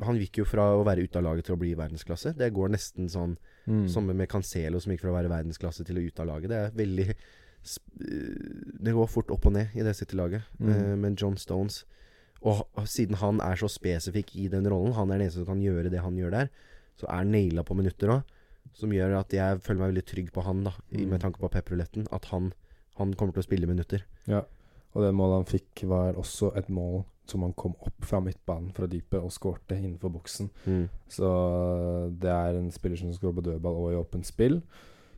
Han 0.03 0.17
gikk 0.19 0.37
jo 0.41 0.43
fra 0.45 0.73
å 0.75 0.83
være 0.83 1.05
ute 1.07 1.15
av 1.19 1.23
laget 1.23 1.45
til 1.45 1.55
å 1.55 1.59
bli 1.59 1.69
verdensklasse. 1.73 2.33
Det 2.35 2.51
går 2.53 2.69
nesten 2.69 3.07
sånn 3.09 3.37
Mm. 3.69 3.87
Samme 3.87 4.13
med 4.15 4.27
Cancelo, 4.27 4.79
som 4.81 4.91
gikk 4.91 5.01
fra 5.03 5.11
å 5.11 5.13
være 5.13 5.29
verdensklasse 5.29 5.83
til 5.85 5.97
å 5.99 6.01
ut 6.01 6.19
av 6.19 6.25
laget. 6.25 6.49
Det 6.49 6.57
er 6.57 6.71
veldig 6.73 7.05
øh, 8.01 8.83
Det 8.83 8.93
går 8.95 9.07
fort 9.11 9.31
opp 9.31 9.45
og 9.45 9.53
ned 9.53 9.75
i 9.75 9.83
det 9.85 9.95
City-laget. 9.95 10.41
Mm. 10.59 10.69
Eh, 10.73 10.95
men 10.97 11.15
John 11.19 11.37
Stones 11.37 11.83
Og 12.41 12.63
siden 12.87 13.15
han 13.19 13.41
er 13.43 13.55
så 13.59 13.67
spesifikk 13.67 14.31
i 14.39 14.47
den 14.47 14.65
rollen, 14.71 14.93
han 14.95 15.11
er 15.11 15.17
den 15.19 15.25
eneste 15.27 15.41
som 15.43 15.49
kan 15.51 15.61
gjøre 15.61 15.89
det 15.91 15.99
han 15.99 16.15
gjør 16.15 16.31
der, 16.31 16.49
så 16.95 17.05
er 17.09 17.17
han 17.19 17.31
naila 17.31 17.63
på 17.67 17.75
minutter 17.75 18.07
òg. 18.13 18.21
Som 18.73 18.91
gjør 18.95 19.17
at 19.19 19.33
jeg 19.35 19.59
føler 19.61 19.79
meg 19.81 19.89
veldig 19.93 20.05
trygg 20.07 20.31
på 20.31 20.43
han, 20.45 20.63
da 20.63 20.71
Mm. 20.91 21.09
med 21.09 21.19
tanke 21.21 21.37
på 21.39 21.49
pepperuletten. 21.51 22.07
At 22.13 22.25
han, 22.31 22.53
han 22.95 23.13
kommer 23.13 23.33
til 23.33 23.41
å 23.43 23.47
spille 23.47 23.67
minutter. 23.67 24.05
Ja. 24.25 24.45
Og 24.95 25.05
det 25.05 25.13
målet 25.15 25.41
han 25.41 25.49
fikk, 25.49 25.85
var 25.89 26.17
også 26.19 26.53
et 26.59 26.69
mål 26.73 27.03
som 27.29 27.43
han 27.45 27.53
kom 27.53 27.75
opp 27.85 28.05
fra 28.09 28.17
midtbanen 28.25 28.71
fra 28.73 28.87
dypet 28.89 29.21
og 29.21 29.29
skårte 29.33 29.77
innenfor 29.77 30.09
boksen. 30.15 30.49
Så 31.13 31.27
det 32.17 32.31
er 32.33 32.57
en 32.57 32.71
spiller 32.73 32.97
som 32.97 33.11
skårer 33.13 33.37
på 33.37 33.45
dødball 33.51 33.77
og 33.83 33.91
i 33.93 33.99
åpent 33.99 34.25
spill. 34.25 34.57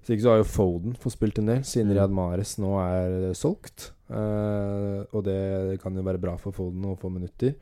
Så 0.01 0.15
ikke 0.15 0.25
så 0.25 0.33
har 0.33 0.39
jo 0.41 0.49
Foden 0.49 0.95
fått 0.97 1.13
spilt 1.13 1.39
en 1.41 1.51
del, 1.51 1.61
siden 1.67 1.91
Mm. 1.91 1.93
Riyad 1.95 2.15
Mares 2.17 2.55
nå 2.57 2.71
er 2.81 3.29
eh, 3.29 3.37
solgt. 3.37 3.91
Uh, 4.09 5.05
og 5.13 5.23
det 5.23 5.79
kan 5.79 5.95
jo 5.95 6.03
være 6.03 6.19
bra 6.19 6.33
for 6.41 6.51
Foden 6.51 6.89
å 6.89 6.97
få 6.99 7.11
minutter. 7.13 7.53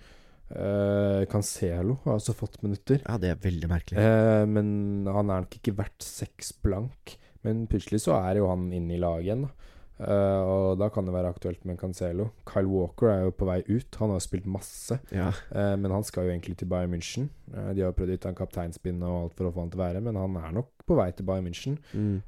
Uh, 0.49 1.27
Cancelo 1.29 1.99
har 2.05 2.15
også 2.15 2.33
fått 2.33 2.63
minutter. 2.63 3.03
Ja, 3.03 3.19
det 3.21 3.29
er 3.29 3.43
veldig 3.43 3.69
merkelig. 3.69 3.99
Uh, 3.99 4.47
men 4.49 5.05
han 5.05 5.29
er 5.29 5.43
nok 5.43 5.59
ikke 5.59 5.75
verdt 5.77 6.01
seks 6.01 6.53
blank. 6.63 7.19
Men 7.45 7.67
plutselig 7.67 8.01
så 8.07 8.15
er 8.17 8.39
jo 8.39 8.49
han 8.49 8.71
inne 8.73 8.95
i 8.95 9.01
laget 9.03 9.27
igjen, 9.27 9.45
da. 9.45 9.75
Eh, 9.99 10.41
og 10.47 10.77
da 10.79 10.87
kan 10.93 11.03
det 11.07 11.13
være 11.13 11.31
aktuelt 11.33 11.65
med 11.67 11.77
Cancelo. 11.77 12.29
Kyle 12.47 12.69
Walker 12.71 13.11
er 13.11 13.25
jo 13.25 13.33
på 13.35 13.47
vei 13.49 13.59
ut. 13.67 13.99
Han 13.99 14.13
har 14.15 14.23
spilt 14.23 14.47
masse, 14.47 14.99
Ja. 15.11 15.27
uh, 15.51 15.75
men 15.75 15.91
han 15.91 16.03
skal 16.03 16.23
jo 16.23 16.31
egentlig 16.31 16.57
til 16.57 16.69
Bayern 16.71 16.93
München. 16.93 17.29
Uh, 17.51 17.73
de 17.73 17.83
har 17.83 17.91
prøvd 17.91 18.13
å 18.13 18.17
gi 18.17 18.27
han 18.27 18.35
kapteinspinn 18.35 19.03
og 19.03 19.23
alt 19.23 19.35
for 19.35 19.49
å 19.49 19.53
få 19.53 19.65
han 19.65 19.71
til 19.73 19.79
å 19.79 19.83
være, 19.83 20.01
men 20.01 20.15
han 20.15 20.37
er 20.37 20.55
nok 20.55 20.71
på 20.87 20.95
vei 20.95 21.11
til 21.11 21.25
Bayern 21.25 21.45
München. 21.45 21.77
Mm. 21.93 22.21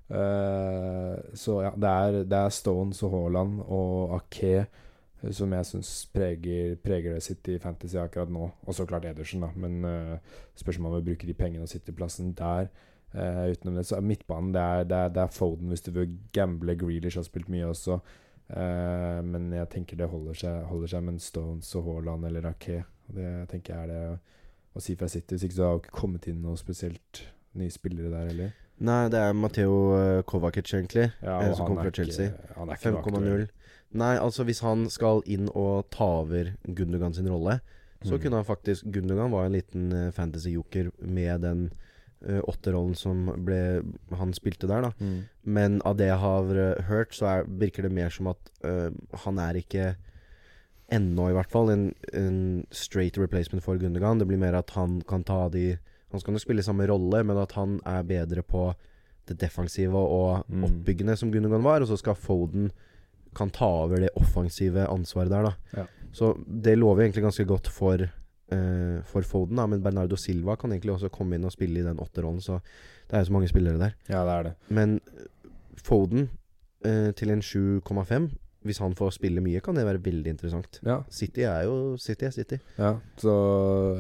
Så 1.34 1.62
ja, 1.64 1.72
det 1.74 1.90
er, 1.90 2.24
det 2.30 2.38
er 2.38 2.50
Stones 2.54 3.02
og 3.04 3.16
Haaland 3.16 3.64
og 3.66 4.14
Ake 4.20 4.68
som 5.30 5.52
jeg 5.54 5.68
syns 5.70 5.90
preger, 6.14 6.76
preger 6.82 7.14
det 7.14 7.24
sitt 7.24 7.48
i 7.54 7.60
Fantasy 7.62 8.00
akkurat 8.02 8.32
nå. 8.34 8.48
Og 8.66 8.74
så 8.76 8.88
klart 8.90 9.06
Edersen, 9.06 9.44
da. 9.46 9.52
Men 9.56 9.86
uh, 9.86 10.40
spørs 10.58 10.80
om 10.82 10.90
å 10.90 10.96
vil 10.96 11.12
bruke 11.12 11.30
de 11.30 11.36
pengene 11.38 11.68
og 11.68 11.70
City-plassen 11.70 12.34
der. 12.38 12.72
Eh, 13.14 13.52
utenom 13.52 13.76
det, 13.76 13.86
så 13.90 13.98
er 13.98 14.06
midtbanen 14.08 14.54
det 14.56 14.62
er, 14.62 14.84
det, 14.88 14.98
er, 14.98 15.10
det 15.16 15.24
er 15.26 15.34
Foden 15.36 15.72
hvis 15.74 15.84
du 15.84 15.92
vil 15.96 16.18
gamble. 16.34 16.76
Grealish 16.80 17.20
har 17.20 17.28
spilt 17.28 17.50
mye 17.52 17.68
også. 17.72 18.00
Uh, 18.52 19.22
men 19.24 19.46
jeg 19.56 19.70
tenker 19.72 19.96
det 19.96 20.10
holder 20.12 20.36
seg, 20.36 20.64
holder 20.68 20.90
seg 20.92 21.04
med 21.06 21.14
en 21.14 21.22
Stones 21.24 21.70
og 21.80 21.86
Haaland 21.88 22.26
eller 22.28 22.44
Raquet. 22.50 22.84
Det 23.08 23.30
tenker 23.52 23.74
jeg 23.74 23.84
er 23.86 23.92
det 23.92 24.00
å, 24.10 24.18
å 24.76 24.84
si 24.84 24.96
fra 25.00 25.08
City. 25.12 25.36
Hvis 25.38 25.46
ikke 25.48 25.56
så 25.56 25.68
har 25.70 25.78
det 25.78 25.86
ikke 25.86 26.00
kommet 26.02 26.28
inn 26.28 26.42
noe 26.44 26.60
spesielt 26.60 27.22
nye 27.56 27.72
spillere 27.72 28.12
der 28.12 28.28
heller. 28.32 28.52
Nei, 28.82 29.02
det 29.14 29.20
er 29.22 29.36
Matheo 29.38 29.76
eh, 29.94 30.22
Kovacic, 30.28 30.72
egentlig. 30.74 31.12
Ja, 31.22 31.38
som 31.54 31.68
kommer 31.70 31.86
er 31.86 31.92
fra 31.92 31.96
Chelsea. 32.02 32.32
Ikke, 32.32 32.56
han 32.58 32.72
er 32.72 32.80
ikke 32.80 32.94
noe 32.96 33.04
aktuell. 33.04 33.46
5,0. 33.46 33.78
Nei, 34.02 34.12
altså 34.24 34.46
hvis 34.48 34.62
han 34.66 34.86
skal 34.90 35.22
inn 35.30 35.48
og 35.52 35.88
ta 35.94 36.08
over 36.24 36.54
Gundogan 36.66 37.14
sin 37.16 37.30
rolle, 37.32 37.60
så 38.02 38.16
Mm. 38.16 38.22
kunne 38.24 38.40
han 38.40 38.48
faktisk 38.48 38.88
Gundogan 38.92 39.32
var 39.32 39.46
en 39.46 39.54
liten 39.54 39.92
uh, 39.94 40.12
fantasy-joker 40.12 40.90
med 41.06 41.44
den 41.46 41.68
uh, 42.28 42.42
åtterollen 42.50 42.96
som 42.98 43.26
ble 43.46 43.82
han 44.18 44.34
spilte 44.34 44.70
der, 44.70 44.88
da. 44.88 44.92
Mm. 45.00 45.18
Men 45.44 45.82
av 45.88 45.98
det 46.00 46.10
jeg 46.12 46.22
har 46.22 46.56
eh, 46.56 46.84
hørt, 46.90 47.16
så 47.18 47.28
er, 47.30 47.50
virker 47.62 47.88
det 47.88 47.94
mer 47.96 48.10
som 48.14 48.30
at 48.32 48.52
uh, 48.66 48.90
han 49.26 49.40
er 49.42 49.62
ikke 49.62 49.96
ennå, 50.92 51.30
i 51.32 51.36
hvert 51.38 51.52
fall, 51.52 51.72
en, 51.72 51.86
en 52.14 52.40
straight 52.76 53.18
replacement 53.18 53.64
for 53.64 53.80
Gundergan. 53.80 54.20
Det 54.20 54.28
blir 54.28 54.42
mer 54.42 54.58
at 54.60 54.74
han 54.76 55.00
kan 55.08 55.24
ta 55.24 55.48
de 55.50 55.78
Han 56.12 56.20
skal 56.20 56.36
nok 56.36 56.44
spille 56.44 56.64
samme 56.64 56.84
rolle, 56.90 57.22
men 57.24 57.38
at 57.40 57.54
han 57.56 57.78
er 57.88 58.04
bedre 58.04 58.42
på 58.44 58.74
det 59.30 59.38
defensive 59.40 59.96
og 59.96 60.44
Mm. 60.50 60.66
oppbyggende 60.68 61.16
som 61.16 61.32
Gundergan 61.32 61.64
var, 61.64 61.80
og 61.80 61.88
så 61.88 61.96
skal 61.98 62.16
Foden 62.20 62.72
kan 63.34 63.50
ta 63.50 63.70
over 63.86 64.02
det 64.04 64.10
offensive 64.20 64.84
ansvaret 64.92 65.32
der, 65.32 65.44
da. 65.44 65.54
Ja. 65.78 65.86
Så 66.12 66.34
det 66.46 66.78
lover 66.78 67.06
egentlig 67.06 67.24
ganske 67.24 67.46
godt 67.48 67.70
for 67.72 68.10
eh, 68.52 69.02
for 69.08 69.22
Foden, 69.28 69.56
da. 69.58 69.66
Men 69.68 69.82
Bernardo 69.84 70.16
Silva 70.20 70.56
kan 70.56 70.72
egentlig 70.72 70.94
også 70.96 71.10
komme 71.14 71.36
inn 71.36 71.46
og 71.48 71.52
spille 71.56 71.80
i 71.80 71.86
den 71.88 71.98
åtterrollen, 72.00 72.42
så 72.42 72.60
det 73.08 73.18
er 73.18 73.24
jo 73.26 73.32
så 73.32 73.34
mange 73.38 73.50
spillere 73.52 73.80
der. 73.80 73.96
Ja, 74.10 74.22
det 74.28 74.36
er 74.38 74.44
det. 74.50 74.54
Men 74.70 75.00
eh, 75.18 75.26
Foden 75.82 76.30
uh, 76.86 77.12
til 77.18 77.30
en 77.34 77.42
7,5 77.42 78.30
Hvis 78.64 78.78
han 78.78 78.94
får 78.94 79.16
spille 79.16 79.42
mye, 79.42 79.60
kan 79.66 79.74
det 79.74 79.86
være 79.88 80.04
veldig 80.06 80.30
interessant. 80.36 80.80
Ja, 80.86 81.00
City 81.10 81.42
er 81.50 81.64
jo 81.66 81.98
City 81.98 82.26
er 82.28 82.30
City. 82.36 82.60
ja. 82.78 82.92
Så 83.18 83.32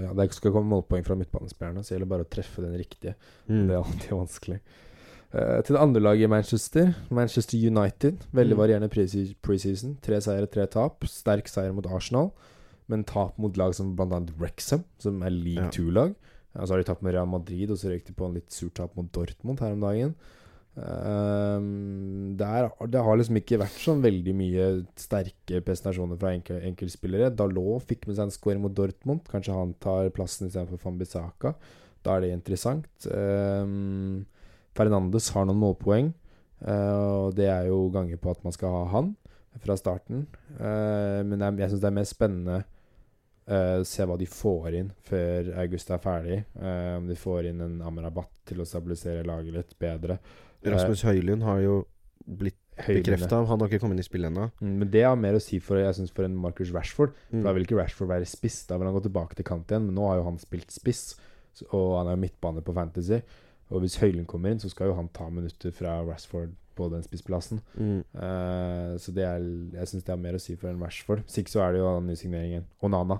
ja, 0.04 0.12
det 0.14 0.28
skal 0.38 0.52
komme 0.54 0.70
målpoeng 0.70 1.04
fra 1.08 1.16
midtbanespillerne, 1.18 1.82
så 1.84 1.90
det 1.90 1.98
gjelder 1.98 2.12
bare 2.12 2.26
å 2.28 2.30
treffe 2.30 2.62
den 2.62 2.76
riktige. 2.78 3.16
Mm. 3.48 3.64
Det 3.68 3.74
er 3.74 3.82
alltid 3.82 4.14
vanskelig. 4.14 4.60
Uh, 5.34 5.62
til 5.66 5.74
det 5.74 5.82
andre 5.82 6.02
laget 6.04 6.28
i 6.28 6.30
Manchester, 6.30 6.94
Manchester 7.10 7.58
United. 7.58 8.22
Veldig 8.38 8.54
Mm. 8.56 8.62
varierende 8.62 8.90
prese- 8.94 9.34
preseason. 9.42 9.98
Tre 10.04 10.22
seire, 10.22 10.46
tre 10.46 10.68
tap. 10.68 11.04
Sterk 11.10 11.48
seier 11.50 11.74
mot 11.74 11.86
Arsenal, 11.88 12.30
men 12.90 13.04
tap 13.08 13.38
mot 13.38 13.56
lag 13.58 13.76
som 13.78 13.96
bl.a. 13.96 14.20
Wrexham, 14.40 14.84
som 15.00 15.22
er 15.24 15.30
league 15.36 15.70
Ja. 15.70 15.72
two-lag. 15.72 16.16
Og 16.56 16.68
så 16.68 16.74
har 16.74 16.82
de 16.82 16.88
tapt 16.90 17.04
med 17.06 17.14
Real 17.16 17.28
Madrid, 17.28 17.72
og 17.72 17.78
så 17.80 17.92
røyk 17.92 18.06
de 18.08 18.14
på 18.14 18.26
en 18.28 18.34
litt 18.36 18.52
surt 18.52 18.74
tap 18.76 18.96
mot 18.98 19.08
Dortmund 19.16 19.62
her 19.64 19.72
om 19.78 19.84
dagen. 19.86 20.16
Um, 20.76 22.36
det, 22.40 22.48
er, 22.48 22.70
det 22.88 23.02
har 23.04 23.18
liksom 23.20 23.38
ikke 23.42 23.60
vært 23.60 23.80
sånn 23.84 24.04
veldig 24.04 24.34
mye 24.40 24.68
sterke 25.00 25.60
prestasjoner 25.68 26.20
fra 26.20 26.32
enkel, 26.36 26.62
enkeltspillere. 26.72 27.32
Dalot 27.36 27.86
fikk 27.90 28.08
med 28.08 28.18
seg 28.18 28.28
en 28.30 28.36
score 28.36 28.60
mot 28.64 28.76
Dortmund. 28.76 29.24
Kanskje 29.32 29.56
han 29.56 29.74
tar 29.84 30.12
plassen 30.16 30.48
istedenfor 30.50 30.82
Fambisaka. 30.82 31.54
Da 32.04 32.16
er 32.18 32.26
det 32.26 32.34
interessant. 32.36 32.88
Um, 33.08 34.26
Fernandes 34.78 35.30
har 35.36 35.48
noen 35.48 35.60
målpoeng, 35.62 36.14
uh, 36.64 37.28
og 37.28 37.36
det 37.38 37.50
er 37.52 37.68
jo 37.70 37.86
ganger 37.94 38.20
på 38.22 38.32
at 38.32 38.44
man 38.48 38.56
skal 38.56 38.76
ha 38.76 38.86
han 38.96 39.14
fra 39.60 39.76
starten. 39.80 40.26
Uh, 40.58 41.22
men 41.28 41.42
jeg, 41.42 41.60
jeg 41.64 41.74
syns 41.74 41.84
det 41.84 41.90
er 41.90 41.98
mer 41.98 42.08
spennende 42.08 42.62
uh, 43.52 43.82
se 43.88 44.08
hva 44.08 44.18
de 44.20 44.28
får 44.30 44.78
inn 44.80 44.92
før 45.08 45.52
august 45.64 45.92
er 45.92 46.04
ferdig. 46.04 46.40
Uh, 46.56 46.98
om 47.00 47.10
de 47.10 47.18
får 47.20 47.52
inn 47.52 47.64
en 47.66 47.82
Amrabat 47.86 48.32
til 48.48 48.64
å 48.64 48.68
stabilisere 48.68 49.28
laget 49.28 49.58
litt 49.58 49.78
bedre. 49.82 50.20
Rasmus 50.66 51.06
Høylund 51.08 51.46
har 51.48 51.62
jo 51.64 51.78
blitt 52.22 52.60
bekrefta. 52.78 53.42
Han 53.50 53.62
har 53.62 53.70
ikke 53.70 53.82
kommet 53.84 53.98
inn 53.98 54.06
i 54.06 54.08
spillet 54.08 54.32
ennå. 54.32 54.48
Mm, 54.62 54.74
Men 54.84 54.92
det 54.94 55.04
har 55.06 55.20
mer 55.20 55.38
å 55.38 55.44
si 55.44 55.60
for, 55.64 55.82
jeg 55.82 55.98
synes, 55.98 56.14
for 56.16 56.28
en 56.28 56.38
Marcus 56.38 56.72
Rashford. 56.74 57.16
Mm. 57.34 57.44
Da 57.46 57.54
vil 57.56 57.66
ikke 57.66 57.80
Rashford 57.80 58.12
være 58.12 58.30
spiss. 58.30 58.64
Da 58.70 58.78
vil 58.78 58.90
han 58.90 58.96
gå 58.96 59.04
tilbake 59.08 59.38
til 59.38 59.48
kant 59.48 59.72
igjen. 59.72 59.90
Men 59.90 59.98
nå 59.98 60.08
har 60.10 60.22
jo 60.22 60.28
han 60.30 60.40
spilt 60.42 60.74
spiss, 60.74 61.16
og 61.72 61.98
han 62.00 62.12
er 62.12 62.18
jo 62.18 62.24
midtbane 62.24 62.64
på 62.66 62.76
Fantasy. 62.78 63.22
Og 63.72 63.84
hvis 63.84 63.98
Høylund 64.02 64.28
kommer 64.30 64.54
inn, 64.54 64.62
så 64.62 64.70
skal 64.72 64.92
jo 64.92 64.98
han 64.98 65.10
ta 65.16 65.30
minutter 65.32 65.74
fra 65.76 66.00
Rashford 66.06 66.54
på 66.78 66.88
den 66.94 67.04
spissplassen. 67.06 67.60
Mm. 67.78 68.02
Uh, 68.16 68.94
så 69.02 69.14
det 69.16 69.26
er, 69.28 69.46
jeg 69.78 69.90
syns 69.92 70.06
det 70.08 70.14
har 70.14 70.22
mer 70.22 70.38
å 70.38 70.42
si 70.42 70.56
for 70.60 70.72
en 70.72 70.82
Rashford. 70.82 71.24
Hvis 71.28 71.42
ikke 71.44 71.54
så 71.56 71.64
er 71.66 71.74
det 71.76 71.82
jo 71.84 71.90
den 72.00 72.08
nye 72.12 72.20
signeringen. 72.20 72.66
Onana. 72.86 73.20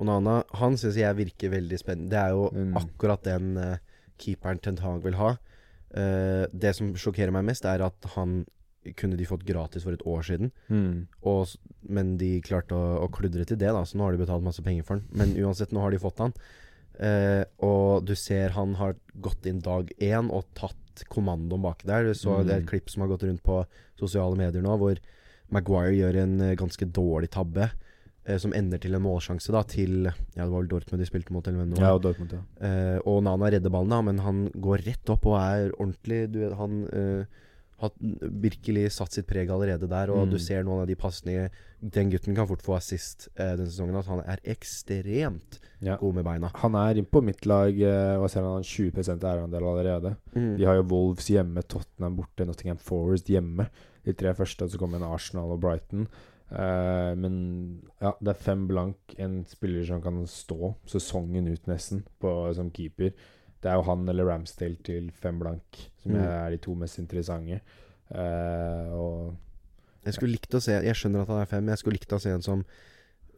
Onana, 0.00 0.40
han 0.60 0.76
syns 0.80 0.98
jeg 1.00 1.16
virker 1.18 1.52
veldig 1.54 1.78
spennende. 1.80 2.10
Det 2.12 2.20
er 2.20 2.34
jo 2.36 2.50
Mm. 2.52 2.74
akkurat 2.82 3.22
den 3.24 3.56
uh, 3.56 3.76
keeperen 4.18 4.58
Ten 4.64 4.78
Hag 4.84 5.02
vil 5.04 5.16
ha. 5.20 5.34
Uh, 5.96 6.44
det 6.52 6.74
som 6.76 6.92
sjokkerer 6.98 7.32
meg 7.32 7.44
mest, 7.48 7.64
er 7.64 7.84
at 7.86 8.12
han 8.16 8.44
kunne 8.94 9.16
de 9.18 9.24
fått 9.26 9.42
gratis 9.48 9.82
for 9.82 9.96
et 9.96 10.04
år 10.06 10.22
siden. 10.22 10.52
Og, 11.26 11.48
men 11.90 12.12
de 12.20 12.36
klarte 12.40 12.76
å, 12.76 13.00
å 13.02 13.08
kludre 13.10 13.42
til 13.48 13.58
det, 13.58 13.72
da 13.74 13.80
så 13.82 13.98
nå 13.98 14.04
har 14.06 14.14
de 14.14 14.20
betalt 14.22 14.44
masse 14.46 14.62
penger 14.62 14.84
for 14.86 15.00
han. 15.00 15.08
Men 15.10 15.32
uansett, 15.42 15.72
nå 15.74 15.80
har 15.82 15.90
de 15.90 15.98
fått 15.98 16.22
han. 16.22 16.34
Uh, 16.96 17.42
og 17.66 18.06
du 18.06 18.14
ser 18.16 18.54
han 18.54 18.76
har 18.78 18.94
gått 19.20 19.44
inn 19.50 19.58
dag 19.64 19.90
én 19.98 20.30
og 20.32 20.46
tatt 20.56 20.78
kommandoen 21.04 21.62
baki 21.62 21.86
der. 21.86 22.12
Så 22.14 22.38
Mm. 22.38 22.46
Det 22.46 22.54
er 22.54 22.60
et 22.62 22.66
klipp 22.70 22.90
som 22.90 23.02
har 23.02 23.08
gått 23.08 23.24
rundt 23.24 23.42
på 23.42 23.64
sosiale 23.98 24.36
medier 24.36 24.62
nå, 24.62 24.76
hvor 24.78 24.96
Maguire 25.50 25.94
gjør 25.94 26.16
en 26.22 26.40
eh, 26.40 26.56
ganske 26.56 26.86
dårlig 26.92 27.30
tabbe. 27.30 27.70
Eh, 28.26 28.38
som 28.38 28.52
ender 28.52 28.78
til 28.82 28.94
en 28.94 29.02
målsjanse 29.02 29.52
da 29.54 29.62
til 29.62 30.04
Ja, 30.08 30.44
det 30.44 30.50
var 30.50 30.60
vel 30.62 30.68
Dortmund 30.68 30.98
de 30.98 31.06
spilte 31.06 31.32
mot, 31.32 31.46
eller 31.46 31.58
hvem 31.62 31.74
det 31.74 31.78
var. 31.80 31.92
Ja, 31.92 31.98
Dortmund, 31.98 32.32
ja. 32.32 32.40
Eh, 32.66 32.98
og 33.06 33.22
Nana 33.22 33.50
redder 33.50 33.70
ballen, 33.70 33.90
da, 33.90 34.00
men 34.02 34.18
han 34.18 34.50
går 34.50 34.82
rett 34.86 35.10
opp 35.14 35.26
og 35.26 35.36
er 35.38 35.70
ordentlig 35.78 36.32
du 36.32 36.40
vet, 36.40 36.56
Han 36.58 36.86
eh, 36.90 37.24
har 37.82 37.92
virkelig 38.00 38.86
satt 38.94 39.12
sitt 39.12 39.26
preg 39.28 39.50
allerede 39.52 39.88
der, 39.88 40.10
og 40.10 40.26
Mm. 40.26 40.30
du 40.32 40.38
ser 40.40 40.62
noen 40.64 40.80
av 40.80 40.86
de 40.88 40.94
pasningene 40.96 41.50
Den 41.82 42.08
gutten 42.10 42.34
kan 42.34 42.46
fort 42.48 42.62
få 42.64 42.74
assist 42.76 43.28
eh, 43.36 43.52
denne 43.52 43.68
sesongen. 43.68 43.98
At 44.00 44.06
han 44.06 44.22
er 44.24 44.40
ekstremt 44.48 45.58
ja. 45.84 45.96
god 46.00 46.14
med 46.14 46.24
beina. 46.24 46.50
Han 46.62 46.74
er 46.74 46.96
inn 46.96 47.04
på 47.04 47.20
mitt 47.22 47.44
lag, 47.44 47.68
eh, 47.68 48.16
og 48.16 48.30
ser 48.30 48.42
han 48.42 48.56
har 48.56 48.64
20 48.64 49.04
eierandel 49.20 49.62
allerede. 49.62 50.16
Mm. 50.34 50.56
De 50.56 50.64
har 50.64 50.76
jo 50.76 50.86
Wolves 50.88 51.28
hjemme, 51.28 51.62
Tottenham 51.68 52.16
borte, 52.16 52.46
Nottingham 52.46 52.78
Forest 52.78 53.28
hjemme. 53.28 53.68
De 54.06 54.14
tre 54.14 54.32
første, 54.34 54.64
og 54.64 54.70
så 54.70 54.78
kommer 54.78 54.96
en 54.96 55.12
Arsenal 55.12 55.52
og 55.52 55.60
Brighton. 55.60 56.08
Eh, 56.50 57.12
men 57.18 57.82
ja, 58.00 58.14
det 58.22 58.32
er 58.32 58.42
fem 58.48 58.66
blank. 58.70 58.96
En 59.18 59.44
spiller 59.50 59.84
som 59.84 60.00
kan 60.02 60.24
stå 60.30 60.74
sesongen 60.86 61.48
ut, 61.52 61.66
nesten, 61.68 62.04
på, 62.22 62.32
som 62.56 62.70
keeper. 62.70 63.12
Det 63.66 63.72
er 63.72 63.80
jo 63.80 63.86
han 63.88 64.06
eller 64.12 64.28
Ramsdale 64.30 64.78
til 64.86 65.10
fem 65.18 65.40
blank, 65.42 65.80
som 66.02 66.14
Mm. 66.14 66.22
er 66.22 66.50
de 66.54 66.58
to 66.62 66.74
mest 66.78 67.00
interessante. 67.02 67.60
Uh, 68.14 68.86
og 68.94 69.36
Jeg 70.06 70.14
skulle 70.14 70.36
likt 70.36 70.54
å 70.54 70.60
se 70.62 70.76
Jeg 70.78 70.94
skjønner 70.94 71.24
at 71.24 71.30
han 71.32 71.40
er 71.42 71.48
fem, 71.50 71.66
jeg 71.72 71.80
skulle 71.80 71.96
likt 71.98 72.12
å 72.14 72.20
se 72.22 72.30
en 72.30 72.44
som 72.44 72.60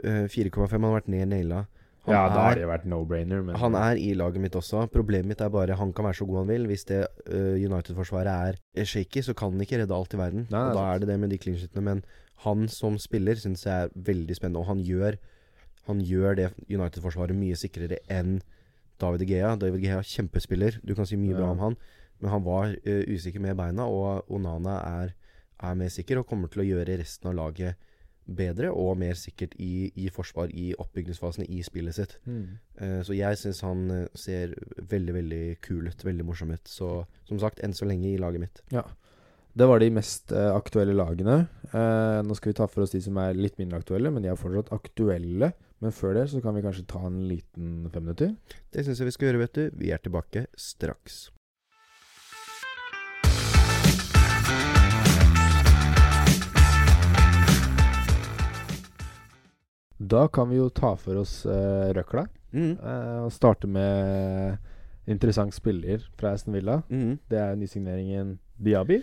uh, 0.04 0.26
4,5 0.28 0.68
hadde 0.68 0.92
vært 0.98 1.08
ned 1.08 1.30
naila. 1.32 1.62
Han, 2.04 2.14
Ja, 2.14 2.28
da 2.32 2.42
har 2.46 2.54
det 2.56 2.66
vært 2.68 2.84
no-brainer, 2.88 3.42
men 3.44 3.56
han 3.60 3.74
er 3.76 3.96
i 4.00 4.12
laget 4.16 4.40
mitt 4.40 4.54
også. 4.56 4.84
Problemet 4.92 5.28
mitt 5.32 5.40
er 5.44 5.48
bare 5.52 5.76
han 5.76 5.90
kan 5.92 6.04
være 6.08 6.16
så 6.20 6.26
god 6.28 6.38
han 6.42 6.52
vil. 6.52 6.66
Hvis 6.70 6.84
det 6.88 7.00
uh, 7.28 7.56
United-forsvaret 7.56 8.60
er 8.76 8.84
shaky, 8.84 9.20
så 9.24 9.34
kan 9.36 9.52
han 9.56 9.64
ikke 9.64 9.80
redde 9.82 9.96
alt 9.96 10.14
i 10.14 10.20
verden. 10.20 10.46
Nei, 10.52 10.62
og 10.70 10.76
da 10.78 10.84
er 10.94 11.02
det 11.02 11.08
det 11.08 11.18
med 11.20 11.30
de 11.32 11.38
clean-sheetene. 11.40 11.84
Men 11.84 12.04
han 12.44 12.68
som 12.72 12.96
spiller 13.02 13.34
syns 13.40 13.64
jeg 13.66 13.88
er 13.88 13.92
veldig 14.12 14.36
spennende, 14.38 14.60
og 14.62 14.70
han 14.74 14.84
gjør 14.84 15.18
Han 15.88 16.00
gjør 16.04 16.34
det 16.36 16.46
United-forsvaret 16.68 17.32
mye 17.32 17.56
sikrere 17.56 17.96
enn 18.12 18.42
David 19.00 19.28
Gea. 19.30 19.54
David 19.60 19.84
Gea 19.84 20.00
er 20.00 20.06
kjempespiller, 20.06 20.78
du 20.82 20.94
kan 20.98 21.08
si 21.08 21.18
mye 21.20 21.36
bra 21.36 21.52
om 21.54 21.62
han, 21.62 21.76
men 22.18 22.32
han 22.32 22.44
var 22.46 22.72
uh, 22.74 23.02
usikker 23.08 23.42
med 23.42 23.58
beina, 23.58 23.86
og 23.86 24.30
Onana 24.34 24.78
er, 25.02 25.14
er 25.62 25.78
mer 25.78 25.92
sikker 25.92 26.20
og 26.20 26.28
kommer 26.30 26.50
til 26.52 26.64
å 26.64 26.68
gjøre 26.72 26.98
resten 27.00 27.30
av 27.30 27.38
laget 27.38 27.88
bedre 28.28 28.68
og 28.76 28.98
mer 29.00 29.16
sikkert 29.16 29.54
i, 29.56 29.88
i 29.96 30.10
forsvar 30.12 30.50
i 30.52 30.74
oppbyggingsfasen 30.76 31.46
i 31.48 31.62
spillet 31.64 31.96
sitt. 31.96 32.16
Mm. 32.28 32.58
Uh, 32.80 33.00
så 33.06 33.16
jeg 33.16 33.40
syns 33.40 33.62
han 33.64 33.86
eh, 33.94 34.08
ser 34.18 34.52
veldig, 34.90 35.14
veldig 35.16 35.44
kul 35.64 35.88
ut. 35.88 36.04
Veldig 36.04 36.26
morsom 36.28 36.52
ut. 36.52 36.68
Så 36.68 36.90
som 37.28 37.40
sagt, 37.40 37.62
enn 37.64 37.76
så 37.76 37.88
lenge 37.88 38.10
i 38.10 38.18
laget 38.20 38.44
mitt. 38.44 38.60
Ja. 38.74 38.84
Det 39.58 39.66
var 39.66 39.80
de 39.80 39.88
mest 39.90 40.34
uh, 40.36 40.52
aktuelle 40.52 40.92
lagene. 40.94 41.46
Nå 41.68 42.36
skal 42.36 42.52
vi 42.52 42.58
ta 42.60 42.68
for 42.70 42.84
oss 42.84 42.92
de 42.92 43.00
som 43.04 43.16
er 43.20 43.36
litt 43.36 43.56
mindre 43.60 43.80
aktuelle, 43.80 44.12
men 44.12 44.22
de 44.24 44.30
er 44.30 44.38
fortsatt 44.38 44.70
aktuelle. 44.76 45.50
Men 45.78 45.94
før 45.94 46.16
det 46.16 46.24
så 46.32 46.40
kan 46.42 46.56
vi 46.56 46.62
kanskje 46.64 46.86
ta 46.90 47.04
en 47.06 47.20
liten 47.30 47.86
femminutter. 47.94 48.34
Det 48.74 48.82
syns 48.82 48.98
jeg 48.98 49.06
vi 49.06 49.14
skal 49.14 49.28
gjøre, 49.28 49.42
vet 49.44 49.58
du. 49.58 49.76
Vi 49.78 49.92
er 49.94 50.00
tilbake 50.02 50.48
straks. 50.58 51.28
Da 59.98 60.26
kan 60.30 60.50
vi 60.50 60.58
jo 60.58 60.68
ta 60.70 60.94
for 60.98 61.20
oss 61.22 61.40
uh, 61.46 61.90
røkla. 61.94 62.26
Mm. 62.54 62.74
Uh, 62.80 63.26
og 63.26 63.32
starte 63.34 63.70
med 63.70 64.58
interessant 65.08 65.54
spiller 65.54 66.02
fra 66.18 66.34
Aston 66.34 66.56
Villa. 66.58 66.80
Mm. 66.90 67.18
Det 67.30 67.38
er 67.38 67.58
nysigneringen 67.58 68.38
Diaby. 68.58 69.02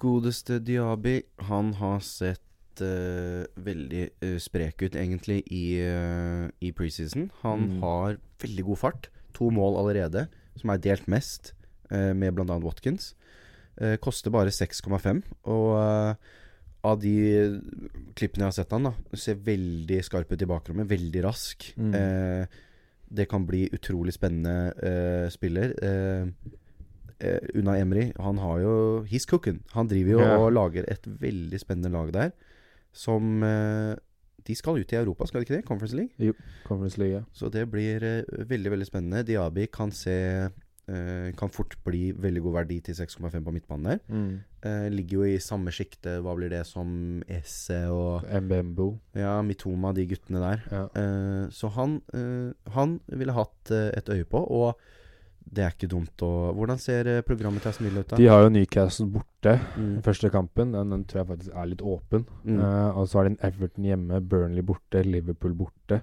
Godeste 0.00 0.58
Diaby, 0.58 1.20
han 1.50 1.74
har 1.78 2.02
sett 2.02 2.42
eh, 2.82 3.44
veldig 3.56 4.04
uh, 4.24 4.38
sprek 4.42 4.82
ut, 4.82 4.96
egentlig, 4.96 5.42
i, 5.52 5.78
uh, 5.84 6.48
i 6.60 6.72
preseason. 6.72 7.30
Han 7.42 7.60
Mm. 7.68 7.82
har 7.82 8.16
veldig 8.40 8.64
god 8.64 8.78
fart. 8.78 9.08
To 9.34 9.50
mål 9.50 9.78
allerede, 9.78 10.28
som 10.56 10.70
er 10.70 10.78
delt 10.78 11.06
mest, 11.06 11.52
uh, 11.90 12.12
med 12.14 12.34
bl.a. 12.34 12.58
Watkins. 12.58 13.14
Koster 14.00 14.30
bare 14.30 14.52
6,5. 14.54 15.24
Og 15.50 15.74
av 16.84 17.00
de 17.02 17.60
klippene 18.14 18.44
jeg 18.44 18.46
har 18.46 18.52
sett 18.52 18.70
han 18.70 18.84
da 18.84 18.92
ser 19.18 19.34
veldig 19.34 19.98
skarp 20.04 20.30
ut 20.30 20.42
i 20.42 20.46
bakrommet. 20.46 20.86
Veldig 20.86 21.22
rask. 21.24 21.74
Mm. 21.76 22.46
Det 23.10 23.26
kan 23.28 23.44
bli 23.44 23.64
utrolig 23.74 24.14
spennende 24.14 25.28
spiller. 25.34 25.74
Uh, 25.82 26.30
Unai 27.54 27.80
Emry, 27.80 28.12
han 28.18 28.38
har 28.38 28.58
jo 28.60 28.72
He's 29.10 29.26
cooking. 29.26 29.60
Han 29.72 29.88
driver 29.88 30.10
jo 30.12 30.20
yeah. 30.20 30.40
og 30.40 30.52
lager 30.52 30.84
et 30.90 31.06
veldig 31.06 31.60
spennende 31.62 31.92
lag 31.94 32.12
der. 32.12 32.32
Som 32.94 33.42
eh, 33.42 33.94
De 34.44 34.54
skal 34.56 34.78
ut 34.78 34.92
i 34.92 34.98
Europa, 35.00 35.26
skal 35.26 35.40
de 35.40 35.48
ikke 35.48 35.56
det? 35.58 35.64
Conference 35.68 35.96
League. 35.96 36.34
Conference 36.66 37.00
League. 37.00 37.24
Så 37.32 37.50
det 37.52 37.66
blir 37.72 38.04
eh, 38.04 38.44
veldig, 38.48 38.70
veldig 38.74 38.86
spennende. 38.86 39.24
Diaby 39.26 39.66
kan 39.72 39.92
se 39.94 40.16
eh, 40.44 41.28
Kan 41.38 41.52
fort 41.52 41.78
bli 41.84 42.12
veldig 42.12 42.42
god 42.44 42.58
verdi 42.60 42.80
til 42.84 42.98
6,5 42.98 43.38
på 43.40 43.54
midtbanen 43.54 43.94
der. 43.94 44.02
Mm. 44.08 44.34
Ligger 44.94 45.18
jo 45.18 45.28
i 45.28 45.40
samme 45.44 45.72
sjikte, 45.72 46.18
hva 46.24 46.32
blir 46.38 46.48
det, 46.48 46.62
som 46.64 47.20
Esse 47.28 47.82
og 47.92 48.24
Mbembo. 48.24 48.94
ja, 49.12 49.34
Mitoma, 49.44 49.90
de 49.92 50.06
guttene 50.08 50.40
der. 50.40 50.62
Ja. 50.72 50.84
Så 51.52 51.68
han, 51.76 51.98
han 52.72 52.94
ville 53.08 53.36
hatt 53.36 53.72
et 53.74 54.08
øye 54.08 54.24
på, 54.24 54.40
og 54.40 54.80
det 55.52 55.62
er 55.64 55.70
ikke 55.74 55.88
dumt 55.92 56.22
å 56.24 56.30
Hvordan 56.56 56.78
ser 56.80 57.06
eh, 57.06 57.20
programmet 57.22 57.62
til 57.62 57.68
Aston 57.70 57.86
Villa 57.86 58.00
ut, 58.00 58.08
da? 58.08 58.16
De 58.16 58.26
har 58.26 58.42
jo 58.42 58.48
Newcastle 58.50 59.06
borte 59.06 59.60
Mm. 59.76 60.00
første 60.02 60.30
kampen. 60.32 60.72
Den, 60.72 60.90
den 60.90 61.04
tror 61.04 61.20
jeg 61.20 61.28
faktisk 61.28 61.54
er 61.54 61.66
litt 61.66 61.82
åpen. 61.84 62.24
Mm. 62.44 62.58
Uh, 62.58 62.96
og 62.98 63.08
så 63.08 63.18
har 63.20 63.28
de 63.28 63.36
Everton 63.44 63.84
hjemme, 63.84 64.20
Burnley 64.24 64.62
borte, 64.62 65.02
Liverpool 65.04 65.52
borte, 65.54 66.00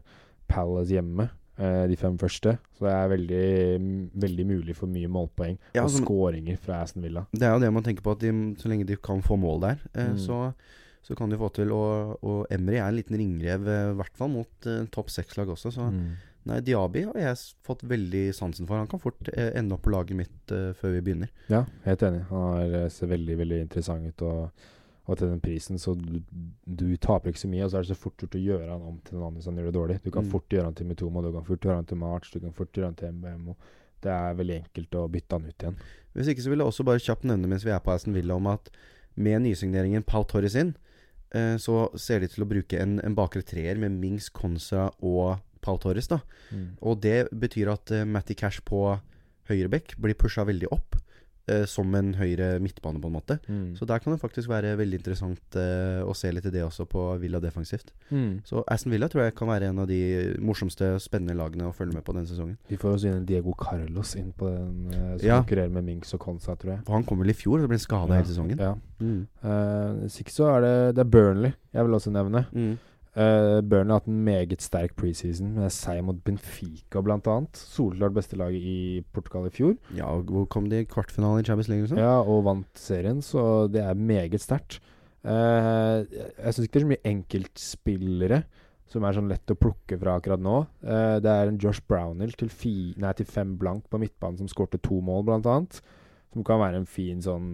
Palace 0.48 0.92
hjemme. 0.94 1.30
eh, 1.62 1.86
de 1.88 1.96
fem 2.00 2.16
første. 2.18 2.58
Så 2.78 2.86
det 2.88 2.92
er 2.94 3.10
veldig, 3.12 4.12
veldig 4.24 4.46
mulig 4.50 4.76
for 4.76 4.88
mye 4.90 5.08
målpoeng 5.12 5.58
Ja, 5.76 5.84
og 5.84 5.90
altså, 5.90 6.02
skåringer 6.04 6.58
fra 6.58 6.80
Aston 6.82 7.04
Villa. 7.04 7.26
det 7.34 7.44
er 7.44 7.52
jo 7.54 7.60
det 7.60 7.74
man 7.74 7.84
tenker 7.84 8.02
på, 8.02 8.12
at 8.16 8.20
de, 8.24 8.32
så 8.58 8.70
lenge 8.72 8.86
de 8.88 8.96
kan 8.98 9.22
få 9.22 9.38
mål 9.38 9.60
der, 9.62 9.78
eh, 9.94 10.08
Mm. 10.14 10.18
så, 10.18 10.54
så 11.04 11.16
kan 11.16 11.30
de 11.30 11.38
få 11.38 11.52
til. 11.54 11.72
Og, 11.72 12.18
og 12.24 12.48
Emry 12.50 12.76
er 12.80 12.88
en 12.88 12.96
liten 12.96 13.18
ringrev, 13.18 13.62
i 13.68 13.94
hvert 14.00 14.16
fall 14.18 14.30
mot 14.30 14.66
eh, 14.66 14.86
topp 14.92 15.10
seks-lag 15.10 15.48
også. 15.50 15.72
Så 15.74 15.92
Mm. 15.92 16.16
Nei, 16.50 16.60
Diaby 16.66 17.04
har 17.10 17.18
jeg 17.22 17.38
fått 17.68 17.84
veldig 17.88 18.24
sansen 18.34 18.68
for. 18.70 18.78
Han 18.82 18.88
kan 18.92 19.00
fort 19.04 19.30
eh, 19.34 19.52
ende 19.60 19.76
opp 19.76 19.84
på 19.86 19.92
laget 19.94 20.18
mitt 20.18 20.52
uh, 20.56 20.72
før 20.78 20.96
vi 20.98 21.02
begynner. 21.06 21.30
Ja, 21.52 21.66
helt 21.86 22.02
enig. 22.08 22.24
Han 22.30 22.46
har, 22.48 22.76
eh, 22.84 22.90
ser 22.94 23.12
veldig 23.12 23.38
veldig 23.44 23.60
interessant 23.68 24.08
ut. 24.08 24.22
Og, 24.28 24.68
og 25.10 25.18
til 25.18 25.28
den 25.32 25.42
prisen, 25.44 25.80
så 25.82 25.94
du, 25.98 26.22
du 26.66 26.86
taper 27.02 27.30
ikke 27.34 27.44
så 27.44 27.50
mye. 27.52 27.66
Og 27.66 27.72
så 27.74 27.78
er 27.80 27.86
det 27.86 27.92
så 27.94 28.00
fort 28.00 28.22
gjort 28.22 28.38
å 28.38 28.44
gjøre 28.46 28.70
han 28.72 28.82
om 28.94 29.00
til 29.06 29.18
noen 29.18 29.28
andre 29.32 29.44
som 29.46 29.58
gjør 29.60 29.70
det 29.72 29.76
dårlig. 29.78 30.00
Du 30.06 30.12
kan 30.12 30.24
Mm. 30.26 30.32
fort 30.32 30.50
gjøre 30.56 30.66
han 30.70 30.78
til 30.78 30.88
Mitoma, 30.90 31.22
du 31.26 31.32
kan 31.34 31.46
fort 31.48 31.62
gjøre 31.68 31.76
han 31.82 31.86
til 31.90 31.98
March, 31.98 32.32
du 32.34 32.40
kan 32.40 32.54
fort 32.58 32.72
gjøre 32.74 32.90
han 32.92 32.96
til 33.02 33.12
MBMO. 33.18 33.56
Det 34.02 34.10
er 34.14 34.34
veldig 34.40 34.56
enkelt 34.64 34.96
å 34.98 35.08
bytte 35.14 35.38
han 35.38 35.46
ut 35.50 35.66
igjen. 35.66 35.76
Hvis 36.16 36.28
ikke 36.32 36.42
så 36.46 36.50
vil 36.50 36.60
jeg 36.64 36.68
også 36.72 36.86
bare 36.86 37.00
kjapt 37.06 37.24
nevne 37.30 37.48
mens 37.52 37.64
vi 37.66 37.72
er 37.76 37.80
på 37.86 37.92
Aston 37.94 38.14
Villa 38.18 38.34
om 38.36 38.48
at 38.48 38.70
med 39.16 39.42
nysigneringen 39.44 40.04
Pau 40.08 40.24
Torres 40.24 40.56
inn, 40.58 40.74
så 41.62 41.76
ser 41.96 42.20
de 42.20 42.28
til 42.28 42.44
å 42.44 42.48
bruke 42.50 42.76
en, 42.82 42.98
en 43.06 43.14
bakre 43.16 43.40
treer 43.46 43.78
med 43.80 43.94
Mings, 44.02 44.28
Konsa 44.30 44.90
og 45.00 45.38
Pau 45.62 45.78
Torres. 45.78 46.08
da 46.12 46.20
Og 46.82 47.00
det 47.02 47.30
betyr 47.32 47.72
at 47.74 47.92
uh, 47.92 48.04
Matty 48.06 48.34
Cash 48.34 48.62
på 48.66 49.00
høyreback 49.50 49.96
blir 50.02 50.16
pusha 50.16 50.44
veldig 50.48 50.70
opp. 50.72 50.98
Uh, 51.50 51.66
som 51.66 51.90
en 51.98 52.12
høyre 52.14 52.60
midtbane, 52.62 53.00
på 53.02 53.10
en 53.10 53.16
måte. 53.16 53.40
Mm. 53.50 53.72
Så 53.76 53.84
der 53.90 53.98
kan 54.00 54.14
det 54.14 54.20
faktisk 54.22 54.48
være 54.48 54.76
veldig 54.78 55.00
interessant 55.00 55.56
uh, 55.58 56.06
å 56.06 56.14
se 56.14 56.30
litt 56.30 56.46
i 56.46 56.52
det 56.54 56.62
også 56.62 56.86
på 56.86 57.02
Villa 57.18 57.40
defensivt. 57.42 57.90
Mm. 58.12 58.44
Så 58.46 58.62
Aston 58.70 58.94
Villa 58.94 59.10
tror 59.10 59.24
jeg 59.26 59.34
kan 59.40 59.50
være 59.50 59.72
en 59.72 59.82
av 59.82 59.88
de 59.90 59.98
morsomste 60.38 60.92
spennende 61.02 61.34
lagene 61.40 61.66
å 61.66 61.74
følge 61.74 61.98
med 61.98 62.06
på 62.06 62.14
denne 62.14 62.30
sesongen. 62.30 62.60
Vi 62.70 62.78
får 62.78 62.94
også 62.94 63.10
inn 63.10 63.26
Diego 63.26 63.56
Carlos 63.58 64.14
inn 64.22 64.30
på 64.38 64.52
den 64.54 64.94
uh, 64.94 65.18
som 65.18 65.26
Ja. 65.26 65.40
konkurrerer 65.42 65.74
med 65.74 65.90
Minks 65.90 66.14
og 66.14 66.22
Konsa, 66.28 66.54
tror 66.62 66.76
jeg. 66.76 66.84
For 66.86 67.00
han 67.00 67.10
kom 67.10 67.26
vel 67.26 67.34
i 67.34 67.38
fjor, 67.42 67.58
og 67.66 67.74
ble 67.74 67.82
skada 67.82 68.22
hele 68.22 68.30
sesongen. 68.30 68.62
Ja. 68.62 68.76
Mm. 69.02 69.26
Så 70.30 70.46
er 70.46 70.62
det, 70.62 70.76
det 70.96 71.08
er 71.08 71.10
Burnley 71.18 71.56
jeg 71.74 71.90
vil 71.90 71.98
også 71.98 72.14
nevne. 72.14 72.46
Mm. 72.54 72.78
Eh, 73.12 73.60
Burnley 73.60 73.92
har 73.92 74.00
hatt 74.00 74.08
en 74.08 74.22
meget 74.24 74.64
sterk 74.64 74.94
preseason, 74.96 75.50
med 75.58 75.74
seier 75.76 76.04
mot 76.08 76.20
Benfica 76.24 77.02
bl.a. 77.04 77.36
Soleklart 77.58 78.16
beste 78.16 78.40
laget 78.40 78.64
i 78.64 79.04
Portugal 79.12 79.50
i 79.50 79.54
fjor. 79.56 79.76
Ja, 79.98 80.14
hvor 80.16 80.48
kom 80.48 80.70
de 80.72 80.80
i 80.80 80.88
kvartfinalen 80.88 81.44
i 81.44 81.48
Champions 81.48 81.68
League? 81.68 81.90
Liksom? 81.90 82.00
Ja, 82.00 82.22
og 82.24 82.46
vant 82.48 82.80
serien, 82.80 83.20
så 83.26 83.68
det 83.72 83.84
er 83.84 84.00
meget 84.00 84.40
sterkt. 84.44 84.80
Uh, 85.22 86.08
jeg 86.08 86.56
syns 86.56 86.66
ikke 86.66 86.74
det 86.74 86.80
er 86.80 86.86
så 86.86 86.92
mye 86.92 87.10
enkeltspillere 87.12 88.40
som 88.92 89.04
er 89.06 89.14
sånn 89.16 89.30
lett 89.30 89.52
å 89.54 89.60
plukke 89.60 90.00
fra 90.00 90.16
akkurat 90.18 90.42
nå. 90.42 90.56
Uh, 90.82 91.20
det 91.24 91.36
er 91.36 91.52
en 91.52 91.60
Josh 91.62 91.84
Brownhill 91.88 92.34
til, 92.40 92.50
fi, 92.50 92.94
nei, 93.00 93.12
til 93.20 93.28
fem 93.28 93.54
blank 93.60 93.92
på 93.92 94.00
midtbanen 94.02 94.40
som 94.40 94.50
skårte 94.52 94.80
to 94.84 95.02
mål, 95.04 95.28
annet. 95.36 95.84
Som 96.32 96.48
kan 96.48 96.64
være 96.64 96.80
en 96.80 96.90
fin 96.90 97.20
sånn 97.24 97.52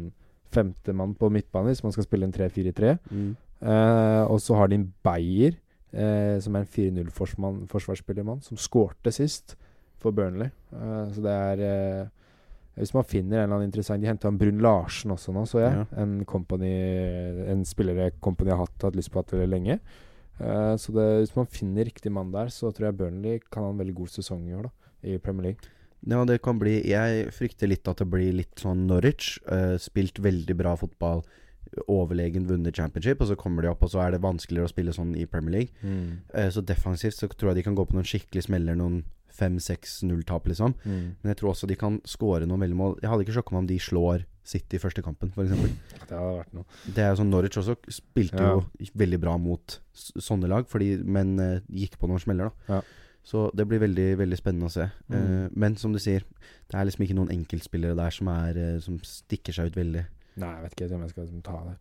femtemann 0.53 1.17
på 1.17 1.29
midtbanen 1.33 1.73
hvis 1.73 1.83
man 1.83 1.93
skal 1.95 2.05
spille 2.05 2.29
en 2.29 2.35
3-4-3. 2.35 2.95
Mm. 3.09 3.35
Eh, 3.61 4.23
og 4.27 4.41
så 4.43 4.57
har 4.59 4.69
de 4.69 4.77
en 4.79 4.89
Beyer, 5.05 5.57
eh, 5.93 6.37
som 6.43 6.55
er 6.55 6.65
en 6.65 6.73
4-0-forsvarsspillermann, 6.75 8.43
som 8.45 8.59
skårte 8.59 9.13
sist. 9.13 9.57
for 9.97 10.13
Burnley. 10.13 10.51
Eh, 10.71 11.05
så 11.09 11.21
det 11.25 11.31
er 11.33 12.09
Hvis 12.77 12.93
man 12.93 13.03
finner 13.03 13.39
en 13.39 13.43
eller 13.43 13.55
annen 13.55 13.71
interessant 13.71 13.99
De 13.99 14.05
henta 14.05 14.29
Brun 14.29 14.59
Larsen 14.61 15.09
også 15.09 15.33
nå, 15.33 15.47
så 15.49 15.63
jeg. 15.63 15.73
Ja. 15.73 15.85
En, 15.97 16.23
company, 16.25 16.69
en 17.49 17.65
spillere 17.65 18.11
Company 18.21 18.51
har 18.51 18.59
hatt, 18.59 18.83
hatt 18.83 18.95
lyst 18.95 19.09
på 19.09 19.17
hatt 19.17 19.33
veldig 19.33 19.49
lenge. 19.49 19.79
Uh, 20.37 20.77
så 20.77 20.93
det, 20.93 21.05
hvis 21.23 21.35
man 21.35 21.49
finner 21.49 21.87
riktig 21.89 22.11
mann 22.13 22.29
der, 22.31 22.51
så 22.53 22.69
tror 22.69 22.91
jeg 22.91 22.97
Burnley 22.99 23.39
kan 23.49 23.65
ha 23.65 23.71
en 23.73 23.81
veldig 23.81 23.95
god 23.97 24.13
sesong 24.13 24.45
i 24.45 24.53
år, 24.53 24.69
da. 24.69 24.93
I 25.09 25.17
Premier 25.17 25.49
League. 25.49 25.73
Ja, 26.05 26.23
det 26.25 26.41
kan 26.45 26.59
bli 26.61 26.75
Jeg 26.85 27.31
frykter 27.33 27.69
litt 27.69 27.87
at 27.89 28.01
det 28.01 28.07
blir 28.09 28.33
litt 28.35 28.61
sånn 28.61 28.85
Norwich. 28.89 29.39
Uh, 29.49 29.77
spilt 29.81 30.21
veldig 30.21 30.55
bra 30.57 30.75
fotball, 30.77 31.23
overlegen 31.87 32.47
vunnet 32.49 32.75
championship, 32.75 33.21
og 33.21 33.31
så 33.31 33.37
kommer 33.39 33.65
de 33.65 33.71
opp, 33.71 33.83
og 33.83 33.91
så 33.93 34.03
er 34.03 34.15
det 34.15 34.23
vanskeligere 34.23 34.69
å 34.69 34.71
spille 34.71 34.95
sånn 34.95 35.13
i 35.19 35.27
Premier 35.29 35.55
League. 35.57 35.91
Eh, 36.33 36.49
så 36.53 36.63
defensivt 36.65 37.17
så 37.19 37.29
tror 37.31 37.51
jeg 37.51 37.61
de 37.61 37.67
kan 37.67 37.77
gå 37.77 37.85
på 37.87 37.97
noen 37.97 38.07
skikkelig 38.07 38.47
smeller, 38.47 38.77
noen 38.79 39.03
5-6-0-tap, 39.37 40.47
liksom. 40.49 40.73
Mm. 40.83 41.03
Men 41.21 41.31
jeg 41.31 41.39
tror 41.41 41.51
også 41.51 41.69
de 41.69 41.77
kan 41.79 41.99
skåre 42.07 42.47
noen 42.49 42.63
veldig 42.65 42.77
mål. 42.77 42.97
Jeg 43.03 43.11
hadde 43.11 43.25
ikke 43.25 43.35
sjokka 43.37 43.55
meg 43.55 43.65
om 43.65 43.69
de 43.69 43.79
slår 43.83 44.25
City 44.47 44.77
i 44.77 44.81
første 44.81 45.03
kampen, 45.03 45.33
f.eks. 45.35 45.51
Det 46.07 46.15
hadde 46.15 46.37
vært 46.39 46.55
noe. 46.55 46.77
Det 46.87 47.03
er 47.03 47.11
jo 47.11 47.19
sånn 47.19 47.33
Norwich 47.33 47.59
også 47.59 47.75
spilte 47.91 48.39
Ja. 48.39 48.53
jo 48.55 48.93
veldig 48.97 49.19
bra 49.21 49.35
mot 49.41 49.79
sånne 49.93 50.49
lag, 50.49 50.69
fordi, 50.71 50.95
men 51.03 51.35
eh, 51.43 51.59
gikk 51.83 51.99
på 51.99 52.09
noen 52.09 52.23
smeller, 52.23 52.49
da. 52.49 52.77
Ja. 52.77 53.03
Så 53.27 53.49
det 53.59 53.65
blir 53.67 53.81
veldig 53.83 54.05
veldig 54.21 54.37
spennende 54.39 54.69
å 54.69 54.71
se. 54.71 54.85
Mm. 55.11 55.15
Uh, 55.17 55.47
men 55.59 55.73
som 55.75 55.91
du 55.91 55.99
sier, 55.99 56.23
det 56.71 56.77
er 56.79 56.87
liksom 56.87 57.03
ikke 57.03 57.17
noen 57.17 57.33
enkeltspillere 57.33 57.97
der 57.99 58.13
som, 58.15 58.29
er, 58.31 58.55
uh, 58.55 58.77
som 58.83 59.01
stikker 59.03 59.55
seg 59.55 59.67
ut 59.67 59.79
veldig. 59.81 60.05
Nei, 60.37 60.53
jeg 60.53 60.63
vet 60.63 60.75
ikke 60.77 60.95
om 60.95 61.01
jeg 61.05 61.09
skal 61.13 61.23
liksom 61.27 61.41
ta 61.45 61.57
det. 61.67 61.75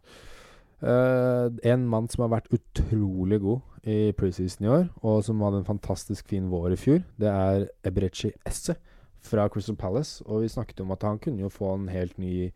Uh, 0.83 1.49
en 1.73 1.87
mann 1.89 2.09
som 2.13 2.27
har 2.27 2.35
vært 2.35 2.51
utrolig 2.53 3.39
god 3.41 3.89
i 3.89 4.13
preseason 4.13 4.67
i 4.67 4.69
år, 4.69 4.89
og 5.03 5.23
som 5.25 5.41
hadde 5.41 5.63
en 5.63 5.69
fantastisk 5.69 6.29
fin 6.29 6.51
vår 6.53 6.75
i 6.75 6.77
fjor, 6.81 7.03
det 7.21 7.31
er 7.33 7.69
Ebrechi 7.89 8.33
Esse 8.47 8.77
fra 9.25 9.49
Crystal 9.49 9.77
Palace. 9.77 10.21
Og 10.27 10.43
vi 10.45 10.49
snakket 10.53 10.81
om 10.85 10.93
at 10.93 11.03
han 11.07 11.19
kunne 11.19 11.41
jo 11.41 11.49
få 11.53 11.75
en 11.75 11.89
helt 11.89 12.19
ny, 12.21 12.51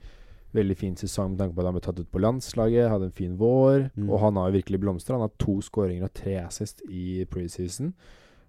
veldig 0.52 0.76
fin 0.76 0.96
sesong 0.98 1.30
med 1.32 1.38
tanke 1.38 1.54
på 1.56 1.62
at 1.62 1.70
han 1.70 1.76
ble 1.78 1.84
tatt 1.86 2.00
ut 2.02 2.10
på 2.12 2.20
landslaget, 2.20 2.90
hadde 2.90 3.08
en 3.08 3.16
fin 3.16 3.38
vår, 3.38 3.90
Mm. 3.96 4.10
og 4.10 4.20
han 4.20 4.36
har 4.36 4.50
jo 4.50 4.58
virkelig 4.58 4.80
blomstra. 4.80 5.14
Han 5.16 5.28
har 5.28 5.32
to 5.38 5.60
skåringer 5.60 6.04
og 6.04 6.14
tre 6.14 6.36
assist 6.44 6.82
i 6.90 7.24
preseason. 7.24 7.94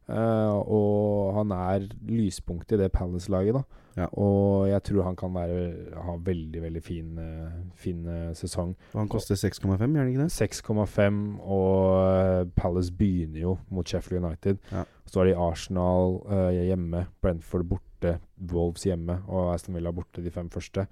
Eh, 0.09 0.55
og 0.67 1.35
han 1.37 1.53
er 1.55 1.85
lyspunktet 2.09 2.75
i 2.77 2.83
det 2.83 2.91
Palace-laget, 2.91 3.55
da. 3.59 3.61
Ja. 3.97 4.07
Og 4.15 4.69
jeg 4.69 4.83
tror 4.87 5.03
han 5.03 5.17
kan 5.19 5.33
være, 5.35 5.61
ha 5.99 6.15
veldig, 6.25 6.61
veldig 6.63 6.83
fin, 6.83 7.17
eh, 7.19 7.53
fin 7.75 8.07
eh, 8.07 8.33
sesong. 8.35 8.75
Og 8.93 8.99
han 8.99 9.11
koster 9.11 9.35
6,5, 9.35 9.67
gjør 9.77 10.03
han 10.03 10.11
ikke 10.11 10.23
det? 10.23 10.31
6,5, 10.31 11.21
og 11.41 12.51
Palace 12.55 12.93
begynner 12.97 13.41
jo 13.41 13.57
mot 13.69 13.87
Sheffield 13.87 14.25
United. 14.25 14.57
Ja. 14.71 14.83
Så 15.05 15.19
har 15.19 15.27
de 15.27 15.35
Arsenal 15.35 16.21
uh, 16.23 16.51
hjemme, 16.55 17.05
Brentford 17.21 17.65
borte, 17.67 18.13
Wolves 18.51 18.85
hjemme 18.87 19.17
og 19.27 19.53
Aston 19.53 19.75
Villa 19.75 19.91
borte 19.91 20.23
de 20.23 20.31
fem 20.31 20.47
første. 20.49 20.85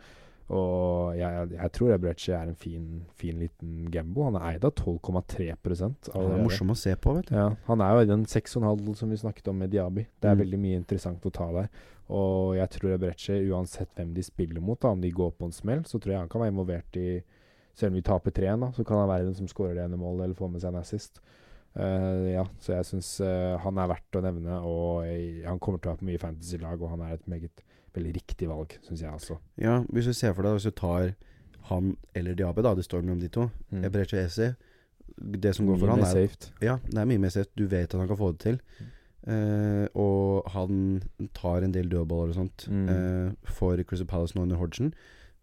Og 0.50 1.14
jeg, 1.14 1.50
jeg 1.54 1.72
tror 1.76 1.92
Ebrechi 1.94 2.32
er 2.34 2.48
en 2.50 2.56
fin, 2.58 2.86
fin 3.20 3.38
liten 3.38 3.84
gembo. 3.94 4.24
Han 4.26 4.38
er 4.40 4.56
eid 4.56 4.64
av 4.66 4.72
12,3 4.74 5.52
Han 6.16 6.32
er 6.32 6.42
morsom 6.42 6.72
å 6.74 6.78
se 6.78 6.96
på, 6.98 7.14
vet 7.20 7.30
du. 7.30 7.36
Ja, 7.38 7.52
han 7.68 7.82
er 7.86 7.94
jo 7.94 8.02
i 8.02 8.10
den 8.10 8.26
6,5 8.26 8.96
som 8.98 9.10
vi 9.14 9.20
snakket 9.22 9.48
om 9.52 9.60
med 9.62 9.70
Diaby. 9.70 10.08
Det 10.20 10.30
er 10.32 10.36
Mm. 10.36 10.42
veldig 10.42 10.60
mye 10.60 10.80
interessant 10.82 11.22
å 11.26 11.32
ta 11.32 11.52
der. 11.54 11.70
Og 12.10 12.56
jeg 12.58 12.70
tror 12.70 12.96
Ebreche, 12.96 13.38
uansett 13.52 13.94
hvem 13.96 14.14
de 14.16 14.24
spiller 14.26 14.60
mot, 14.62 14.80
da, 14.82 14.90
om 14.90 15.02
de 15.02 15.12
går 15.12 15.32
på 15.38 15.46
en 15.46 15.52
smell, 15.54 15.84
så 15.86 16.00
tror 16.02 16.14
jeg 16.14 16.20
han 16.24 16.30
kan 16.30 16.42
være 16.42 16.52
involvert 16.56 16.98
i 16.98 17.22
Selv 17.76 17.92
om 17.94 17.96
vi 17.96 18.02
taper 18.02 18.32
3-1, 18.32 18.74
så 18.76 18.84
kan 18.84 18.98
han 18.98 19.08
være 19.08 19.24
den 19.26 19.36
som 19.36 19.48
skårer 19.48 19.76
det 19.76 19.84
ene 19.86 19.96
målet 19.96 20.24
eller 20.26 20.36
får 20.36 20.50
med 20.52 20.60
seg 20.62 20.74
en 20.74 20.80
assist. 20.82 21.22
Uh, 21.78 22.26
ja, 22.34 22.44
så 22.60 22.74
jeg 22.74 22.84
syns 22.90 23.22
han 23.62 23.78
er 23.78 23.88
verdt 23.88 24.18
å 24.18 24.22
nevne, 24.26 24.58
og 24.66 25.06
jeg, 25.06 25.46
han 25.46 25.60
kommer 25.60 25.80
til 25.80 25.92
å 25.92 25.94
ha 25.94 26.00
på 26.02 26.08
mye 26.10 26.20
fantasy-lag, 26.20 26.82
og 26.82 26.90
han 26.90 27.02
er 27.06 27.14
et 27.14 27.28
meget 27.30 27.62
veldig 27.94 28.14
riktig 28.16 28.48
valg, 28.50 28.78
syns 28.88 29.02
jeg 29.02 29.12
også. 29.12 29.38
Ja, 29.58 29.80
hvis 29.94 30.06
du 30.06 30.14
ser 30.14 30.34
for 30.34 30.44
deg 30.44 30.54
Hvis 30.58 30.64
du 30.64 30.72
tar 30.72 31.14
han 31.70 31.96
eller 32.16 32.34
Diabe, 32.36 32.62
da, 32.64 32.74
det 32.76 32.86
står 32.86 33.02
mellom 33.04 33.20
de 33.22 33.28
to. 33.30 33.50
Mm. 33.72 33.84
Ebreche 33.86 34.18
Esi 34.26 34.56
Det 35.20 35.52
som 35.56 35.66
går 35.68 35.76
Mye 35.76 35.80
for 35.80 35.88
han, 35.92 36.00
mer 36.00 36.08
er 36.08 36.28
safe. 36.28 36.52
Ja, 36.62 36.78
det 36.86 36.98
er 36.98 37.06
mye 37.06 37.20
mer 37.20 37.30
safe. 37.30 37.50
Du 37.56 37.66
vet 37.68 37.94
at 37.94 38.00
han 38.00 38.08
kan 38.08 38.18
få 38.18 38.32
det 38.34 38.40
til. 38.40 38.60
Eh, 39.28 39.86
og 40.00 40.48
han 40.54 41.02
tar 41.36 41.64
en 41.66 41.74
del 41.76 41.90
dødballer 41.92 42.32
og 42.32 42.36
sånt 42.38 42.68
Mm. 42.70 42.88
eh, 42.90 43.32
for 43.44 43.76
Crystal 43.84 44.08
Palace 44.08 44.34
nå 44.36 44.42
under 44.44 44.56
Hodgson. 44.58 44.94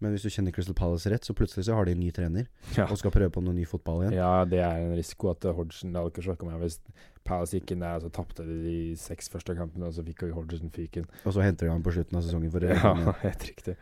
Men 0.01 0.13
hvis 0.13 0.23
du 0.23 0.29
kjenner 0.29 0.53
Crystal 0.53 0.75
Palace 0.75 1.09
rett, 1.11 1.25
så 1.25 1.33
plutselig 1.35 1.65
så 1.67 1.75
har 1.75 1.85
de 1.85 1.93
en 1.93 2.01
ny 2.01 2.11
trener 2.11 2.47
Ja. 2.77 2.87
og 2.91 2.99
skal 2.99 3.11
prøve 3.11 3.31
på 3.33 3.43
noe 3.43 3.55
ny 3.55 3.65
fotball 3.65 4.03
igjen. 4.05 4.15
Ja, 4.15 4.45
det 4.45 4.59
er 4.61 4.77
en 4.81 4.97
risiko 4.97 5.31
at 5.31 5.43
Hodgson 5.45 5.93
Det 5.93 6.01
hadde 6.03 6.13
ikke 6.13 6.25
sjokka 6.27 6.45
meg 6.47 6.61
hvis 6.61 6.79
Palace 7.27 7.59
gikk 7.59 7.75
inn 7.75 7.85
der 7.85 7.99
og 7.99 8.07
så 8.07 8.11
tapte 8.15 8.47
de 8.47 8.59
de 8.65 8.77
seks 9.01 9.31
første 9.33 9.57
kampene, 9.59 9.89
og 9.89 9.97
så 9.97 10.05
fikk 10.07 10.27
Hodgson 10.35 10.73
fyken. 10.75 11.09
Og 11.25 11.35
så 11.37 11.45
henter 11.45 11.69
de 11.69 11.75
ham 11.75 11.85
på 11.85 11.95
slutten 11.97 12.19
av 12.19 12.27
sesongen 12.27 12.53
for 12.55 12.65
det. 12.65 12.77
Ja, 12.77 12.95
helt 13.27 13.49
riktig. 13.51 13.77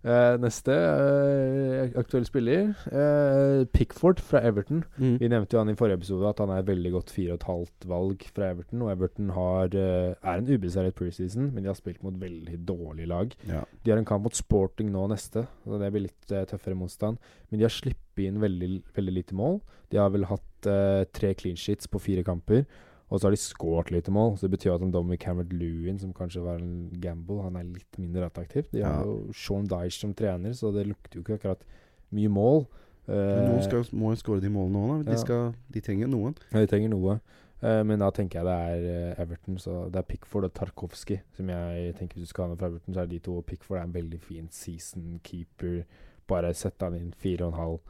Eh, 0.00 0.34
neste 0.40 0.72
uh, 0.72 1.90
aktuell 2.00 2.24
spiller, 2.24 2.70
uh, 2.88 3.66
Pickford 3.68 4.22
fra 4.24 4.40
Everton. 4.48 4.80
Mm. 4.96 5.18
Vi 5.20 5.28
nevnte 5.28 5.56
jo 5.56 5.60
han 5.60 5.72
i 5.72 5.76
forrige 5.76 5.98
episode 6.00 6.30
at 6.30 6.40
han 6.40 6.52
er 6.54 6.64
veldig 6.64 6.92
godt 6.94 7.12
4,5 7.12 7.84
valg 7.90 8.24
fra 8.32 8.48
Everton. 8.54 8.86
Og 8.86 8.94
Everton 8.94 9.34
har, 9.36 9.76
er 9.76 10.32
en 10.32 10.48
ubeseiret 10.48 10.96
preseason, 10.96 11.50
men 11.52 11.64
de 11.64 11.72
har 11.72 11.76
spilt 11.76 12.00
mot 12.06 12.16
veldig 12.16 12.62
dårlige 12.68 13.10
lag. 13.12 13.34
Ja. 13.50 13.64
De 13.84 13.92
har 13.92 14.00
en 14.00 14.08
kamp 14.08 14.24
mot 14.24 14.36
Sporting 14.36 14.88
nå 14.94 15.04
neste, 15.12 15.44
så 15.64 15.80
det 15.80 15.92
blir 15.92 16.08
litt 16.08 16.32
tøffere 16.48 16.78
motstand. 16.78 17.20
Men 17.50 17.60
de 17.60 17.68
har 17.68 17.74
sluppet 17.74 18.24
inn 18.24 18.40
veldig, 18.40 18.70
veldig 18.96 19.18
lite 19.18 19.36
mål. 19.36 19.60
De 19.92 20.00
har 20.00 20.12
vel 20.14 20.28
hatt 20.30 20.70
tre 21.16 21.34
clean 21.36 21.56
sheets 21.60 21.88
på 21.88 22.00
fire 22.00 22.24
kamper. 22.24 22.64
Og 23.10 23.18
så 23.20 23.26
har 23.26 23.34
de 23.34 23.40
skåret 23.42 23.90
lite 23.90 24.12
mål, 24.14 24.36
så 24.38 24.46
det 24.46 24.52
betyr 24.58 24.74
at 24.76 24.82
en 24.86 24.92
Dominic 24.94 25.20
Cameron 25.24 25.48
Lewin, 25.58 25.98
som 25.98 26.12
kanskje 26.14 26.42
var 26.44 26.60
en 26.62 26.90
gamble, 27.02 27.40
han 27.42 27.56
er 27.56 27.64
litt 27.66 27.98
mindre 27.98 28.28
attraktiv. 28.30 28.68
De 28.72 28.82
har 28.84 29.00
Ja. 29.00 29.04
jo 29.04 29.32
Sean 29.34 29.66
Dyche 29.66 29.98
som 29.98 30.14
trener, 30.14 30.52
så 30.54 30.70
det 30.72 30.86
lukter 30.86 31.16
jo 31.18 31.22
ikke 31.24 31.38
akkurat 31.40 31.64
mye 32.12 32.28
mål. 32.28 32.66
Men 33.08 33.48
noen 33.48 33.58
Eh, 33.58 33.64
skal, 33.66 33.82
må 33.98 34.12
jo 34.14 34.20
skåre 34.22 34.40
de 34.40 34.48
målene 34.48 34.78
òg, 34.78 35.04
da. 35.04 35.10
De, 35.12 35.18
skal, 35.18 35.54
de 35.72 35.80
trenger 35.80 36.06
noen. 36.08 36.36
ja, 36.52 36.60
de 36.60 36.66
trenger 36.70 36.90
noe. 36.90 37.20
Eh, 37.62 37.82
men 37.82 37.98
da 37.98 38.10
tenker 38.10 38.38
jeg 38.38 38.44
det 38.44 38.54
er 38.54 39.10
eh, 39.10 39.20
Everton. 39.24 39.58
Så 39.58 39.90
det 39.90 39.98
er 39.98 40.02
Pickford 40.06 40.44
og 40.44 40.54
Tarkovsky 40.54 41.18
som 41.34 41.48
jeg 41.48 41.94
tenker 41.96 42.14
hvis 42.16 42.28
du 42.28 42.30
skal 42.30 42.44
ha 42.44 42.48
med 42.50 42.58
fra 42.58 42.68
Everton, 42.68 42.94
så 42.94 43.00
er 43.02 43.06
de 43.06 43.18
to. 43.18 43.42
Pickford 43.42 43.78
er 43.78 43.82
en 43.82 43.92
veldig 43.92 44.20
fin 44.20 44.46
season 44.50 45.18
keeper. 45.24 45.82
Bare 46.28 46.54
sette 46.54 46.86
han 46.86 46.94
inn 46.94 47.12
fire 47.12 47.42
og 47.48 47.52
en 47.52 47.58
halv. 47.58 47.80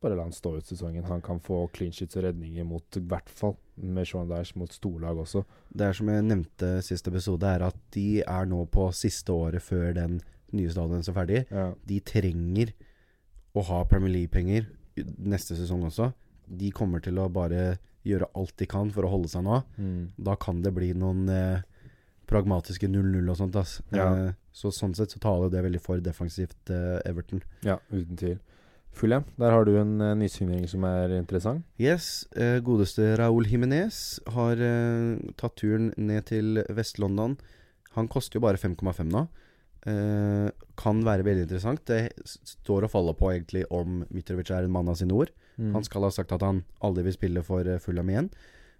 Bare 0.00 0.16
la 0.16 0.22
han 0.22 0.32
stå 0.32 0.56
ut 0.56 0.64
sesongen. 0.64 1.04
Han 1.04 1.20
kan 1.20 1.38
få 1.44 1.68
clean 1.74 1.92
sheets 1.92 2.16
og 2.16 2.24
redninger 2.24 2.64
mot 2.64 2.96
i 2.96 3.00
hvert 3.00 3.28
fall 3.28 3.56
med 3.82 4.08
Sean 4.08 4.28
Dyche 4.30 4.58
mot 4.60 4.72
storlag 4.74 5.18
også. 5.22 5.44
Det 5.72 5.86
er 5.86 5.96
som 5.96 6.10
jeg 6.12 6.26
nevnte 6.26 6.72
sist 6.84 7.08
episode, 7.10 7.46
er 7.48 7.64
at 7.70 7.78
de 7.94 8.22
er 8.22 8.48
nå 8.50 8.64
på 8.72 8.88
siste 8.96 9.32
året 9.34 9.64
før 9.64 9.92
den 9.96 10.20
nye 10.56 10.70
stadion 10.72 11.02
er 11.02 11.16
ferdig. 11.16 11.44
Ja. 11.50 11.70
De 11.86 12.00
trenger 12.04 12.74
å 13.56 13.64
ha 13.66 13.84
Premier 13.90 14.12
League-penger 14.14 14.68
neste 15.18 15.56
sesong 15.58 15.86
også. 15.88 16.10
De 16.50 16.70
kommer 16.74 17.02
til 17.02 17.18
å 17.22 17.28
bare 17.32 17.78
gjøre 18.06 18.30
alt 18.38 18.54
de 18.58 18.66
kan 18.70 18.90
for 18.94 19.06
å 19.06 19.12
holde 19.12 19.30
seg 19.30 19.44
nå. 19.46 19.60
Mm. 19.76 20.12
Da 20.18 20.36
kan 20.40 20.62
det 20.64 20.72
bli 20.76 20.92
noen 20.98 21.26
eh, 21.30 21.62
pragmatiske 22.30 22.88
0-0 22.90 23.28
og 23.30 23.38
sånt. 23.38 23.58
Ja. 23.94 24.06
Eh, 24.08 24.38
så 24.52 24.72
sånn 24.74 24.96
sett 24.98 25.14
så 25.14 25.20
taler 25.22 25.52
det 25.52 25.64
veldig 25.66 25.82
for 25.82 26.02
defensivt 26.02 26.72
eh, 26.72 26.98
Everton. 27.08 27.42
ja, 27.66 27.78
uten 27.92 28.18
tvil. 28.18 28.38
Fulham, 28.92 29.24
der 29.38 29.50
har 29.54 29.64
du 29.64 29.76
en 29.78 30.00
uh, 30.02 30.14
nysignering 30.18 30.66
som 30.68 30.84
er 30.84 31.12
interessant. 31.18 31.62
Yes, 31.80 32.26
Uh, 32.36 32.58
godeste 32.60 33.14
Raúl 33.18 33.46
Jiménez 33.48 34.18
har 34.34 34.56
uh, 34.60 35.16
tatt 35.40 35.56
turen 35.56 35.92
ned 35.96 36.26
til 36.26 36.62
Vest-London. 36.68 37.36
Han 37.96 38.08
koster 38.08 38.38
jo 38.38 38.44
bare 38.44 38.58
5,5 38.60 39.06
nå. 39.10 39.26
Kan 40.76 41.00
være 41.06 41.24
veldig 41.24 41.46
interessant. 41.46 41.80
Det 41.88 42.12
står 42.28 42.84
og 42.86 42.90
faller 42.92 43.16
på 43.16 43.30
egentlig 43.32 43.62
om 43.72 44.02
Mitrovic 44.12 44.50
er 44.52 44.66
en 44.66 44.74
mann 44.74 44.88
av 44.92 44.98
sine 45.00 45.14
ord. 45.16 45.32
Mm. 45.56 45.72
Han 45.74 45.86
skal 45.86 46.04
ha 46.06 46.10
sagt 46.14 46.32
at 46.36 46.44
han 46.44 46.62
aldri 46.84 47.06
vil 47.08 47.16
spille 47.16 47.42
for 47.46 47.66
Fulham 47.82 48.12
igjen. 48.12 48.28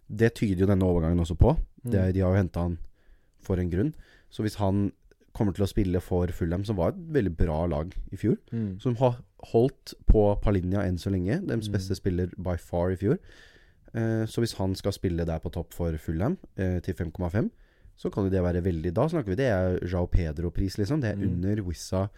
Det 0.06 0.34
tyder 0.38 0.64
jo 0.64 0.68
denne 0.70 0.86
overgangen 0.86 1.22
også 1.24 1.38
på. 1.40 1.54
Mm. 1.84 1.90
Det, 1.94 2.04
de 2.14 2.22
har 2.24 2.34
jo 2.34 2.40
henta 2.42 2.66
han 2.68 2.76
for 3.42 3.58
en 3.62 3.72
grunn. 3.72 3.94
Så 4.30 4.44
hvis 4.44 4.58
han 4.61 4.90
kommer 5.36 5.56
til 5.56 5.64
å 5.64 5.70
spille 5.70 6.00
for 6.04 6.30
Fulham, 6.36 6.64
som 6.68 6.76
var 6.78 6.92
et 6.92 7.00
veldig 7.16 7.34
bra 7.38 7.62
lag 7.70 7.92
i 8.12 8.18
fjor, 8.20 8.36
Mm. 8.52 8.78
som 8.82 8.96
har 9.00 9.18
holdt 9.53 9.95
på 10.07 10.41
Palinja 10.43 10.82
enn 10.86 10.99
så 10.99 11.11
lenge, 11.11 11.41
deres 11.47 11.68
Mm. 11.68 11.72
beste 11.72 11.95
spiller 11.97 12.28
by 12.36 12.57
far 12.59 12.91
i 12.93 12.97
fjor 12.97 13.18
eh, 13.95 14.26
Så 14.26 14.38
hvis 14.41 14.55
han 14.59 14.74
skal 14.74 14.93
spille 14.93 15.24
der 15.26 15.38
på 15.41 15.51
topp 15.51 15.72
for 15.72 15.93
Fulham 15.99 16.36
eh, 16.57 16.80
til 16.80 16.95
5,5, 16.95 17.51
så 17.97 18.11
kan 18.12 18.24
jo 18.24 18.30
det 18.30 18.43
være 18.43 18.62
veldig 18.62 18.93
Da 18.95 19.09
snakker 19.09 19.28
vi 19.32 19.34
det 19.36 19.49
er 19.51 19.78
Jao 19.86 20.07
Pedro-pris, 20.07 20.76
liksom. 20.78 21.01
Det 21.01 21.11
er 21.12 21.16
Mm. 21.16 21.32
under 21.45 21.62
Wissa 21.62 22.09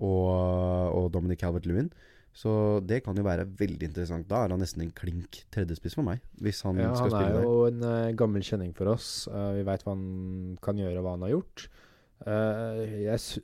og, 0.00 0.94
og 1.04 1.12
Dominic 1.12 1.38
Calvert-Lewin. 1.42 1.90
Så 2.34 2.80
det 2.84 3.04
kan 3.04 3.14
jo 3.16 3.22
være 3.22 3.46
veldig 3.46 3.82
interessant. 3.86 4.26
Da 4.28 4.40
er 4.44 4.48
han 4.50 4.58
nesten 4.58 4.82
en 4.82 4.90
klink 4.90 5.44
tredjespiss 5.54 5.94
for 5.94 6.02
meg, 6.02 6.18
hvis 6.42 6.62
han 6.66 6.76
Ja, 6.82 6.92
skal 6.94 7.10
han 7.10 7.14
er 7.14 7.22
spille 7.22 7.36
der. 7.36 7.44
jo 7.44 7.66
en 7.68 7.84
uh, 7.84 8.12
gammel 8.18 8.42
kjenning 8.42 8.74
for 8.74 8.90
oss. 8.90 9.28
Uh, 9.30 9.52
vi 9.54 9.62
veit 9.62 9.84
hva 9.84 9.94
han 9.94 10.58
kan 10.60 10.76
gjøre, 10.76 10.98
og 10.98 11.04
hva 11.06 11.12
han 11.14 11.22
har 11.28 11.30
gjort. 11.36 11.68
Eh, 12.24 12.82
jeg, 13.04 13.42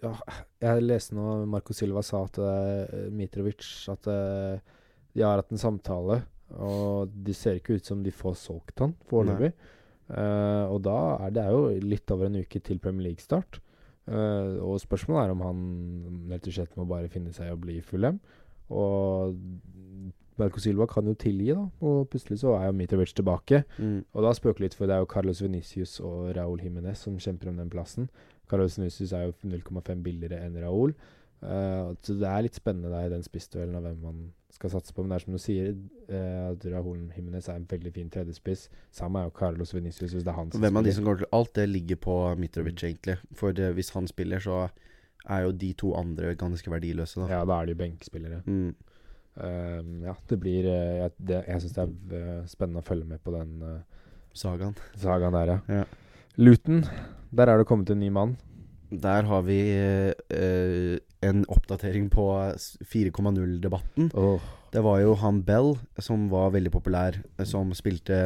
jeg 0.62 0.84
leste 0.86 1.16
nå 1.16 1.40
Marco 1.50 1.74
Silva 1.76 2.02
sa 2.06 2.22
at 2.24 2.38
uh, 2.40 3.10
Mitrovic 3.12 3.66
At 3.92 4.06
uh, 4.08 4.78
de 5.12 5.24
har 5.26 5.40
hatt 5.40 5.50
en 5.52 5.60
samtale, 5.60 6.20
og 6.54 7.10
det 7.26 7.34
ser 7.36 7.58
ikke 7.58 7.76
ut 7.78 7.86
som 7.86 8.02
de 8.04 8.12
får 8.14 8.36
solgt 8.38 8.82
han 8.82 8.94
foreløpig. 9.10 9.50
Eh, 10.10 10.64
og 10.66 10.80
da 10.82 10.98
er 11.26 11.34
det 11.34 11.42
er 11.44 11.54
jo 11.54 11.66
litt 11.86 12.10
over 12.14 12.26
en 12.26 12.40
uke 12.42 12.62
til 12.66 12.80
Premier 12.82 13.10
League-start. 13.10 13.60
Eh, 14.10 14.56
og 14.58 14.80
spørsmålet 14.82 15.22
er 15.22 15.34
om 15.34 15.44
han 15.46 15.60
rett 16.32 16.48
og 16.48 16.56
slett 16.56 16.78
må 16.78 16.86
bare 16.90 17.10
finne 17.12 17.34
seg 17.34 17.50
i 17.50 17.54
å 17.54 17.60
bli 17.60 17.78
Fulham. 17.86 18.18
Og 18.70 19.36
Marco 20.40 20.62
Silva 20.62 20.86
kan 20.90 21.06
jo 21.10 21.14
tilgi, 21.18 21.50
da. 21.52 21.66
Og 21.84 22.08
plutselig 22.10 22.40
så 22.42 22.54
er 22.56 22.68
jo 22.68 22.76
Mitrovic 22.78 23.14
tilbake. 23.14 23.64
Mm. 23.78 24.00
Og 24.14 24.26
da 24.26 24.34
spøker 24.34 24.64
litt, 24.64 24.76
for 24.78 24.90
det 24.90 24.96
er 24.96 25.04
jo 25.04 25.10
Carlos 25.10 25.42
Venicius 25.44 25.98
og 26.00 26.30
Raúl 26.38 26.62
Jiménez 26.64 27.02
som 27.04 27.18
kjemper 27.20 27.52
om 27.52 27.60
den 27.60 27.72
plassen. 27.72 28.08
Carlos 28.50 28.78
Venicius 28.78 29.14
er 29.16 29.28
jo 29.28 29.34
0,5 29.46 30.04
billigere 30.04 30.42
enn 30.44 30.58
Raúl. 30.62 30.94
Uh, 31.40 31.96
så 32.04 32.14
det 32.20 32.28
er 32.28 32.44
litt 32.44 32.58
spennende 32.58 32.90
der 32.92 33.06
i 33.08 33.12
den 33.14 33.22
spissduellen 33.24 33.78
av 33.78 33.86
hvem 33.86 34.02
man 34.04 34.18
skal 34.52 34.74
satse 34.74 34.92
på. 34.92 35.02
Men 35.02 35.14
det 35.14 35.16
er 35.16 35.24
som 35.24 35.36
du 35.36 35.40
sier, 35.40 35.70
uh, 36.10 36.50
at 36.50 36.66
Raúl 36.74 37.06
Jiménez 37.14 37.48
er 37.48 37.56
en 37.60 37.68
veldig 37.70 37.94
fin 37.94 38.10
tredjespiss. 38.12 38.66
Samme 38.96 39.22
er 39.22 39.30
jo 39.30 39.36
Carlos 39.38 39.72
Venicius, 39.74 40.12
hvis 40.12 40.26
det 40.26 40.34
er 40.34 40.36
han 40.36 40.52
som 40.52 40.60
Hvem 40.64 40.80
av 40.82 40.84
de 40.84 40.94
som 40.98 41.08
går 41.08 41.22
til 41.22 41.32
Alt 41.38 41.54
det 41.56 41.66
ligger 41.70 42.00
på 42.08 42.18
Mitrovic, 42.40 42.84
egentlig. 42.84 43.16
For 43.36 43.56
det, 43.56 43.72
hvis 43.78 43.94
han 43.96 44.10
spiller, 44.10 44.42
så 44.44 44.66
er 45.28 45.46
jo 45.46 45.56
de 45.62 45.72
to 45.80 45.94
andre 45.96 46.34
ganske 46.36 46.72
verdiløse, 46.72 47.20
da. 47.22 47.30
Ja, 47.38 47.40
da 47.48 47.60
er 47.60 47.70
de 47.70 47.76
jo 47.76 47.80
benkspillere. 47.80 48.42
Mm. 48.44 48.74
Uh, 49.40 50.04
ja, 50.04 50.14
det 50.28 50.36
blir 50.42 50.66
Jeg, 50.66 51.10
det, 51.16 51.44
jeg 51.46 51.62
syns 51.62 51.76
det 51.78 52.20
er 52.20 52.46
spennende 52.50 52.82
å 52.82 52.84
følge 52.84 53.06
med 53.08 53.22
på 53.24 53.32
den 53.32 53.56
Sagaen. 54.36 54.76
sagaen 55.00 55.34
der, 55.34 55.54
ja. 55.54 55.80
Ja. 55.80 55.84
Luton, 56.36 56.84
der 57.30 57.50
er 57.50 57.58
det 57.60 57.66
kommet 57.68 57.90
en 57.90 58.00
ny 58.00 58.10
mann. 58.14 58.36
Der 58.90 59.22
har 59.22 59.42
vi 59.46 59.58
eh, 59.70 60.98
en 61.22 61.44
oppdatering 61.48 62.08
på 62.10 62.24
4,0-debatten. 62.90 64.10
Oh. 64.14 64.40
Det 64.70 64.82
var 64.82 65.00
jo 65.02 65.14
han 65.18 65.42
Bell 65.46 65.76
som 66.02 66.28
var 66.30 66.50
veldig 66.54 66.72
populær, 66.74 67.20
eh, 67.38 67.46
som 67.46 67.70
spilte 67.74 68.18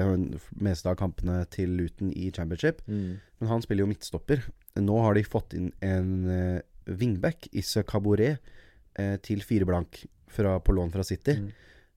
meste 0.57 0.89
av 0.89 0.97
kampene 1.01 1.43
til 1.53 1.77
Luton 1.77 2.13
i 2.13 2.31
championship. 2.33 2.81
mm. 2.87 3.21
Men 3.41 3.51
han 3.51 3.63
spiller 3.63 3.85
jo 3.85 3.91
midtstopper. 3.91 4.45
Nå 4.81 4.99
har 5.05 5.15
de 5.15 5.25
fått 5.25 5.57
inn 5.59 5.73
en 5.85 6.29
eh, 6.31 6.61
wingback, 6.87 7.49
Isse 7.53 7.83
Caboret, 7.83 8.41
eh, 8.97 9.17
til 9.21 9.43
fire 9.43 9.69
blank 9.69 10.05
fra, 10.29 10.59
på 10.61 10.73
lån 10.73 10.93
fra 10.95 11.05
City. 11.05 11.37
Mm. 11.41 11.51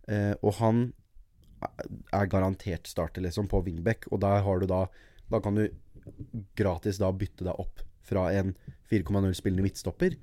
Eh, 0.08 0.34
og 0.42 0.58
han 0.60 0.88
er 2.14 2.30
garantert 2.30 2.88
starter, 2.88 3.24
liksom, 3.24 3.48
på 3.48 3.64
wingback. 3.64 4.10
Og 4.12 4.22
der 4.22 4.44
har 4.44 4.60
du 4.60 4.68
da 4.68 4.88
Da 5.28 5.42
kan 5.44 5.56
du 5.56 5.68
gratis 6.58 6.98
da 7.02 7.12
bytte 7.12 7.44
deg 7.48 7.60
opp 7.60 7.84
fra 8.08 8.30
en 8.34 8.54
4,0 8.92 9.34
spillende 9.36 9.66
midtstopper 9.66 10.16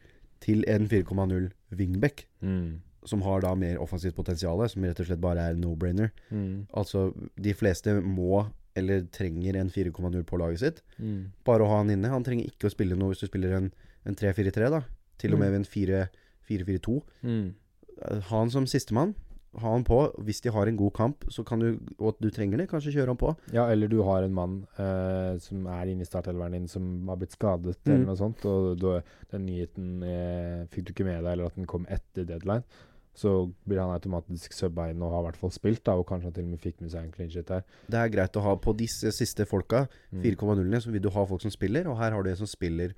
til 0.44 0.64
en 0.68 0.88
4,0 0.88 1.50
wingback. 1.76 2.26
Mm. 2.40 2.80
Som 3.04 3.20
har 3.26 3.42
da 3.44 3.50
mer 3.54 3.76
offensivt 3.82 4.16
potensial, 4.16 4.62
som 4.68 4.84
rett 4.84 5.00
og 5.00 5.06
slett 5.10 5.20
bare 5.20 5.42
er 5.50 5.54
no-brainer. 5.60 6.08
Mm. 6.32 6.66
Altså, 6.72 7.10
de 7.36 7.52
fleste 7.54 7.98
må 8.00 8.46
eller 8.74 9.04
trenger 9.12 9.54
en 9.60 9.68
4,0 9.70 10.22
på 10.26 10.38
laget 10.40 10.58
sitt. 10.64 10.80
Mm. 10.98 11.32
Bare 11.44 11.62
å 11.62 11.68
ha 11.70 11.76
han 11.82 11.90
inne. 11.92 12.08
Han 12.10 12.24
trenger 12.26 12.48
ikke 12.48 12.66
å 12.66 12.72
spille 12.72 12.96
noe 12.98 13.12
hvis 13.12 13.20
du 13.22 13.28
spiller 13.28 13.52
en, 13.58 13.68
en 14.08 14.16
3-4-3, 14.18 14.70
da. 14.72 14.80
Til 15.20 15.36
og 15.36 15.38
med 15.44 15.52
Mm. 15.52 15.60
en 15.60 16.08
4-4-2. 16.48 16.96
Mm. 17.22 17.54
Ha 18.30 18.38
han 18.40 18.50
som 18.50 18.66
sistemann. 18.66 19.14
Ha 19.62 19.70
han 19.70 19.84
på. 19.86 19.98
Hvis 20.26 20.40
de 20.42 20.50
har 20.50 20.66
en 20.66 20.76
god 20.76 20.92
kamp, 20.96 21.24
så 21.30 21.44
kan 21.46 21.60
du, 21.62 21.78
og 21.98 22.16
du 22.20 22.30
trenger 22.34 22.58
det, 22.58 22.68
kanskje 22.70 22.92
kjøre 22.96 23.12
han 23.14 23.16
på. 23.20 23.34
Ja, 23.54 23.68
eller 23.70 23.86
du 23.88 24.00
har 24.02 24.22
en 24.26 24.34
mann 24.34 24.56
eh, 24.78 25.36
som 25.38 25.66
er 25.70 25.86
inne 25.92 26.02
i 26.02 26.08
startelveren 26.08 26.52
din, 26.56 26.66
som 26.68 27.06
har 27.08 27.16
blitt 27.20 27.36
skadet, 27.36 27.76
Mm. 27.84 27.92
eller 27.94 28.06
noe 28.06 28.16
sånt, 28.16 28.44
og 28.50 28.78
du, 28.80 28.88
den 29.30 29.46
nyheten 29.46 30.02
eh, 30.02 30.66
fikk 30.72 30.86
du 30.86 30.92
ikke 30.92 31.04
med 31.06 31.22
deg, 31.22 31.32
eller 31.36 31.46
at 31.46 31.54
den 31.56 31.66
kom 31.70 31.86
etter 31.88 32.24
deadline. 32.26 32.64
Så 33.14 33.52
blir 33.62 33.78
han 33.78 33.92
automatisk 33.94 34.52
subba 34.52 34.88
inn 34.90 35.00
og 35.06 35.12
har 35.14 35.20
i 35.22 35.26
hvert 35.28 35.36
fall 35.38 35.52
spilt, 35.54 35.84
da, 35.86 35.92
og 35.94 36.08
kanskje 36.08 36.26
han 36.26 36.32
til 36.34 36.44
og 36.48 36.50
med 36.56 36.58
fikk 36.64 36.80
med 36.82 36.90
seg 36.90 37.04
en 37.04 37.12
clean 37.14 37.30
shit 37.30 37.46
der. 37.46 37.62
Det 37.86 37.94
er 38.00 38.08
greit 38.10 38.34
å 38.36 38.42
ha 38.42 38.56
på 38.58 38.74
disse 38.76 39.12
siste 39.14 39.46
folka, 39.46 39.84
Mm. 40.10 40.22
4,0-ene, 40.24 40.80
så 40.82 40.90
vil 40.90 41.00
du 41.02 41.10
ha 41.14 41.24
folk 41.24 41.40
som 41.42 41.50
spiller, 41.54 41.86
og 41.86 41.96
her 41.98 42.10
har 42.10 42.22
du 42.22 42.30
en 42.30 42.36
som 42.42 42.46
spiller 42.50 42.92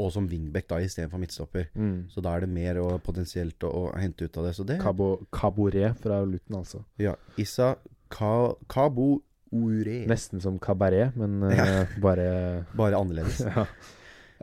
og 0.00 0.12
som 0.14 0.28
wingback 0.30 0.68
da 0.70 0.78
istedenfor 0.82 1.20
midtstopper. 1.20 1.66
Mm. 1.74 2.06
Så 2.12 2.22
da 2.24 2.36
er 2.36 2.46
det 2.46 2.52
mer 2.52 2.80
å, 2.80 2.86
potensielt 3.04 3.64
å, 3.66 3.70
å 3.70 3.82
hente 4.00 4.26
ut 4.26 4.38
av 4.40 4.48
det. 4.48 4.54
Så 4.56 4.66
det 4.68 4.78
Cabo, 4.82 5.14
Caboret 5.34 5.98
fra 6.00 6.22
Luton, 6.24 6.62
altså. 6.62 6.84
Ja. 7.02 7.16
Issa 7.40 7.74
Ka, 8.12 8.52
Kabo 8.72 9.20
Ure. 9.52 9.98
Nesten 10.08 10.40
som 10.40 10.56
kabaret, 10.56 11.12
men 11.12 11.42
eh, 11.50 11.90
bare 12.04 12.28
Bare 12.78 12.96
annerledes. 12.96 13.42
ja. 13.48 13.66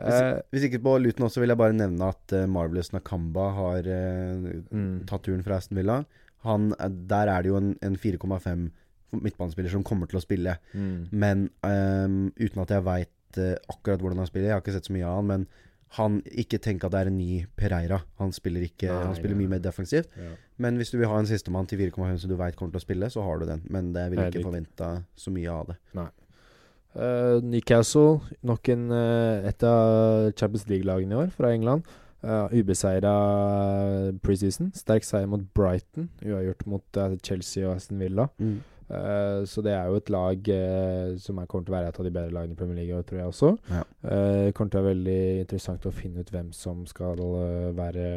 Hvis, 0.00 0.16
Eh, 0.16 0.38
hvis 0.48 0.62
ikke 0.64 0.78
på 0.80 0.94
Luton 0.96 1.26
også, 1.26 1.42
vil 1.42 1.52
jeg 1.52 1.60
bare 1.60 1.76
nevne 1.76 2.06
at 2.08 2.32
uh, 2.32 2.46
Marvelous 2.48 2.88
Nakamba 2.94 3.50
har 3.52 3.84
uh, 3.84 4.46
mm. 4.72 5.02
tatt 5.10 5.26
turen 5.26 5.42
fra 5.44 5.58
Aston 5.60 5.76
Villa. 5.76 5.98
Han, 6.46 6.70
der 7.10 7.28
er 7.28 7.44
det 7.44 7.50
jo 7.50 7.58
en, 7.58 7.74
en 7.84 7.98
4,5 8.00 8.70
midtbanespiller 9.20 9.74
som 9.74 9.84
kommer 9.84 10.08
til 10.08 10.16
å 10.16 10.22
spille. 10.24 10.54
Mm. 10.72 11.10
Men 11.12 11.42
um, 11.60 12.30
uten 12.38 12.62
at 12.64 12.72
jeg 12.72 12.86
veit 12.86 13.12
akkurat 13.38 14.00
hvordan 14.02 14.18
han 14.18 14.28
spiller, 14.28 14.48
jeg 14.48 14.56
har 14.56 14.64
ikke 14.64 14.74
sett 14.74 14.88
så 14.88 14.94
mye 14.96 15.06
av 15.06 15.20
han, 15.20 15.28
men 15.30 15.46
han 15.98 16.20
ikke 16.38 16.60
tenk 16.62 16.84
at 16.86 16.94
det 16.94 17.00
er 17.00 17.10
en 17.10 17.18
ny 17.18 17.40
Pereira. 17.58 17.98
Han 18.20 18.30
spiller 18.34 18.62
ikke 18.62 18.86
Nei, 18.86 19.06
Han 19.08 19.16
spiller 19.18 19.34
ja. 19.34 19.40
mye 19.40 19.52
mer 19.56 19.62
defensivt. 19.64 20.12
Ja. 20.14 20.36
Men 20.62 20.78
hvis 20.78 20.92
du 20.92 21.00
vil 21.00 21.10
ha 21.10 21.18
en 21.18 21.26
sistemann 21.26 21.66
til 21.66 21.80
4,5 21.82 22.20
som 22.22 22.30
du 22.30 22.36
veit 22.38 22.58
kommer 22.58 22.76
til 22.76 22.82
å 22.82 22.84
spille, 22.84 23.10
så 23.10 23.24
har 23.26 23.40
du 23.40 23.48
den. 23.48 23.64
Men 23.74 23.90
det 23.96 24.06
vil 24.12 24.22
jeg 24.22 24.36
ikke 24.36 24.46
forvente 24.46 24.90
så 25.18 25.34
mye 25.34 25.50
av 25.50 25.72
det. 25.72 25.78
Eh, 26.94 27.40
Newcastle, 27.46 28.20
nok 28.46 28.70
en, 28.70 28.86
uh, 28.90 29.46
et 29.46 29.66
av 29.66 30.30
Champions 30.34 30.68
League-lagene 30.70 31.14
i 31.14 31.20
år, 31.24 31.34
fra 31.34 31.50
England. 31.54 31.86
Uh, 32.22 32.46
Ubeseira 32.52 33.14
preseason. 34.22 34.70
Sterk 34.76 35.06
seier 35.08 35.30
mot 35.30 35.42
Brighton. 35.56 36.10
Uavgjort 36.22 36.66
mot 36.68 37.00
uh, 37.00 37.16
Chelsea 37.24 37.64
og 37.66 37.78
Aston 37.78 37.98
Villa. 38.02 38.28
Eh, 38.90 39.40
så 39.46 39.62
det 39.62 39.72
er 39.76 39.86
jo 39.86 39.98
et 40.00 40.10
lag 40.10 40.48
uh, 40.50 41.18
som 41.22 41.38
er, 41.38 41.48
kommer 41.50 41.66
til 41.66 41.74
å 41.74 41.76
være 41.76 41.90
et 41.92 42.00
av 42.00 42.06
de 42.06 42.14
bedre 42.14 42.34
lagene 42.34 42.56
i 42.56 42.58
Premier 42.58 42.80
League, 42.80 43.02
tror 43.06 43.20
jeg 43.20 43.32
også. 43.32 43.50
Ja. 43.70 43.82
Uh, 44.02 44.46
Det 44.48 44.54
kommer 44.56 44.72
til 44.72 44.80
å 44.80 44.82
være 44.82 44.94
veldig 44.94 45.20
interessant 45.44 45.86
å 45.86 45.94
finne 45.94 46.24
ut 46.24 46.32
hvem 46.34 46.50
som 46.56 46.82
skal 46.90 47.22
være 47.76 48.08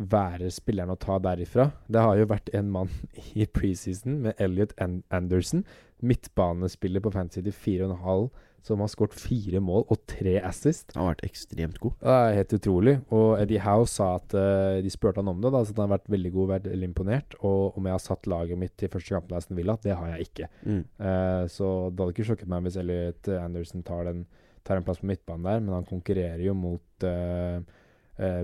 være 0.00 0.48
spilleren 0.48 0.94
å 0.94 0.96
ta 0.96 1.18
derifra. 1.20 1.66
Det 1.90 2.00
har 2.00 2.16
jo 2.16 2.28
vært 2.30 2.48
en 2.56 2.70
mann 2.72 2.92
i 3.36 3.44
preseason 3.44 4.20
med 4.24 4.38
Elliot 4.40 4.72
An 4.80 5.02
Anderson, 5.12 5.64
midtbanespiller 6.00 7.02
på 7.04 7.12
Fantasy 7.12 7.42
til 7.44 7.52
4,5, 7.52 8.30
som 8.66 8.82
har 8.82 8.90
skåret 8.92 9.16
fire 9.16 9.60
mål 9.64 9.86
og 9.88 10.02
tre 10.10 10.36
assist. 10.44 10.92
Han 10.94 11.06
har 11.06 11.14
vært 11.14 11.30
ekstremt 11.30 11.78
god. 11.80 11.96
Det 12.02 12.16
er 12.16 12.36
helt 12.36 12.54
utrolig. 12.58 12.94
Og 13.16 13.28
Eddie 13.40 13.62
Howe 13.64 13.88
sa 13.88 14.12
at 14.18 14.36
uh, 14.36 14.80
de 14.84 14.92
spurte 14.92 15.22
han 15.22 15.32
om 15.32 15.40
det, 15.40 15.52
da, 15.54 15.62
så 15.64 15.76
han 15.76 15.86
har 15.86 15.94
vært 15.96 16.12
veldig 16.12 16.32
god, 16.36 16.50
vært 16.54 16.68
veldig 16.72 16.90
imponert. 16.90 17.38
Og 17.40 17.78
om 17.80 17.88
jeg 17.88 17.96
har 17.96 18.04
satt 18.04 18.30
laget 18.30 18.60
mitt 18.60 18.76
til 18.80 18.92
første 18.92 19.16
kampen 19.16 19.34
av 19.34 19.40
Aston 19.40 19.58
Villa, 19.58 19.78
det 19.84 19.96
har 19.96 20.12
jeg 20.12 20.28
ikke. 20.28 20.50
Mm. 20.66 20.84
Uh, 21.00 21.44
så 21.52 21.72
det 21.88 22.04
hadde 22.04 22.16
ikke 22.16 22.28
sjokket 22.32 22.52
meg 22.52 22.68
hvis 22.68 22.78
Elliot 22.84 23.32
Anderson 23.40 23.84
tar, 23.86 24.04
den, 24.10 24.24
tar 24.66 24.80
en 24.80 24.86
plass 24.86 25.00
på 25.00 25.10
midtbanen 25.10 25.48
der, 25.48 25.64
men 25.64 25.78
han 25.78 25.88
konkurrerer 25.88 26.44
jo 26.44 26.56
mot 26.56 27.06
eh, 27.06 27.78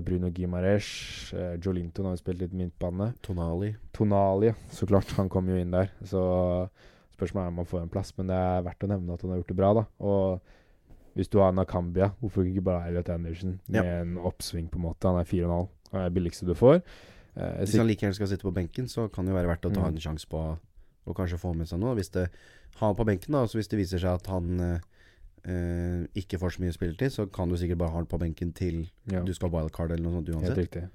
Bruno 0.01 0.31
Gimares, 0.33 0.87
Jolinton 1.61 2.07
har 2.07 2.15
jo 2.15 2.21
spilt 2.23 2.41
litt 2.41 2.55
midtbane. 2.57 3.11
Tonali. 3.21 3.75
Tonali, 3.93 4.49
så 4.73 4.87
klart. 4.89 5.11
Han 5.19 5.29
kom 5.29 5.51
jo 5.51 5.59
inn 5.61 5.75
der. 5.75 5.91
Så 6.09 6.23
spørsmålet 7.17 7.47
er 7.49 7.53
om 7.55 7.57
han 7.63 7.69
får 7.73 7.81
en 7.83 7.89
plass, 7.93 8.13
men 8.17 8.29
det 8.31 8.37
er 8.37 8.63
verdt 8.69 8.85
å 8.85 8.91
nevne 8.93 9.13
at 9.17 9.21
han 9.25 9.33
har 9.33 9.41
gjort 9.41 9.51
det 9.53 9.57
bra, 9.57 9.73
da. 9.73 9.83
Og 9.99 10.41
hvis 11.17 11.29
du 11.33 11.39
har 11.41 11.51
Nakambia, 11.57 12.11
hvorfor 12.21 12.45
ikke 12.45 12.61
bare 12.67 12.87
Elliot 12.91 13.09
Anderson 13.09 13.59
med 13.67 13.83
Ja. 13.83 14.01
en 14.01 14.17
oppsving, 14.17 14.69
på 14.69 14.77
en 14.77 14.85
måte? 14.85 15.09
Han 15.09 15.17
er 15.19 15.25
4,5. 15.25 15.67
Han 15.91 16.01
er 16.01 16.09
det 16.09 16.13
billigste 16.13 16.45
du 16.45 16.53
får. 16.53 16.81
Eh, 17.37 17.57
Hvis 17.63 17.77
han 17.77 17.87
like 17.87 18.01
gjerne 18.05 18.13
skal 18.15 18.27
sitte 18.27 18.43
på 18.45 18.53
benken, 18.53 18.85
så 18.87 19.07
kan 19.11 19.25
det 19.25 19.33
jo 19.33 19.37
være 19.39 19.47
verdt 19.55 19.65
å 19.65 19.73
ta 19.73 19.81
Mm. 19.81 19.87
en 19.95 19.97
sjanse 19.97 20.27
på 20.29 20.57
å 21.07 21.13
kanskje 21.15 21.39
få 21.39 21.55
med 21.55 21.67
seg 21.67 21.79
noe. 21.79 21.95
Hvis 21.95 22.11
det 22.11 22.29
har 22.75 22.93
på 22.93 23.05
benken, 23.05 23.31
da, 23.31 23.45
så 23.45 23.57
hvis 23.57 23.67
det 23.69 23.79
viser 23.79 23.99
seg 23.99 24.13
at 24.13 24.27
han 24.27 24.59
eh, 25.45 26.05
ikke 26.15 26.37
får 26.37 26.57
så 26.57 26.59
mye 26.61 26.73
spilletid, 26.73 27.11
så 27.11 27.25
kan 27.31 27.47
du 27.49 27.55
sikkert 27.55 27.77
bare 27.77 27.89
ha 27.89 27.97
han 28.01 28.05
på 28.05 28.19
benken 28.19 28.51
til 28.53 28.89
ja. 29.09 29.21
du 29.23 29.33
skal 29.33 29.49
ha 29.49 29.61
wildcard 29.61 29.91
eller 29.91 30.03
noe 30.03 30.21
sånt 30.23 30.43
Helt 30.43 30.57
riktig. 30.57 30.89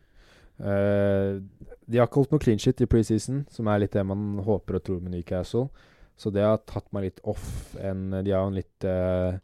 Uh, 0.60 1.40
de 1.88 1.98
har 1.98 2.06
ikke 2.06 2.20
holdt 2.20 2.34
noe 2.34 2.42
clean 2.42 2.58
shit 2.60 2.80
i 2.80 2.86
preseason, 2.86 3.46
som 3.50 3.66
er 3.72 3.80
litt 3.82 3.92
det 3.96 4.04
man 4.06 4.36
håper 4.44 4.76
og 4.78 4.84
tror 4.84 5.00
med 5.02 5.12
Newcastle. 5.16 5.68
Så 6.16 6.30
det 6.30 6.44
har 6.44 6.60
tatt 6.68 6.88
meg 6.92 7.08
litt 7.08 7.20
off. 7.28 7.74
En, 7.80 8.10
de 8.22 8.30
har 8.34 8.46
en 8.46 8.58
litt 8.58 8.84
eh, 8.88 9.38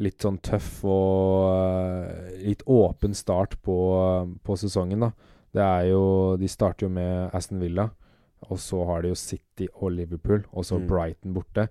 Litt 0.00 0.22
sånn 0.22 0.38
tøff 0.40 0.84
og 0.88 1.48
eh, 1.50 2.36
litt 2.46 2.62
åpen 2.70 3.12
start 3.18 3.56
på, 3.66 3.74
på 4.46 4.56
sesongen, 4.56 5.02
da. 5.02 5.10
Det 5.52 5.60
er 5.64 5.88
jo 5.90 6.02
De 6.40 6.48
starter 6.48 6.86
jo 6.86 6.92
med 6.94 7.34
Aston 7.36 7.60
Villa, 7.60 7.88
og 8.48 8.60
så 8.62 8.84
har 8.88 9.02
de 9.02 9.10
jo 9.10 9.18
City 9.18 9.66
og 9.74 9.90
Liverpool, 9.98 10.44
og 10.54 10.64
så 10.64 10.78
Mm. 10.78 10.86
Brighton 10.88 11.34
borte. 11.36 11.66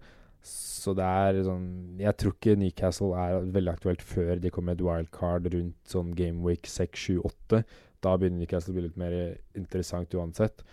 Så 0.45 0.93
det 0.95 1.03
er 1.03 1.39
sånn 1.43 1.97
Jeg 1.99 2.15
tror 2.19 2.35
ikke 2.35 2.55
Newcastle 2.59 3.15
er 3.17 3.39
veldig 3.55 3.73
aktuelt 3.73 4.01
før 4.01 4.35
de 4.39 4.51
kommer 4.51 4.73
med 4.75 4.79
et 4.79 4.85
wildcard 4.85 5.49
rundt 5.55 5.75
sånn 5.89 6.13
Gameweek 6.15 6.67
6, 6.67 6.99
7, 6.99 7.17
8. 7.23 7.63
Da 8.03 8.13
begynner 8.15 8.43
Newcastle 8.43 8.71
å 8.71 8.77
bli 8.77 8.85
litt 8.85 8.99
mer 8.99 9.15
interessant 9.59 10.13
uansett. 10.15 10.63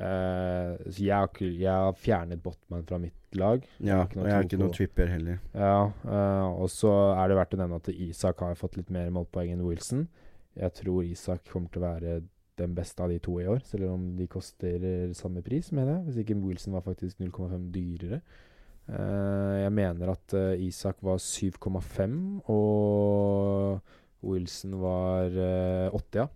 Eh, 0.00 0.76
så 0.88 1.02
jeg 1.04 1.12
har, 1.12 1.28
ikke- 1.28 1.58
jeg 1.60 1.70
har 1.70 1.92
fjernet 1.92 2.42
Botman 2.42 2.84
fra 2.88 2.98
mitt 2.98 3.12
lag. 3.36 3.62
Ja, 3.78 4.06
jeg 4.08 4.16
og 4.16 4.24
jeg 4.24 4.32
har 4.32 4.42
ikke 4.46 4.58
noen 4.58 4.72
tripper 4.72 5.06
heller. 5.06 5.40
Ja, 5.54 5.92
uh, 6.04 6.60
og 6.62 6.68
så 6.72 6.90
er 7.16 7.28
det 7.28 7.36
verdt 7.36 7.54
å 7.54 7.60
nevne 7.60 7.76
at 7.76 7.88
Isak 7.92 8.40
har 8.40 8.54
fått 8.54 8.76
litt 8.76 8.90
mer 8.90 9.10
målpoeng 9.10 9.52
enn 9.52 9.62
Wilson. 9.62 10.08
Jeg 10.56 10.72
tror 10.74 11.04
Isak 11.04 11.44
kommer 11.52 11.68
til 11.70 11.82
å 11.82 11.86
være 11.92 12.22
den 12.56 12.74
beste 12.74 13.00
av 13.04 13.08
de 13.12 13.18
to 13.18 13.38
i 13.40 13.46
år, 13.46 13.60
selv 13.64 13.90
om 13.92 14.16
de 14.16 14.26
koster 14.26 14.82
eh, 14.82 15.12
samme 15.12 15.42
pris, 15.42 15.70
mener 15.72 15.98
jeg. 15.98 16.04
Hvis 16.06 16.18
ikke 16.24 16.40
Wilson 16.42 16.72
var 16.72 16.82
faktisk 16.82 17.18
0,5 17.20 17.70
dyrere. 17.72 18.20
Uh, 18.88 19.60
jeg 19.62 19.72
mener 19.72 20.10
at 20.16 20.34
Isak 20.58 20.96
var 21.02 21.18
7,5, 21.18 22.40
og 22.50 23.80
Wilson 24.22 24.74
var 24.80 25.30
eh, 25.30 25.88
8, 25.94 26.18
ja. 26.24 26.26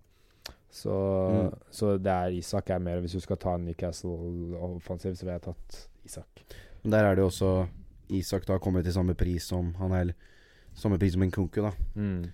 Så, 0.75 0.91
Mm. 0.91 1.53
så 1.71 1.93
det 2.03 2.11
er 2.11 2.33
Isak 2.35 2.71
er 2.75 2.81
mer 2.83 2.99
Hvis 3.01 3.13
du 3.15 3.21
skal 3.23 3.37
ta 3.39 3.53
en 3.55 3.65
Newcastle-offensiv, 3.69 5.15
så 5.17 5.25
vil 5.27 5.33
jeg 5.37 5.43
tatt 5.45 5.77
Isak. 6.05 6.45
Men 6.83 6.91
der 6.97 7.05
er 7.11 7.15
det 7.15 7.23
jo 7.23 7.29
også 7.31 7.51
Isak 8.11 8.47
da 8.47 8.59
kommer 8.59 8.83
til 8.85 8.93
samme 8.93 9.15
pris 9.17 9.47
som 9.49 9.73
Han 9.79 9.93
er 9.97 10.11
samme 10.75 10.99
pris 10.99 11.13
som 11.15 11.23
en 11.23 11.31
Kunku, 11.31 11.63
da. 11.63 11.71
Mm. 11.95 12.27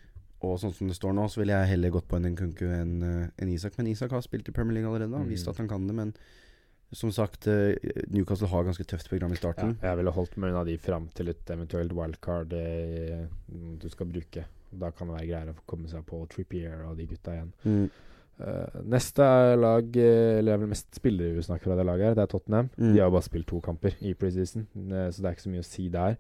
Og 0.43 0.57
sånn 0.59 0.73
som 0.73 0.89
det 0.89 0.97
står 0.97 1.13
nå, 1.13 1.27
så 1.29 1.43
ville 1.43 1.53
jeg 1.53 1.69
heller 1.75 1.91
gått 1.93 2.09
på 2.09 2.17
en 2.17 2.35
Kunku 2.37 2.65
enn 2.73 3.03
eh, 3.05 3.29
en 3.39 3.49
Isak. 3.53 3.77
Men 3.77 3.87
Isak 3.93 4.11
har 4.17 4.23
spilt 4.25 4.49
i 4.49 4.53
Premier 4.57 4.79
League 4.79 4.89
allerede, 4.89 5.21
Mm. 5.21 5.29
visst 5.29 5.49
at 5.49 5.59
han 5.59 5.69
kan 5.69 5.87
det. 5.87 5.95
Men 5.95 6.15
som 6.93 7.13
sagt, 7.13 7.47
eh, 7.47 7.75
Newcastle 8.09 8.49
har 8.49 8.65
ganske 8.65 8.85
tøft 8.87 9.09
program 9.11 9.31
i 9.33 9.35
Ja, 9.37 9.41
starten. 9.43 9.77
jeg 9.83 9.97
ville 9.99 10.11
holdt 10.11 10.37
meg 10.39 10.51
unna 10.55 10.65
de 10.65 10.79
fram 10.79 11.09
til 11.15 11.29
et 11.29 11.45
eventuelt 11.47 11.93
wildcard 11.93 12.53
eh, 12.55 13.27
du 13.79 13.89
skal 13.91 14.07
bruke. 14.07 14.45
Da 14.73 14.91
kan 14.91 15.09
det 15.09 15.17
være 15.19 15.29
greiere 15.29 15.53
å 15.55 15.67
komme 15.67 15.87
seg 15.89 16.07
på 16.07 16.27
Trippier 16.31 16.87
og 16.89 16.97
de 16.97 17.07
gutta 17.07 17.33
igjen. 17.37 17.53
Mm. 17.67 17.91
Eh, 18.41 18.77
neste 18.89 19.25
lag 19.61 19.97
eh, 20.01 20.39
Eller 20.39 20.47
det 20.47 20.55
er 20.55 20.61
vel 20.63 20.71
mest 20.71 20.95
spillere 20.97 21.37
vi 21.37 21.45
snakker 21.45 21.69
fra 21.69 21.77
det 21.79 21.87
laget 21.89 22.11
her. 22.11 22.19
Det 22.19 22.25
er 22.25 22.31
Tottenham. 22.33 22.71
Mm. 22.77 22.93
De 22.93 23.01
har 23.01 23.09
jo 23.09 23.17
bare 23.17 23.29
spilt 23.29 23.49
to 23.51 23.61
kamper 23.65 23.97
i 24.01 24.15
preseason, 24.17 24.67
uh, 24.77 25.09
så 25.13 25.21
det 25.21 25.29
er 25.29 25.35
ikke 25.37 25.47
så 25.47 25.53
mye 25.53 25.65
å 25.65 25.71
si 25.71 25.89
der. 25.93 26.17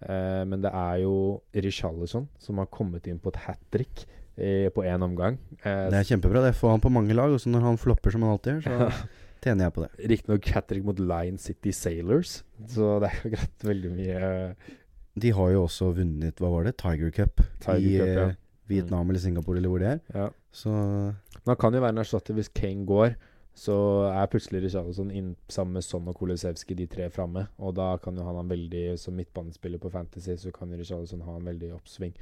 Uh, 0.00 0.42
men 0.48 0.64
det 0.64 0.72
er 0.74 1.02
jo 1.04 1.14
Richarlison 1.54 2.26
som 2.40 2.58
har 2.62 2.70
kommet 2.72 3.06
inn 3.10 3.20
på 3.22 3.32
et 3.34 3.44
hat 3.46 3.62
trick 3.70 4.06
på 4.40 4.80
én 4.88 5.02
omgang. 5.04 5.34
Det 5.60 5.98
er 5.98 6.06
kjempebra. 6.08 6.40
Det 6.40 6.54
får 6.56 6.70
han 6.72 6.80
på 6.80 6.88
mange 6.88 7.12
lag. 7.12 7.28
Og 7.28 7.42
så 7.42 7.50
når 7.52 7.64
han 7.66 7.76
flopper 7.76 8.14
som 8.14 8.22
han 8.24 8.30
alltid 8.32 8.54
gjør, 8.54 8.62
så 8.64 9.10
tjener 9.44 9.66
jeg 9.66 9.74
på 9.76 9.82
det. 9.82 9.88
Riktignok 10.14 10.48
hat 10.54 10.68
trick 10.70 10.86
mot 10.86 11.02
Lion 11.10 11.36
City 11.36 11.74
Sailors, 11.76 12.38
så 12.72 12.94
det 13.02 13.10
er 13.10 13.18
jo 13.20 13.32
greit 13.34 13.66
veldig 13.68 13.90
mye 13.98 14.30
De 15.20 15.34
har 15.36 15.52
jo 15.52 15.66
også 15.66 15.90
vunnet, 15.98 16.40
hva 16.40 16.54
var 16.54 16.70
det, 16.70 16.78
Tiger 16.80 17.12
Cup 17.18 17.44
Tiger 17.60 17.84
i 17.84 17.98
Cup, 17.98 18.14
ja. 18.14 18.30
Vietnam 18.70 19.10
eller 19.10 19.20
Singapore 19.22 19.58
eller 19.60 19.72
hvor 19.72 19.82
det 19.82 19.88
er. 19.96 20.00
Ja. 20.14 20.28
Så 20.54 20.70
Men 20.70 21.52
han 21.52 21.56
kan 21.60 21.74
jo 21.76 21.80
være 21.82 21.94
en 21.96 22.02
erstatter 22.04 22.34
hvis 22.38 22.48
Kane 22.54 22.86
går. 22.88 23.14
Så 23.60 23.74
er 24.08 24.28
plutselig 24.30 24.62
Richarlison 24.62 25.10
inn 25.10 25.32
sammen 25.50 25.74
med 25.76 25.82
Son 25.84 26.06
og 26.08 26.14
Kolosevskij, 26.16 26.76
de 26.78 26.86
tre 26.86 27.08
framme. 27.10 27.48
Og 27.58 27.74
da 27.76 27.96
kan 28.00 28.16
jo 28.16 28.22
han 28.24 28.36
ha 28.38 28.44
en 28.44 28.52
veldig 28.52 28.98
Som 28.98 29.14
midtbanespiller 29.18 29.78
på 29.82 29.90
Fantasy, 29.90 30.36
så 30.38 30.52
kan 30.54 30.70
Richarlison 30.78 31.20
ha 31.26 31.34
en 31.36 31.44
veldig 31.50 31.72
oppsving. 31.74 32.14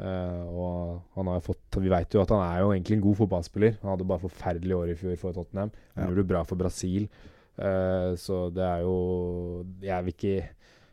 Uh, 0.00 0.46
og 0.48 1.00
han 1.16 1.26
har 1.28 1.40
fått 1.44 1.76
Vi 1.82 1.90
vet 1.92 2.14
jo 2.14 2.22
at 2.22 2.30
han 2.32 2.40
er 2.40 2.60
jo 2.62 2.70
egentlig 2.72 2.96
en 2.96 3.02
god 3.04 3.18
fotballspiller. 3.20 3.74
Han 3.82 3.90
hadde 3.92 4.06
bare 4.08 4.22
forferdelige 4.24 4.76
år 4.78 4.92
i 4.94 4.96
fjor 4.96 5.16
for 5.20 5.32
Tottenham. 5.36 5.70
Han 5.94 6.04
Ja. 6.04 6.08
gjorde 6.08 6.22
det 6.22 6.28
bra 6.32 6.42
for 6.48 6.56
Brasil. 6.56 7.08
Uh, 7.58 8.16
så 8.16 8.48
det 8.54 8.64
er 8.64 8.80
jo 8.86 9.66
Jeg 9.82 10.04
vil 10.04 10.14
ikke 10.14 10.48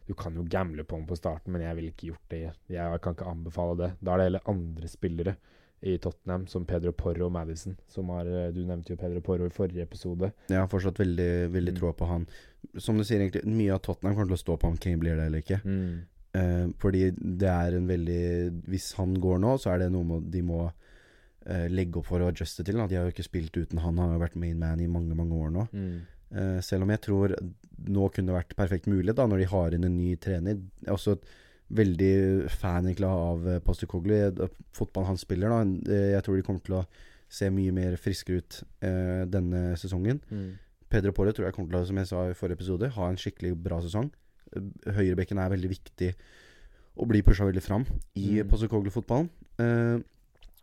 Du 0.08 0.14
kan 0.16 0.34
jo 0.36 0.44
gamble 0.48 0.84
på 0.88 0.96
ham 0.96 1.06
på 1.10 1.18
starten, 1.20 1.52
men 1.52 1.62
jeg 1.66 1.76
ville 1.76 1.92
ikke 1.92 2.08
gjort 2.14 2.30
det. 2.32 2.42
Jeg 2.72 3.02
kan 3.04 3.14
ikke 3.18 3.28
anbefale 3.28 3.78
det. 3.78 3.90
Da 4.02 4.14
er 4.14 4.18
det 4.18 4.28
heller 4.30 4.46
andre 4.54 4.88
spillere 4.88 5.36
i 5.84 5.98
Tottenham, 6.02 6.48
som 6.50 6.66
Pedro 6.66 6.92
Porro 6.98 7.26
og 7.28 7.32
Madison. 7.36 7.76
Som 7.92 8.10
har, 8.10 8.26
eh, 8.26 8.52
du 8.52 8.64
nevnte 8.66 8.90
jo 8.96 8.96
Pedro 8.98 9.20
Porro 9.22 9.46
i 9.46 9.50
forrige 9.54 9.84
episode. 9.84 10.32
jeg 10.50 10.58
har 10.58 10.68
fortsatt 10.68 10.98
veldig, 10.98 11.52
veldig 11.54 11.74
Mm. 11.74 11.80
tro 11.80 11.92
på 11.94 12.08
han. 12.08 12.28
Som 12.78 12.98
du 12.98 13.04
sier, 13.04 13.20
egentlig, 13.20 13.44
mye 13.46 13.74
av 13.74 13.82
Tottenham 13.82 14.16
kommer 14.16 14.28
til 14.34 14.38
å 14.38 14.46
stå 14.46 14.60
på 14.60 14.68
om 14.72 14.78
Kane 14.78 14.98
blir 14.98 15.16
det 15.16 15.26
eller 15.28 15.42
ikke. 15.42 15.62
Eh, 16.34 16.68
fordi 16.80 17.12
det 17.12 17.48
er 17.50 17.76
en 17.78 17.88
veldig 17.88 18.64
Hvis 18.68 18.94
han 18.96 19.14
går 19.16 19.40
nå, 19.40 19.58
så 19.60 19.74
er 19.74 19.80
det 19.80 19.92
noe 19.92 20.22
de 20.22 20.42
må 20.42 20.72
eh, 21.46 21.68
legge 21.70 21.98
opp 21.98 22.06
for 22.08 22.20
å 22.20 22.32
adjuste 22.32 22.64
til. 22.66 22.76
Da. 22.76 22.88
De 22.88 22.96
har 22.96 23.06
jo 23.06 23.12
ikke 23.12 23.24
spilt 23.30 23.52
uten 23.56 23.80
han. 23.80 23.98
Han 23.98 24.10
har 24.10 24.18
jo 24.20 24.26
vært 24.26 24.36
main 24.36 24.60
man 24.60 24.80
i 24.82 24.88
mange, 24.88 25.16
mange 25.16 25.32
år 25.32 25.52
nå. 25.52 25.68
Mm. 25.72 26.02
Eh, 26.36 26.60
selv 26.62 26.84
om 26.84 26.90
jeg 26.90 27.02
tror 27.02 27.36
nå 27.86 28.08
kunne 28.16 28.34
vært 28.36 28.56
perfekt 28.58 28.88
mulig, 28.90 29.14
da 29.16 29.28
når 29.28 29.44
de 29.44 29.50
har 29.52 29.76
inn 29.76 29.86
en 29.86 29.98
ny 29.98 30.16
trener. 30.22 30.58
Jeg 30.82 30.88
er 30.90 30.96
også 30.96 31.18
veldig 31.78 32.50
fan 32.50 32.86
egentlig 32.88 33.10
av 33.10 33.48
eh, 33.48 33.60
Postecoglou. 33.60 34.48
Fotballen 34.76 35.12
han 35.12 35.20
spiller, 35.22 35.52
da. 35.52 35.62
eh, 35.92 36.12
Jeg 36.16 36.24
tror 36.26 36.38
de 36.40 36.46
kommer 36.48 36.64
til 36.64 36.78
å 36.80 36.86
se 37.30 37.50
mye 37.52 37.74
mer 37.76 37.98
friskere 38.00 38.40
ut 38.40 38.62
eh, 38.88 39.26
denne 39.28 39.76
sesongen. 39.78 40.22
Mm. 40.32 40.54
Pedro 40.88 41.12
Porre 41.12 41.34
tror 41.36 41.50
jeg 41.50 41.56
kommer 41.58 41.74
til 41.74 41.82
å, 41.82 41.86
som 41.90 41.98
jeg 42.00 42.08
sa 42.08 42.22
i 42.30 42.36
forrige 42.40 42.62
episode, 42.62 42.88
ha 42.96 43.10
en 43.12 43.20
skikkelig 43.20 43.54
bra 43.60 43.82
sesong. 43.84 44.08
Eh, 44.56 44.92
Høyrebekken 44.96 45.42
er 45.44 45.52
veldig 45.52 45.72
viktig 45.74 46.14
og 46.98 47.10
blir 47.12 47.22
pusha 47.28 47.46
veldig 47.46 47.62
fram 47.62 47.84
i 48.18 48.40
Mm. 48.40 48.48
Postecoglou-fotballen. 48.50 49.28
Eh, 49.60 49.98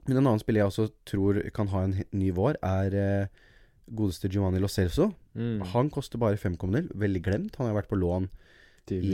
men 0.08 0.16
en 0.18 0.26
annen 0.26 0.40
spiller 0.40 0.64
jeg 0.64 0.72
også 0.72 0.88
tror 1.08 1.38
kan 1.54 1.68
ha 1.68 1.84
en 1.84 1.94
ny 2.12 2.30
vår, 2.36 2.56
er 2.64 2.96
eh, 2.98 3.26
godeste 3.92 4.28
Giovanni 4.30 4.60
Lo 4.62 4.68
Celso. 4.68 5.10
Mm. 5.36 5.60
Han 5.74 5.90
koster 5.90 6.18
bare 6.18 6.36
5,0. 6.40 6.90
Veldig 6.94 7.22
glemt. 7.22 7.56
Han 7.58 7.66
har 7.70 7.82
vært 7.82 7.90
på 7.90 7.98
lån 8.00 8.28
Til 8.86 9.02
i- 9.04 9.08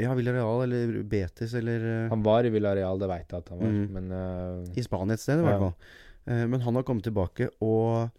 Ja, 0.00 0.12
Villarreal 0.14 0.64
eller 0.64 1.02
Betis 1.04 1.52
eller 1.54 1.84
eh, 2.04 2.08
Han 2.10 2.22
var 2.24 2.42
i 2.44 2.50
Villarreal, 2.50 2.98
det 2.98 3.06
veit 3.08 3.28
jeg 3.30 3.38
at 3.38 3.48
han 3.48 3.58
var, 3.60 3.68
Mm. 3.68 3.92
men 3.92 4.10
uh, 4.10 4.64
I 4.76 4.82
Spania 4.82 5.14
et 5.14 5.20
sted, 5.20 5.38
i 5.38 5.42
hvert 5.46 5.60
fall. 5.60 5.74
Eh, 6.26 6.46
men 6.50 6.60
han 6.60 6.74
har 6.74 6.82
kommet 6.82 7.04
tilbake, 7.04 7.48
og 7.62 8.10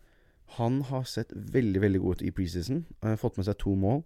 han 0.55 0.81
har 0.83 1.03
sett 1.03 1.33
veldig 1.35 1.81
veldig 1.81 1.99
god 2.01 2.15
ut 2.15 2.21
i 2.21 2.31
preseason. 2.31 2.85
Fått 3.17 3.35
med 3.37 3.45
seg 3.45 3.57
to 3.57 3.75
mål. 3.75 4.03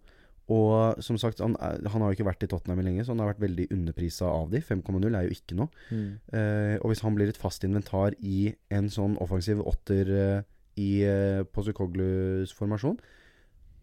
Og 0.49 0.97
som 1.03 1.15
sagt, 1.21 1.41
han, 1.43 1.53
er, 1.61 1.77
han 1.91 2.01
har 2.01 2.09
jo 2.09 2.15
ikke 2.17 2.25
vært 2.31 2.41
i 2.41 2.47
Tottenham 2.49 2.79
lenge, 2.81 3.03
så 3.05 3.11
han 3.13 3.19
har 3.19 3.35
vært 3.35 3.43
veldig 3.43 3.67
underprisa 3.75 4.25
av 4.25 4.49
de. 4.49 4.61
5,0 4.65 5.13
er 5.13 5.27
jo 5.27 5.35
ikke 5.35 5.55
noe. 5.59 5.69
mm. 5.91 6.79
Og 6.81 6.87
hvis 6.89 7.01
han 7.05 7.13
blir 7.13 7.29
et 7.29 7.37
fast 7.37 7.61
inventar 7.67 8.15
i 8.23 8.55
en 8.71 8.89
sånn 8.89 9.15
offensiv 9.21 9.61
åtter 9.61 10.43
i 10.80 10.88
uh, 11.05 11.43
Pozzocoglus 11.53 12.53
formasjon, 12.55 12.97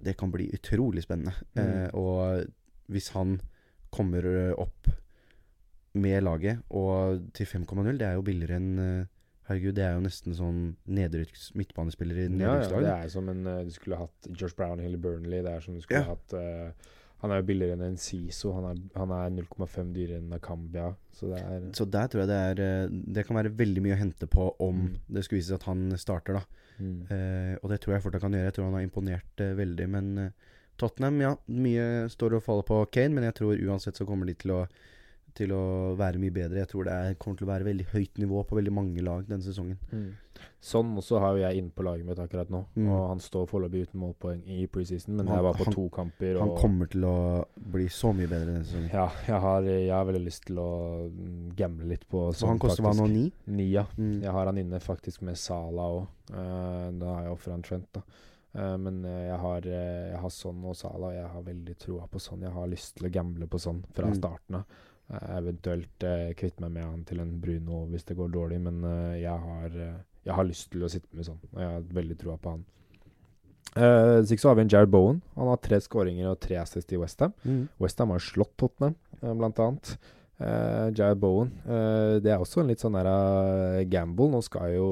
det 0.06 0.16
kan 0.20 0.32
bli 0.32 0.48
utrolig 0.56 1.04
spennende. 1.04 1.34
Mm. 1.56 1.66
Uh, 1.66 1.88
og 1.96 2.46
hvis 2.92 3.10
han 3.16 3.38
kommer 3.96 4.26
eh, 4.28 4.52
opp 4.60 4.90
med 5.96 6.22
laget, 6.26 6.58
og 6.76 7.22
til 7.34 7.46
5,0, 7.48 7.96
det 7.98 8.04
er 8.10 8.16
jo 8.18 8.24
billigere 8.26 8.58
enn 8.60 8.72
uh, 8.82 9.12
Herregud, 9.46 9.76
det 9.78 9.84
er 9.86 9.92
jo 9.94 10.02
nesten 10.02 10.34
sånn 10.34 10.56
nedrykks 10.90 11.52
midtbanespiller 11.54 12.16
i 12.18 12.24
Ja, 12.42 12.56
ja, 12.64 12.80
det 12.82 12.90
er 12.96 13.10
som 13.12 13.28
en 13.30 13.44
eh, 13.46 13.60
Du 13.62 13.70
skulle 13.70 13.94
hatt 14.00 14.26
Josh 14.34 14.56
Brownhill 14.58 14.96
i 14.96 14.98
Burnley. 14.98 15.38
Det 15.46 15.52
er 15.52 15.62
som 15.62 15.76
du 15.76 15.84
skulle 15.84 16.00
Ja. 16.02 16.08
hatt 16.16 16.34
eh, 16.34 16.72
Han 17.22 17.30
er 17.30 17.38
jo 17.38 17.46
billigere 17.52 17.76
enn 17.78 17.84
en 17.86 17.96
Siso. 18.02 18.50
Han 18.56 18.66
er, 18.72 18.80
han 18.98 19.12
er 19.14 19.30
0,5 19.36 19.92
dyrere 19.94 20.18
enn 20.18 20.32
Nakambia. 20.34 20.88
Så 21.14 21.30
det 21.30 21.38
er 21.46 21.68
Så 21.78 21.86
der 21.94 22.10
tror 22.10 22.24
jeg 22.24 22.32
det 22.32 22.40
er 22.42 22.64
eh, 22.66 22.96
Det 23.14 23.24
kan 23.28 23.38
være 23.38 23.54
veldig 23.62 23.84
mye 23.86 23.94
å 23.94 24.00
hente 24.02 24.26
på 24.34 24.48
om 24.66 24.82
Mm. 24.82 24.90
det 25.14 25.22
skulle 25.28 25.38
vise 25.44 25.52
seg 25.54 25.60
at 25.62 25.68
han 25.70 25.86
starter, 25.96 26.40
da. 26.40 26.65
Mm. 26.78 26.98
Eh, 27.12 27.54
og 27.62 27.72
det 27.72 27.80
tror 27.82 27.96
jeg 27.96 28.04
fortsatt 28.04 28.24
kan 28.24 28.36
gjøre. 28.36 28.50
Jeg 28.50 28.56
tror 28.56 28.68
han 28.68 28.78
har 28.78 28.86
imponert 28.86 29.42
eh, 29.44 29.54
veldig. 29.58 29.88
Men 29.92 30.10
eh, 30.22 30.52
Tottenham, 30.80 31.20
ja. 31.24 31.32
Mye 31.52 31.86
står 32.12 32.38
og 32.38 32.44
faller 32.44 32.66
på 32.68 32.82
Kane, 32.92 33.16
men 33.16 33.28
jeg 33.28 33.38
tror 33.40 33.64
uansett 33.68 33.98
så 33.98 34.06
kommer 34.08 34.28
de 34.28 34.36
til 34.38 34.54
å, 34.54 34.60
til 35.36 35.52
å 35.54 35.94
være 35.98 36.18
mye 36.22 36.32
bedre. 36.34 36.62
Jeg 36.62 36.68
tror 36.72 36.86
det 36.88 36.92
er, 36.96 37.14
kommer 37.20 37.38
til 37.40 37.46
å 37.46 37.50
være 37.52 37.66
veldig 37.68 37.86
høyt 37.92 38.18
nivå 38.22 38.42
på 38.48 38.56
veldig 38.58 38.72
mange 38.72 39.02
lag 39.04 39.26
denne 39.28 39.44
sesongen. 39.44 39.76
Mm. 39.92 40.14
Sånn 40.60 40.90
også 41.00 41.20
har 41.22 41.36
jo 41.36 41.42
jeg 41.44 41.60
inne 41.62 41.72
på 41.72 41.84
laget 41.86 42.04
mitt 42.08 42.18
akkurat 42.20 42.50
nå. 42.52 42.62
Mm. 42.76 42.88
Og 42.92 43.02
han 43.12 43.20
står 43.24 43.46
foreløpig 43.48 43.86
uten 43.86 44.00
målpoeng 44.02 44.42
i 44.52 44.66
preseason, 44.66 45.14
men 45.16 45.26
Han- 45.28 45.36
jeg 45.38 45.44
var 45.46 45.54
på 45.60 45.64
han- 45.68 45.74
to 45.74 45.88
kamper. 45.88 46.38
Han 46.40 46.56
kommer 46.58 46.90
til 46.90 47.02
å 47.08 47.44
bli 47.56 47.86
så 47.88 48.12
mye 48.14 48.28
bedre 48.28 48.52
denne 48.52 48.64
sesongen. 48.64 48.90
ja, 48.92 49.08
jeg 49.26 49.40
har, 49.40 49.62
jeg 49.62 49.90
har 49.90 50.04
veldig 50.04 50.24
lyst 50.26 50.44
til 50.46 50.56
å 50.56 51.10
mm, 51.10 51.54
gamble 51.56 51.86
litt 51.88 52.08
på 52.08 52.32
Så 52.34 52.46
han 52.48 52.58
koster 52.58 52.82
hva 52.82 52.92
nå? 52.96 53.06
Ni? 53.08 53.32
Ni, 53.46 53.70
ja. 53.72 53.84
Mm. 53.96 54.20
Jeg 54.22 54.30
har 54.32 54.46
han 54.46 54.58
inne 54.58 54.80
faktisk 54.80 55.22
med 55.22 55.36
Sala 55.36 55.82
òg. 55.82 56.06
da 56.98 57.14
har 57.14 57.22
jeg 57.24 57.32
ofra 57.32 57.54
en 57.54 57.62
Trent, 57.62 57.88
da. 57.92 58.02
Eh, 58.56 58.76
men 58.80 59.04
eh, 59.04 59.26
jeg 59.28 59.38
har, 59.38 59.58
uh, 59.66 60.10
jeg 60.12 60.18
har 60.22 60.30
sånn 60.32 60.64
og 60.64 60.74
Sala, 60.76 61.06
og 61.10 61.12
jeg 61.12 61.28
har 61.28 61.42
veldig 61.42 61.74
troa 61.78 62.06
på 62.08 62.18
sånn. 62.18 62.40
Jeg 62.40 62.52
har 62.52 62.66
lyst 62.66 62.94
til 62.96 63.08
å 63.08 63.12
gamble 63.12 63.46
på 63.46 63.58
sånn 63.60 63.82
fra 63.92 64.06
Mm. 64.08 64.14
starten 64.16 64.54
av. 64.56 64.64
Eh, 65.06 65.36
eventuelt 65.38 66.02
uh, 66.02 66.32
kvitte 66.34 66.62
meg 66.64 66.72
med 66.74 66.82
han 66.84 67.02
til 67.06 67.20
en 67.22 67.34
Bruno 67.40 67.84
hvis 67.92 68.04
det 68.08 68.16
går 68.18 68.32
dårlig, 68.34 68.58
men 68.64 68.80
eh, 68.84 69.20
jeg, 69.22 69.36
har, 69.38 69.76
eh, 69.78 70.00
jeg 70.26 70.34
har 70.34 70.48
lyst 70.48 70.70
til 70.72 70.82
å 70.82 70.90
sitte 70.90 71.14
med 71.14 71.28
sånn, 71.28 71.38
Og 71.52 71.60
jeg 71.62 71.68
har 71.76 71.84
veldig 72.00 72.16
troa 72.18 72.36
på 72.42 72.56
han. 72.56 72.64
Uh, 73.76 74.24
så 74.24 74.48
har 74.48 74.56
vi 74.56 74.64
en 74.64 74.70
Jared 74.72 74.88
Bowen. 74.90 75.18
Han 75.36 75.50
har 75.52 75.58
tre 75.60 75.78
skåringer 75.84 76.30
og 76.30 76.40
tre 76.40 76.56
assist 76.62 76.92
i 76.96 76.98
Westham. 76.98 77.34
Mm. 77.44 77.66
Westham 77.82 78.14
har 78.14 78.22
slått 78.24 78.54
Tottenham, 78.58 78.96
uh, 79.22 79.34
blant 79.36 79.60
annet. 79.60 79.92
Uh, 80.40 80.88
Jared 80.96 81.20
Bowen. 81.20 81.52
Uh, 81.68 82.16
det 82.24 82.32
er 82.32 82.40
også 82.40 82.62
en 82.64 82.72
litt 82.72 82.80
sånn 82.82 82.96
der 82.96 83.06
uh, 83.12 83.82
gamble. 83.92 84.30
Nå 84.32 84.40
skal 84.44 84.72
jo 84.78 84.88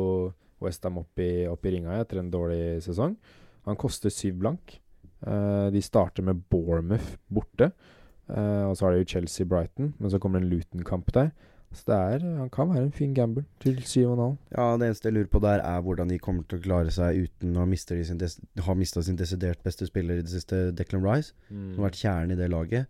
Westham 0.63 1.01
opp, 1.01 1.19
i- 1.21 1.49
opp 1.49 1.65
i 1.67 1.75
ringa 1.75 1.97
etter 2.01 2.21
en 2.21 2.31
dårlig 2.33 2.83
sesong. 2.85 3.17
Han 3.65 3.81
koster 3.81 4.13
syv 4.13 4.39
blank. 4.45 4.79
Eh, 5.25 5.71
de 5.73 5.81
starter 5.81 6.25
med 6.25 6.43
Bournemouth 6.53 7.15
borte. 7.33 7.71
Eh, 8.29 8.65
og 8.69 8.77
så 8.77 8.87
har 8.87 8.95
de 8.95 9.03
jo 9.03 9.11
Chelsea-Brighton, 9.15 9.93
men 9.99 10.11
så 10.11 10.19
kommer 10.19 10.41
det 10.41 10.47
en 10.49 10.55
Luton-kamp 10.55 11.13
der. 11.13 11.33
Så 11.75 11.89
det 11.91 11.97
er, 11.97 12.25
han 12.39 12.51
kan 12.55 12.69
være 12.71 12.85
en 12.87 12.93
fin 12.95 13.15
gamble 13.17 13.43
til 13.59 13.81
syv 13.83 14.13
og 14.13 14.15
en 14.15 14.21
halv. 14.23 14.37
Ja, 14.55 14.67
det 14.79 14.87
eneste 14.87 15.09
jeg 15.11 15.15
lurer 15.17 15.31
på 15.33 15.41
der, 15.43 15.59
er 15.67 15.81
hvordan 15.83 16.09
de 16.13 16.19
kommer 16.23 16.45
til 16.47 16.61
å 16.61 16.63
klare 16.63 16.93
seg 16.95 17.25
uten 17.27 17.57
å 17.57 17.65
ha 17.65 18.75
mista 18.79 19.03
sin 19.03 19.17
desidert 19.19 19.65
beste 19.67 19.89
spiller 19.89 20.21
i 20.21 20.23
det 20.23 20.31
siste, 20.31 20.69
Declan 20.79 21.03
Rice. 21.03 21.33
Som 21.49 21.81
har 21.83 21.89
vært 21.91 21.99
kjernen 21.99 22.37
i 22.37 22.39
det 22.39 22.51
laget. 22.53 22.87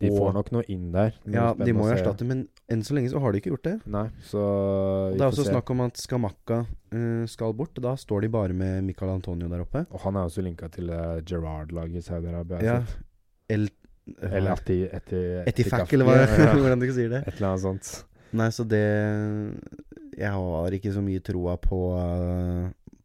De 0.00 0.08
og- 0.08 0.16
får 0.16 0.32
nok 0.32 0.52
noe 0.52 0.64
inn 0.72 0.92
der. 0.92 1.12
Ja, 1.26 1.52
de 1.52 1.72
må 1.76 1.88
jo 1.90 1.96
erstatte, 1.96 2.24
men 2.24 2.46
enn 2.70 2.80
så 2.86 2.94
lenge 2.94 3.10
så 3.10 3.20
har 3.20 3.32
de 3.32 3.40
ikke 3.42 3.50
gjort 3.50 3.66
det. 3.66 3.74
Nei, 3.86 4.06
så 4.22 4.38
vi 5.10 5.18
det 5.18 5.26
er 5.26 5.28
også 5.34 5.44
se. 5.44 5.50
snakk 5.50 5.70
om 5.74 5.80
at 5.84 5.98
Skamakka 6.00 6.60
uh, 6.94 7.26
skal 7.26 7.52
bort. 7.52 7.74
Da 7.82 7.96
står 7.96 8.22
de 8.22 8.28
bare 8.28 8.54
med 8.54 8.84
Michael 8.84 9.10
Antonio 9.18 9.48
der 9.50 9.60
oppe. 9.66 9.84
Og 9.90 10.00
han 10.06 10.16
er 10.16 10.30
også 10.30 10.40
linka 10.46 10.70
til 10.70 10.88
uh, 10.88 11.18
Gerard-laget 11.20 11.96
i 11.98 12.06
Saudi-Arabia. 12.06 12.62
Ja, 12.62 12.78
El 13.50 13.68
Eller 14.22 14.52
etter 14.54 15.48
Etifak, 15.48 15.92
eller 15.92 16.08
hva, 16.08 16.16
ja. 16.22 16.52
hvordan 16.60 16.80
du 16.80 16.86
ikke 16.86 16.98
sier 16.98 17.12
det. 17.12 17.22
Et 17.26 17.36
eller 17.38 17.52
annet 17.52 17.64
sånt. 17.64 17.90
Nei, 18.36 18.46
så 18.54 18.62
det 18.68 18.84
Jeg 20.14 20.30
har 20.30 20.76
ikke 20.76 20.92
så 20.94 21.02
mye 21.02 21.22
troa 21.26 21.56
på 21.58 21.80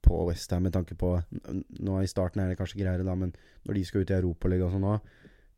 På 0.05 0.19
Westham 0.27 0.67
med 0.67 0.75
tanke 0.75 0.93
på 0.93 1.15
Nå 1.81 2.01
i 2.03 2.09
starten 2.09 2.43
er 2.43 2.51
det 2.51 2.59
kanskje 2.59 2.77
greiere, 2.83 3.05
da, 3.07 3.15
men 3.17 3.33
når 3.65 3.79
de 3.79 3.85
skal 3.87 4.03
ut 4.05 4.11
i 4.13 4.17
Europaligaen 4.19 4.67
og 4.67 4.75
sånn 4.75 4.83
nå, 4.85 4.97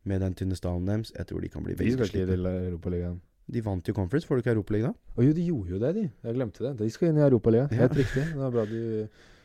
med 0.08 0.22
den 0.24 0.36
tynne 0.38 0.56
stallen 0.56 0.86
deres, 0.88 1.10
jeg 1.12 1.28
tror 1.28 1.42
de 1.44 1.50
kan 1.52 1.64
bli 1.66 1.74
veldig 1.76 2.06
slitne. 2.08 3.10
De 3.52 3.60
vant 3.64 3.84
jo 3.84 3.92
Conference, 3.96 4.24
får 4.28 4.38
du 4.38 4.42
ikke 4.44 4.54
Europaligaen 4.54 4.94
da? 4.94 5.12
Å 5.16 5.26
jo, 5.26 5.34
de 5.36 5.44
gjorde 5.44 5.74
jo 5.74 5.80
det, 5.82 5.90
de. 5.98 6.04
Jeg 6.24 6.36
glemte 6.38 6.64
det. 6.64 6.72
De 6.80 6.88
skal 6.92 7.10
inn 7.10 7.20
i 7.20 7.24
Europaligaen. 7.26 7.68
Ja. 7.72 7.82
Helt 7.84 7.98
riktig. 8.00 8.24
Det 8.32 8.46
er 8.46 8.54
bra 8.54 8.64
du 8.68 8.80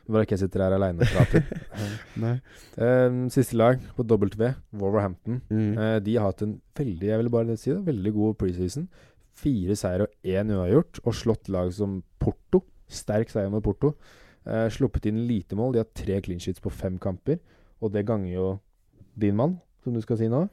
Bra 0.09 0.23
ikke 0.25 0.35
jeg 0.35 0.43
sitter 0.43 0.65
her 0.65 0.75
aleine 0.75 1.05
og 1.05 1.13
prater. 1.13 1.45
Nei. 2.23 2.33
Eh, 2.75 3.15
siste 3.31 3.55
lag 3.55 3.79
på 3.95 4.03
W, 4.09 4.49
Wolverhampton. 4.75 5.39
Mm. 5.47 5.77
Uh, 5.77 5.97
de 6.03 6.17
har 6.17 6.27
hatt 6.27 6.43
en 6.43 6.57
veldig 6.75 7.07
jeg 7.07 7.21
vil 7.21 7.31
bare 7.31 7.55
si 7.59 7.71
det, 7.71 7.79
veldig 7.87 8.13
god 8.17 8.35
preseason. 8.41 8.89
Fire 9.39 9.77
seier 9.79 10.05
og 10.05 10.27
én 10.27 10.51
uavgjort, 10.53 10.99
og 11.07 11.15
slått 11.17 11.49
lag 11.53 11.71
som 11.73 12.01
Porto. 12.19 12.65
Sterk 12.91 13.31
seier 13.31 13.53
mot 13.53 13.63
Porto. 13.63 13.93
Uh, 14.43 14.67
sluppet 14.73 15.07
inn 15.07 15.23
lite 15.29 15.55
mål. 15.55 15.73
De 15.73 15.83
har 15.85 15.89
tre 15.95 16.19
clean 16.25 16.43
sheets 16.43 16.63
på 16.63 16.73
fem 16.73 16.99
kamper, 17.01 17.39
og 17.79 17.95
det 17.95 18.05
ganger 18.09 18.33
jo 18.33 18.51
din 19.19 19.39
mann, 19.39 19.57
som 19.83 19.95
du 19.95 20.03
skal 20.03 20.19
si 20.19 20.27
nå. 20.31 20.45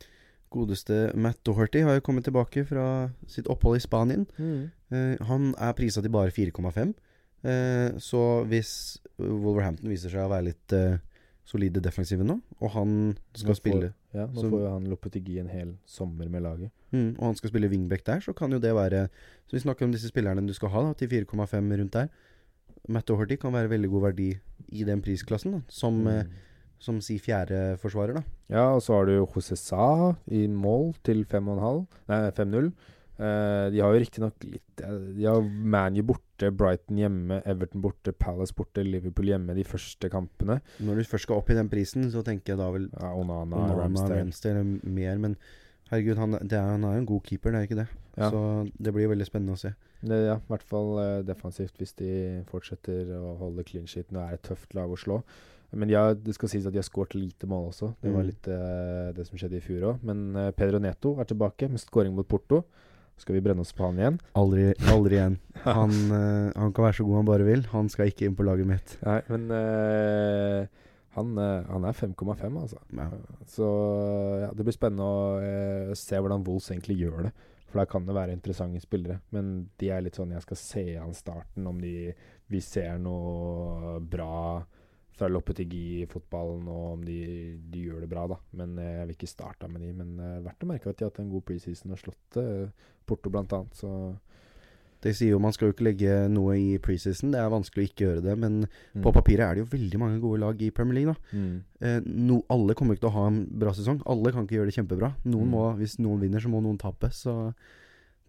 Godeste 0.50 1.12
Matt 1.14 1.44
Doherty 1.46 1.82
har 1.86 1.98
jo 1.98 2.04
kommet 2.06 2.26
tilbake 2.26 2.64
fra 2.66 3.10
sitt 3.30 3.46
opphold 3.50 3.78
i 3.78 3.82
Spanien. 3.84 4.26
Eh, 4.90 5.14
han 5.26 5.52
er 5.54 5.76
prisa 5.78 6.02
til 6.02 6.10
bare 6.10 6.32
4,5. 6.34 6.94
Eh, 7.44 7.92
så 7.98 8.44
hvis 8.48 8.98
Wolverhampton 9.18 9.88
viser 9.88 10.10
seg 10.12 10.20
å 10.26 10.30
være 10.32 10.44
litt 10.50 10.72
eh, 10.76 10.98
solide 11.48 11.80
defensive 11.82 12.22
nå, 12.26 12.36
og 12.60 12.70
han 12.76 13.16
skal 13.34 13.48
Nå 13.50 13.54
får- 13.54 13.60
spille 13.62 13.94
Ja, 14.12 14.26
nå 14.26 14.40
Så- 14.40 14.50
får 14.50 14.60
jo 14.60 14.70
han 14.72 14.84
Lopetegi 14.90 15.38
en 15.40 15.48
hel 15.48 15.76
sommer 15.86 16.28
med 16.28 16.42
laget. 16.42 16.70
mm, 16.92 17.16
Og 17.18 17.24
han 17.24 17.34
skal 17.36 17.50
spille 17.50 17.70
wingback 17.70 18.04
der, 18.04 18.18
så 18.20 18.34
kan 18.34 18.50
jo 18.50 18.58
det 18.58 18.74
være 18.74 19.08
Så 19.48 19.52
vi 19.52 19.58
snakker 19.60 19.82
om 19.84 19.92
disse 19.92 20.08
spillerne 20.10 20.46
du 20.46 20.52
skal 20.52 20.68
ha 20.70 20.82
da 20.82 20.92
til 20.94 21.08
4,5 21.08 21.78
rundt 21.78 21.90
der. 21.92 22.08
Matt 22.88 23.06
Doherty 23.06 23.36
kan 23.36 23.52
være 23.52 23.68
veldig 23.70 23.90
god 23.90 24.02
verdi 24.12 24.38
i 24.72 24.84
den 24.84 25.00
prisklassen, 25.02 25.52
da 25.52 25.60
som, 25.68 26.06
eh, 26.06 26.22
Mm. 26.24 26.30
som 26.78 27.00
si 27.00 27.18
fjerdeforsvarer, 27.18 28.14
da. 28.14 28.22
Ja, 28.48 28.74
og 28.74 28.80
så 28.82 28.94
har 28.94 29.06
du 29.06 29.12
jo 29.12 29.26
José 29.26 29.56
Sa 29.56 30.16
i 30.30 30.46
mål 30.46 30.94
til 31.02 31.24
5,5 31.24 31.86
Nei, 32.08 32.30
5-0. 32.30 32.72
Eh, 33.20 33.66
de 33.74 33.80
har 33.84 33.92
jo 33.92 34.00
riktignok 34.00 34.44
litt 34.48 34.80
eh, 34.80 34.94
De 35.18 35.26
har 35.28 35.42
ManU 35.44 36.00
borte, 36.08 36.48
Brighton 36.56 36.96
hjemme, 37.02 37.42
Everton 37.44 37.82
borte, 37.84 38.14
Palace 38.16 38.54
borte, 38.56 38.80
Liverpool 38.86 39.28
hjemme 39.28 39.52
de 39.58 39.64
første 39.68 40.08
kampene. 40.08 40.60
Når 40.80 41.02
du 41.02 41.08
først 41.10 41.26
skal 41.28 41.36
opp 41.42 41.50
i 41.52 41.56
den 41.58 41.68
prisen, 41.68 42.06
så 42.14 42.22
tenker 42.24 42.54
jeg 42.54 42.60
da 42.62 42.70
vel 42.72 42.86
Ja, 42.94 43.10
Onana, 43.12 43.58
Onana, 43.58 43.76
Ramsdale. 43.82 44.22
Ramsdale 44.22 44.62
mer, 44.88 45.18
men 45.20 45.36
herregud, 45.90 46.16
han, 46.22 46.38
det 46.40 46.56
er, 46.56 46.64
han 46.72 46.86
er 46.88 46.96
jo 46.96 47.02
en 47.02 47.10
god 47.12 47.22
keeper, 47.28 47.52
det 47.52 47.60
er 47.60 47.68
ikke 47.68 47.80
det? 47.82 47.88
Ja. 48.16 48.30
Så 48.32 48.40
det 48.80 48.92
blir 48.96 49.10
veldig 49.12 49.26
spennende 49.28 49.58
å 49.58 49.60
se. 49.60 49.74
Det, 50.00 50.16
ja, 50.30 50.38
i 50.40 50.48
hvert 50.54 50.64
fall 50.72 50.90
eh, 51.04 51.20
defensivt 51.28 51.76
hvis 51.82 51.92
de 52.00 52.10
fortsetter 52.48 53.10
å 53.20 53.34
holde 53.42 53.64
clean 53.68 53.84
sheet. 53.90 54.08
Nå 54.14 54.22
er 54.24 54.32
det 54.32 54.40
et 54.40 54.48
tøft 54.48 54.72
lag 54.78 54.88
å 54.88 54.96
slå. 54.98 55.20
Men 55.76 55.92
ja, 55.92 56.08
det 56.16 56.32
skal 56.34 56.48
sies 56.50 56.64
at 56.66 56.72
de 56.74 56.80
har 56.80 56.88
skåret 56.88 57.14
lite 57.14 57.46
mål 57.46 57.68
også. 57.70 57.92
Det 58.00 58.10
var 58.10 58.24
Mm. 58.24 58.30
litt 58.32 58.48
uh, 58.50 59.12
det 59.14 59.26
som 59.28 59.38
skjedde 59.38 59.60
i 59.60 59.62
fjor 59.62 59.84
òg. 59.92 60.00
Men 60.08 60.24
Pedro 60.56 60.80
Neto 60.82 61.12
er 61.20 61.28
tilbake 61.30 61.68
med 61.70 61.78
skåring 61.84 62.16
mot 62.16 62.26
Porto. 62.26 62.64
Skal 63.20 63.36
vi 63.36 63.42
brenne 63.44 63.64
oss 63.64 63.74
på 63.76 63.84
han 63.84 63.98
igjen? 64.00 64.18
Aldri, 64.40 64.70
aldri 64.88 65.18
igjen. 65.18 65.36
Han, 65.66 65.92
uh, 66.08 66.48
han 66.60 66.72
kan 66.72 66.86
være 66.86 66.96
så 67.00 67.04
god 67.04 67.18
han 67.20 67.28
bare 67.28 67.48
vil. 67.48 67.66
Han 67.74 67.90
skal 67.92 68.08
ikke 68.08 68.24
inn 68.28 68.36
på 68.38 68.46
laget 68.48 68.70
mitt. 68.70 68.96
Nei, 69.04 69.18
men 69.28 69.44
uh, 69.52 70.88
han, 71.18 71.34
uh, 71.36 71.68
han 71.68 71.86
er 71.90 71.98
5,5, 71.98 72.40
altså. 72.48 72.80
Ja. 72.96 73.10
Så 73.50 73.68
ja, 74.46 74.50
det 74.56 74.64
blir 74.64 74.76
spennende 74.76 75.04
å 75.92 75.98
se 75.98 76.16
hvordan 76.16 76.46
Wolves 76.48 76.70
egentlig 76.72 76.96
gjør 77.02 77.28
det. 77.28 77.34
For 77.70 77.82
der 77.82 77.90
kan 77.92 78.08
det 78.08 78.16
være 78.16 78.34
interessante 78.34 78.80
spillere. 78.82 79.20
Men 79.36 79.52
de 79.78 79.92
er 79.92 80.02
litt 80.02 80.16
sånn 80.18 80.32
jeg 80.34 80.46
skal 80.46 80.58
se 80.58 80.84
an 80.98 81.12
starten, 81.14 81.68
om 81.70 81.78
de, 81.82 82.10
vi 82.50 82.62
ser 82.64 82.96
noe 83.02 83.98
bra 84.00 84.62
fra 85.20 85.28
Loppetigi 85.30 86.00
i 86.00 86.08
fotballen, 86.10 86.64
og 86.72 86.94
om 86.94 87.04
de, 87.04 87.18
de 87.70 87.84
gjør 87.86 88.02
det 88.06 88.10
bra, 88.10 88.24
da. 88.32 88.40
Men 88.56 88.74
eh, 88.80 88.96
jeg 88.98 89.06
vil 89.10 89.16
ikke 89.18 89.30
starte 89.30 89.68
med 89.70 89.84
de. 89.84 89.92
Men 90.00 90.16
uh, 90.16 90.40
verdt 90.46 90.64
å 90.64 90.70
merke 90.72 90.90
at 90.90 90.98
de 90.98 91.04
har 91.06 91.12
hatt 91.12 91.20
en 91.22 91.30
god 91.30 91.44
preseason 91.52 91.92
og 91.94 92.00
slått 92.00 92.40
uh, 92.40 92.90
Porto, 93.06 93.30
blant 93.32 93.52
annet. 93.56 93.76
Så 93.78 93.90
de 95.00 95.12
sier 95.16 95.32
jo 95.32 95.40
man 95.40 95.54
skal 95.56 95.70
jo 95.70 95.74
ikke 95.74 95.86
legge 95.86 96.16
noe 96.28 96.56
i 96.60 96.74
preseason. 96.82 97.30
Det 97.32 97.40
er 97.40 97.52
vanskelig 97.52 97.82
å 97.86 97.88
ikke 97.88 98.04
gjøre 98.04 98.24
det. 98.26 98.34
Men 98.40 98.58
mm. 98.66 99.00
på 99.04 99.12
papiret 99.16 99.46
er 99.46 99.56
det 99.56 99.62
jo 99.64 99.70
veldig 99.72 100.00
mange 100.02 100.20
gode 100.20 100.42
lag 100.42 100.60
i 100.60 100.68
Premier 100.76 100.98
League. 100.98 101.14
da 101.14 101.38
Mm. 101.38 101.54
eh, 101.80 102.00
no, 102.04 102.42
Alle 102.52 102.76
kommer 102.76 102.94
ikke 102.96 103.06
til 103.06 103.12
å 103.12 103.16
ha 103.16 103.26
en 103.30 103.38
bra 103.62 103.72
sesong. 103.76 104.02
Alle 104.04 104.32
kan 104.34 104.44
ikke 104.44 104.58
gjøre 104.58 104.68
det 104.68 104.76
kjempebra. 104.76 105.14
Noen 105.24 105.48
Mm. 105.48 105.54
må, 105.54 105.62
Hvis 105.78 105.96
noen 105.98 106.20
vinner, 106.20 106.40
så 106.40 106.52
må 106.52 106.60
noen 106.60 106.78
tape. 106.78 107.08
Så 107.16 107.54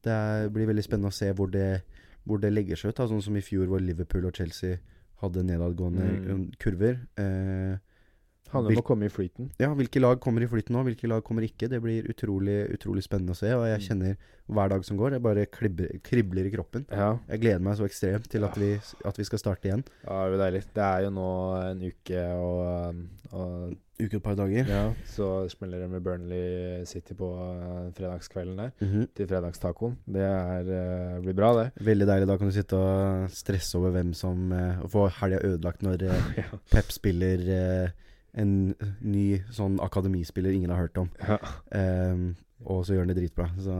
det 0.03 0.11
er, 0.15 0.47
blir 0.49 0.67
veldig 0.71 0.83
spennende 0.83 1.11
å 1.11 1.19
se 1.19 1.31
hvor 1.33 1.51
det, 1.51 1.83
hvor 2.25 2.39
det 2.39 2.53
legger 2.53 2.79
seg 2.79 2.89
ut. 2.93 2.95
Da. 2.95 3.07
Sånn 3.11 3.21
som 3.21 3.35
i 3.35 3.41
fjor, 3.43 3.67
hvor 3.67 3.81
Liverpool 3.83 4.25
og 4.25 4.33
Chelsea 4.33 4.77
hadde 5.21 5.43
nedadgående 5.47 6.05
Mm. 6.33 6.51
kurver. 6.59 6.97
Eh, 7.17 7.77
Handler 8.51 8.75
om 8.77 8.81
å 8.83 8.85
komme 8.85 9.05
i 9.07 9.09
flyten. 9.13 9.49
Ja, 9.59 9.69
hvilke 9.73 10.01
lag 10.01 10.19
kommer 10.19 10.41
i 10.43 10.47
flyten 10.51 10.75
nå, 10.75 10.83
hvilke 10.87 11.07
lag 11.07 11.23
kommer 11.23 11.41
ikke. 11.47 11.69
Det 11.71 11.81
blir 11.81 12.07
utrolig, 12.11 12.59
utrolig 12.75 13.03
spennende 13.03 13.31
å 13.35 13.39
se. 13.39 13.51
Og 13.55 13.65
jeg 13.67 13.79
Mm. 13.79 13.87
kjenner 13.87 14.17
hver 14.51 14.69
dag 14.69 14.83
som 14.85 14.97
går, 14.97 15.11
jeg 15.13 15.21
bare 15.23 15.45
kribler, 15.47 15.99
kribler 16.03 16.45
i 16.45 16.51
kroppen. 16.51 16.85
Ja, 16.91 17.17
Jeg 17.29 17.39
gleder 17.41 17.61
meg 17.61 17.77
så 17.77 17.85
ekstremt 17.87 18.27
til 18.27 18.43
at 18.43 18.55
vi, 18.57 18.73
at 19.05 19.17
vi 19.17 19.23
skal 19.23 19.39
starte 19.39 19.69
igjen. 19.69 19.83
Ja, 20.03 20.27
det 20.27 20.27
er 20.27 20.31
jo 20.35 20.43
deilig. 20.43 20.63
Det 20.73 20.83
er 20.83 20.99
jo 21.05 21.09
nå 21.15 21.29
en 21.71 21.81
uke 21.91 22.25
og, 22.35 22.95
og 23.31 23.77
Uke 24.01 24.15
et 24.17 24.23
par 24.23 24.33
dager. 24.33 24.65
ja, 24.65 24.93
Så 25.05 25.47
smeller 25.51 25.77
det 25.83 25.89
med 25.91 26.01
Burnley 26.01 26.83
City 26.89 27.13
på 27.13 27.27
uh, 27.37 27.91
fredagskvelden 27.93 28.57
der. 28.57 28.71
Mhm. 28.81 29.07
Til 29.13 29.27
fredagstacoen. 29.27 29.95
Det 30.09 30.23
er, 30.25 30.63
uh, 30.65 31.21
blir 31.21 31.35
bra, 31.37 31.51
det. 31.53 31.71
Veldig 31.85 32.07
deilig. 32.09 32.27
Da 32.27 32.37
kan 32.37 32.47
du 32.49 32.55
sitte 32.55 32.73
og 32.81 33.29
stresse 33.29 33.75
over 33.77 33.91
hvem 33.91 34.13
som 34.17 34.51
eh, 34.51 34.79
Og 34.81 34.89
få 34.89 35.03
helga 35.19 35.37
ødelagt 35.45 35.83
når 35.85 36.01
eh, 36.09 36.33
ja. 36.41 36.57
Pep 36.71 36.89
spiller 36.91 37.45
eh, 37.45 37.89
en 38.39 38.51
ny 39.03 39.25
sånn 39.51 39.79
akademispiller 39.83 40.55
ingen 40.55 40.71
har 40.71 40.85
hørt 40.85 40.99
om. 41.01 41.09
Ja. 41.19 41.39
Um, 41.75 42.31
og 42.63 42.85
så 42.85 42.95
gjør 42.95 43.05
han 43.05 43.11
det 43.11 43.19
dritbra. 43.19 43.49
Så 43.59 43.75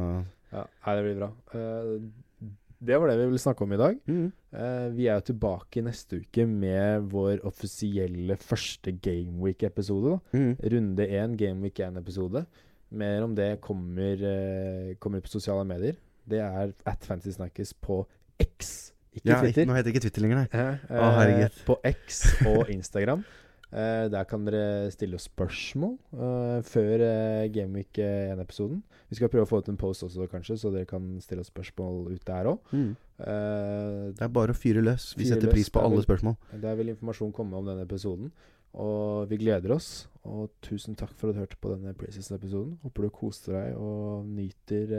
ja. 0.52 0.66
Nei, 0.66 0.96
det 0.98 1.04
blir 1.06 1.20
bra. 1.22 1.30
Uh, 1.56 2.50
det 2.82 2.98
var 2.98 3.12
det 3.12 3.18
vi 3.20 3.28
ville 3.30 3.42
snakke 3.42 3.64
om 3.64 3.74
i 3.76 3.80
dag. 3.80 3.98
Mm. 4.10 4.28
Uh, 4.52 4.88
vi 4.98 5.06
er 5.08 5.20
jo 5.20 5.28
tilbake 5.30 5.84
neste 5.86 6.24
uke 6.24 6.48
med 6.50 7.08
vår 7.14 7.44
offisielle 7.48 8.36
første 8.42 8.96
Gameweek-episode. 9.06 10.18
Mm. 10.34 10.56
Runde 10.74 11.08
én, 11.08 11.36
Gameweek 11.40 11.84
1-episode. 11.86 12.44
Mer 12.92 13.24
om 13.24 13.36
det 13.38 13.54
kommer, 13.64 14.26
uh, 14.26 14.96
kommer 15.00 15.22
på 15.24 15.32
sosiale 15.32 15.64
medier. 15.68 16.00
Det 16.28 16.42
er 16.42 16.74
at 16.86 17.06
Fantasy 17.06 17.38
Snackers 17.38 17.74
på 17.74 18.02
X, 18.42 18.92
ikke 19.14 19.30
Ja, 19.30 19.40
Twitter. 19.40 19.62
ikke, 19.62 19.70
nå 19.70 19.78
heter 19.78 19.88
det 19.88 19.94
ikke 19.96 20.04
Twitter 20.08 20.26
lenger, 20.26 20.42
nei. 20.42 20.66
Å, 20.90 21.08
herregud. 21.20 21.62
På 21.68 21.78
X 21.86 22.26
og 22.50 22.70
Instagram. 22.74 23.24
Eh, 23.72 24.06
der 24.12 24.26
kan 24.28 24.44
dere 24.44 24.90
stille 24.92 25.16
oss 25.16 25.30
spørsmål 25.30 25.94
uh, 26.20 26.60
før 26.68 27.04
uh, 27.06 27.46
Gameweek 27.56 28.02
1-episoden. 28.04 28.82
Vi 29.08 29.16
skal 29.16 29.32
prøve 29.32 29.46
å 29.46 29.48
få 29.48 29.62
ut 29.64 29.70
en 29.72 29.80
post 29.80 30.04
også, 30.04 30.28
kanskje, 30.32 30.58
så 30.60 30.74
dere 30.74 30.90
kan 30.90 31.06
stille 31.24 31.46
oss 31.46 31.52
spørsmål 31.54 32.10
ut 32.12 32.26
der 32.28 32.50
òg. 32.52 32.74
Mm. 32.76 32.90
Uh, 33.22 34.10
Det 34.18 34.26
er 34.28 34.34
bare 34.36 34.52
å 34.52 34.60
fyre 34.60 34.84
løs. 34.84 35.14
Vi 35.16 35.24
Fyre 35.24 35.38
setter 35.38 35.48
løs, 35.48 35.56
pris 35.56 35.72
på 35.72 35.86
alle 35.86 36.04
spørsmål. 36.04 36.36
der 36.66 36.76
vil 36.82 36.92
informasjon 36.92 37.32
komme 37.38 37.62
om 37.62 37.72
denne 37.72 37.88
episoden. 37.88 38.34
Og 38.76 39.32
vi 39.32 39.40
gleder 39.40 39.72
oss. 39.78 40.10
Og 40.28 40.52
tusen 40.64 41.00
takk 41.00 41.16
for 41.16 41.32
at 41.32 41.40
du 41.40 41.44
hørte 41.46 41.60
på 41.60 41.72
denne 41.72 41.96
Preseason-episoden. 41.96 42.76
Håper 42.84 43.08
du 43.08 43.16
koser 43.16 43.56
deg 43.56 43.80
og 43.80 44.28
nyter 44.28 44.94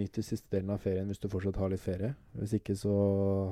eh, 0.00 0.10
de 0.14 0.24
siste 0.24 0.50
delen 0.54 0.72
av 0.74 0.82
ferien 0.82 1.08
hvis 1.08 1.20
du 1.22 1.28
fortsatt 1.30 1.60
har 1.60 1.72
litt 1.72 1.84
ferie. 1.84 2.14
Hvis 2.38 2.56
ikke, 2.58 2.76
så 2.78 2.94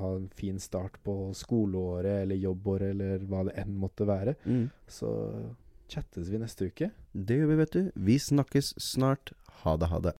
ha 0.01 0.13
en 0.17 0.27
fin 0.37 0.59
start 0.61 0.99
på 1.05 1.15
skoleåret 1.37 2.23
eller 2.23 2.41
jobbåret 2.41 2.93
eller 2.95 3.25
hva 3.29 3.45
det 3.47 3.57
enn 3.61 3.75
måtte 3.79 4.07
være. 4.09 4.37
Mm. 4.45 4.67
Så 4.87 5.11
chattes 5.91 6.31
vi 6.31 6.41
neste 6.41 6.71
uke. 6.71 6.91
Det 7.13 7.39
gjør 7.39 7.53
vi, 7.53 7.59
vet 7.63 7.75
du. 7.75 7.83
Vi 7.95 8.19
snakkes 8.21 8.73
snart. 8.81 9.33
Ha 9.63 9.77
det, 9.79 9.91
ha 9.93 10.03
det. 10.09 10.16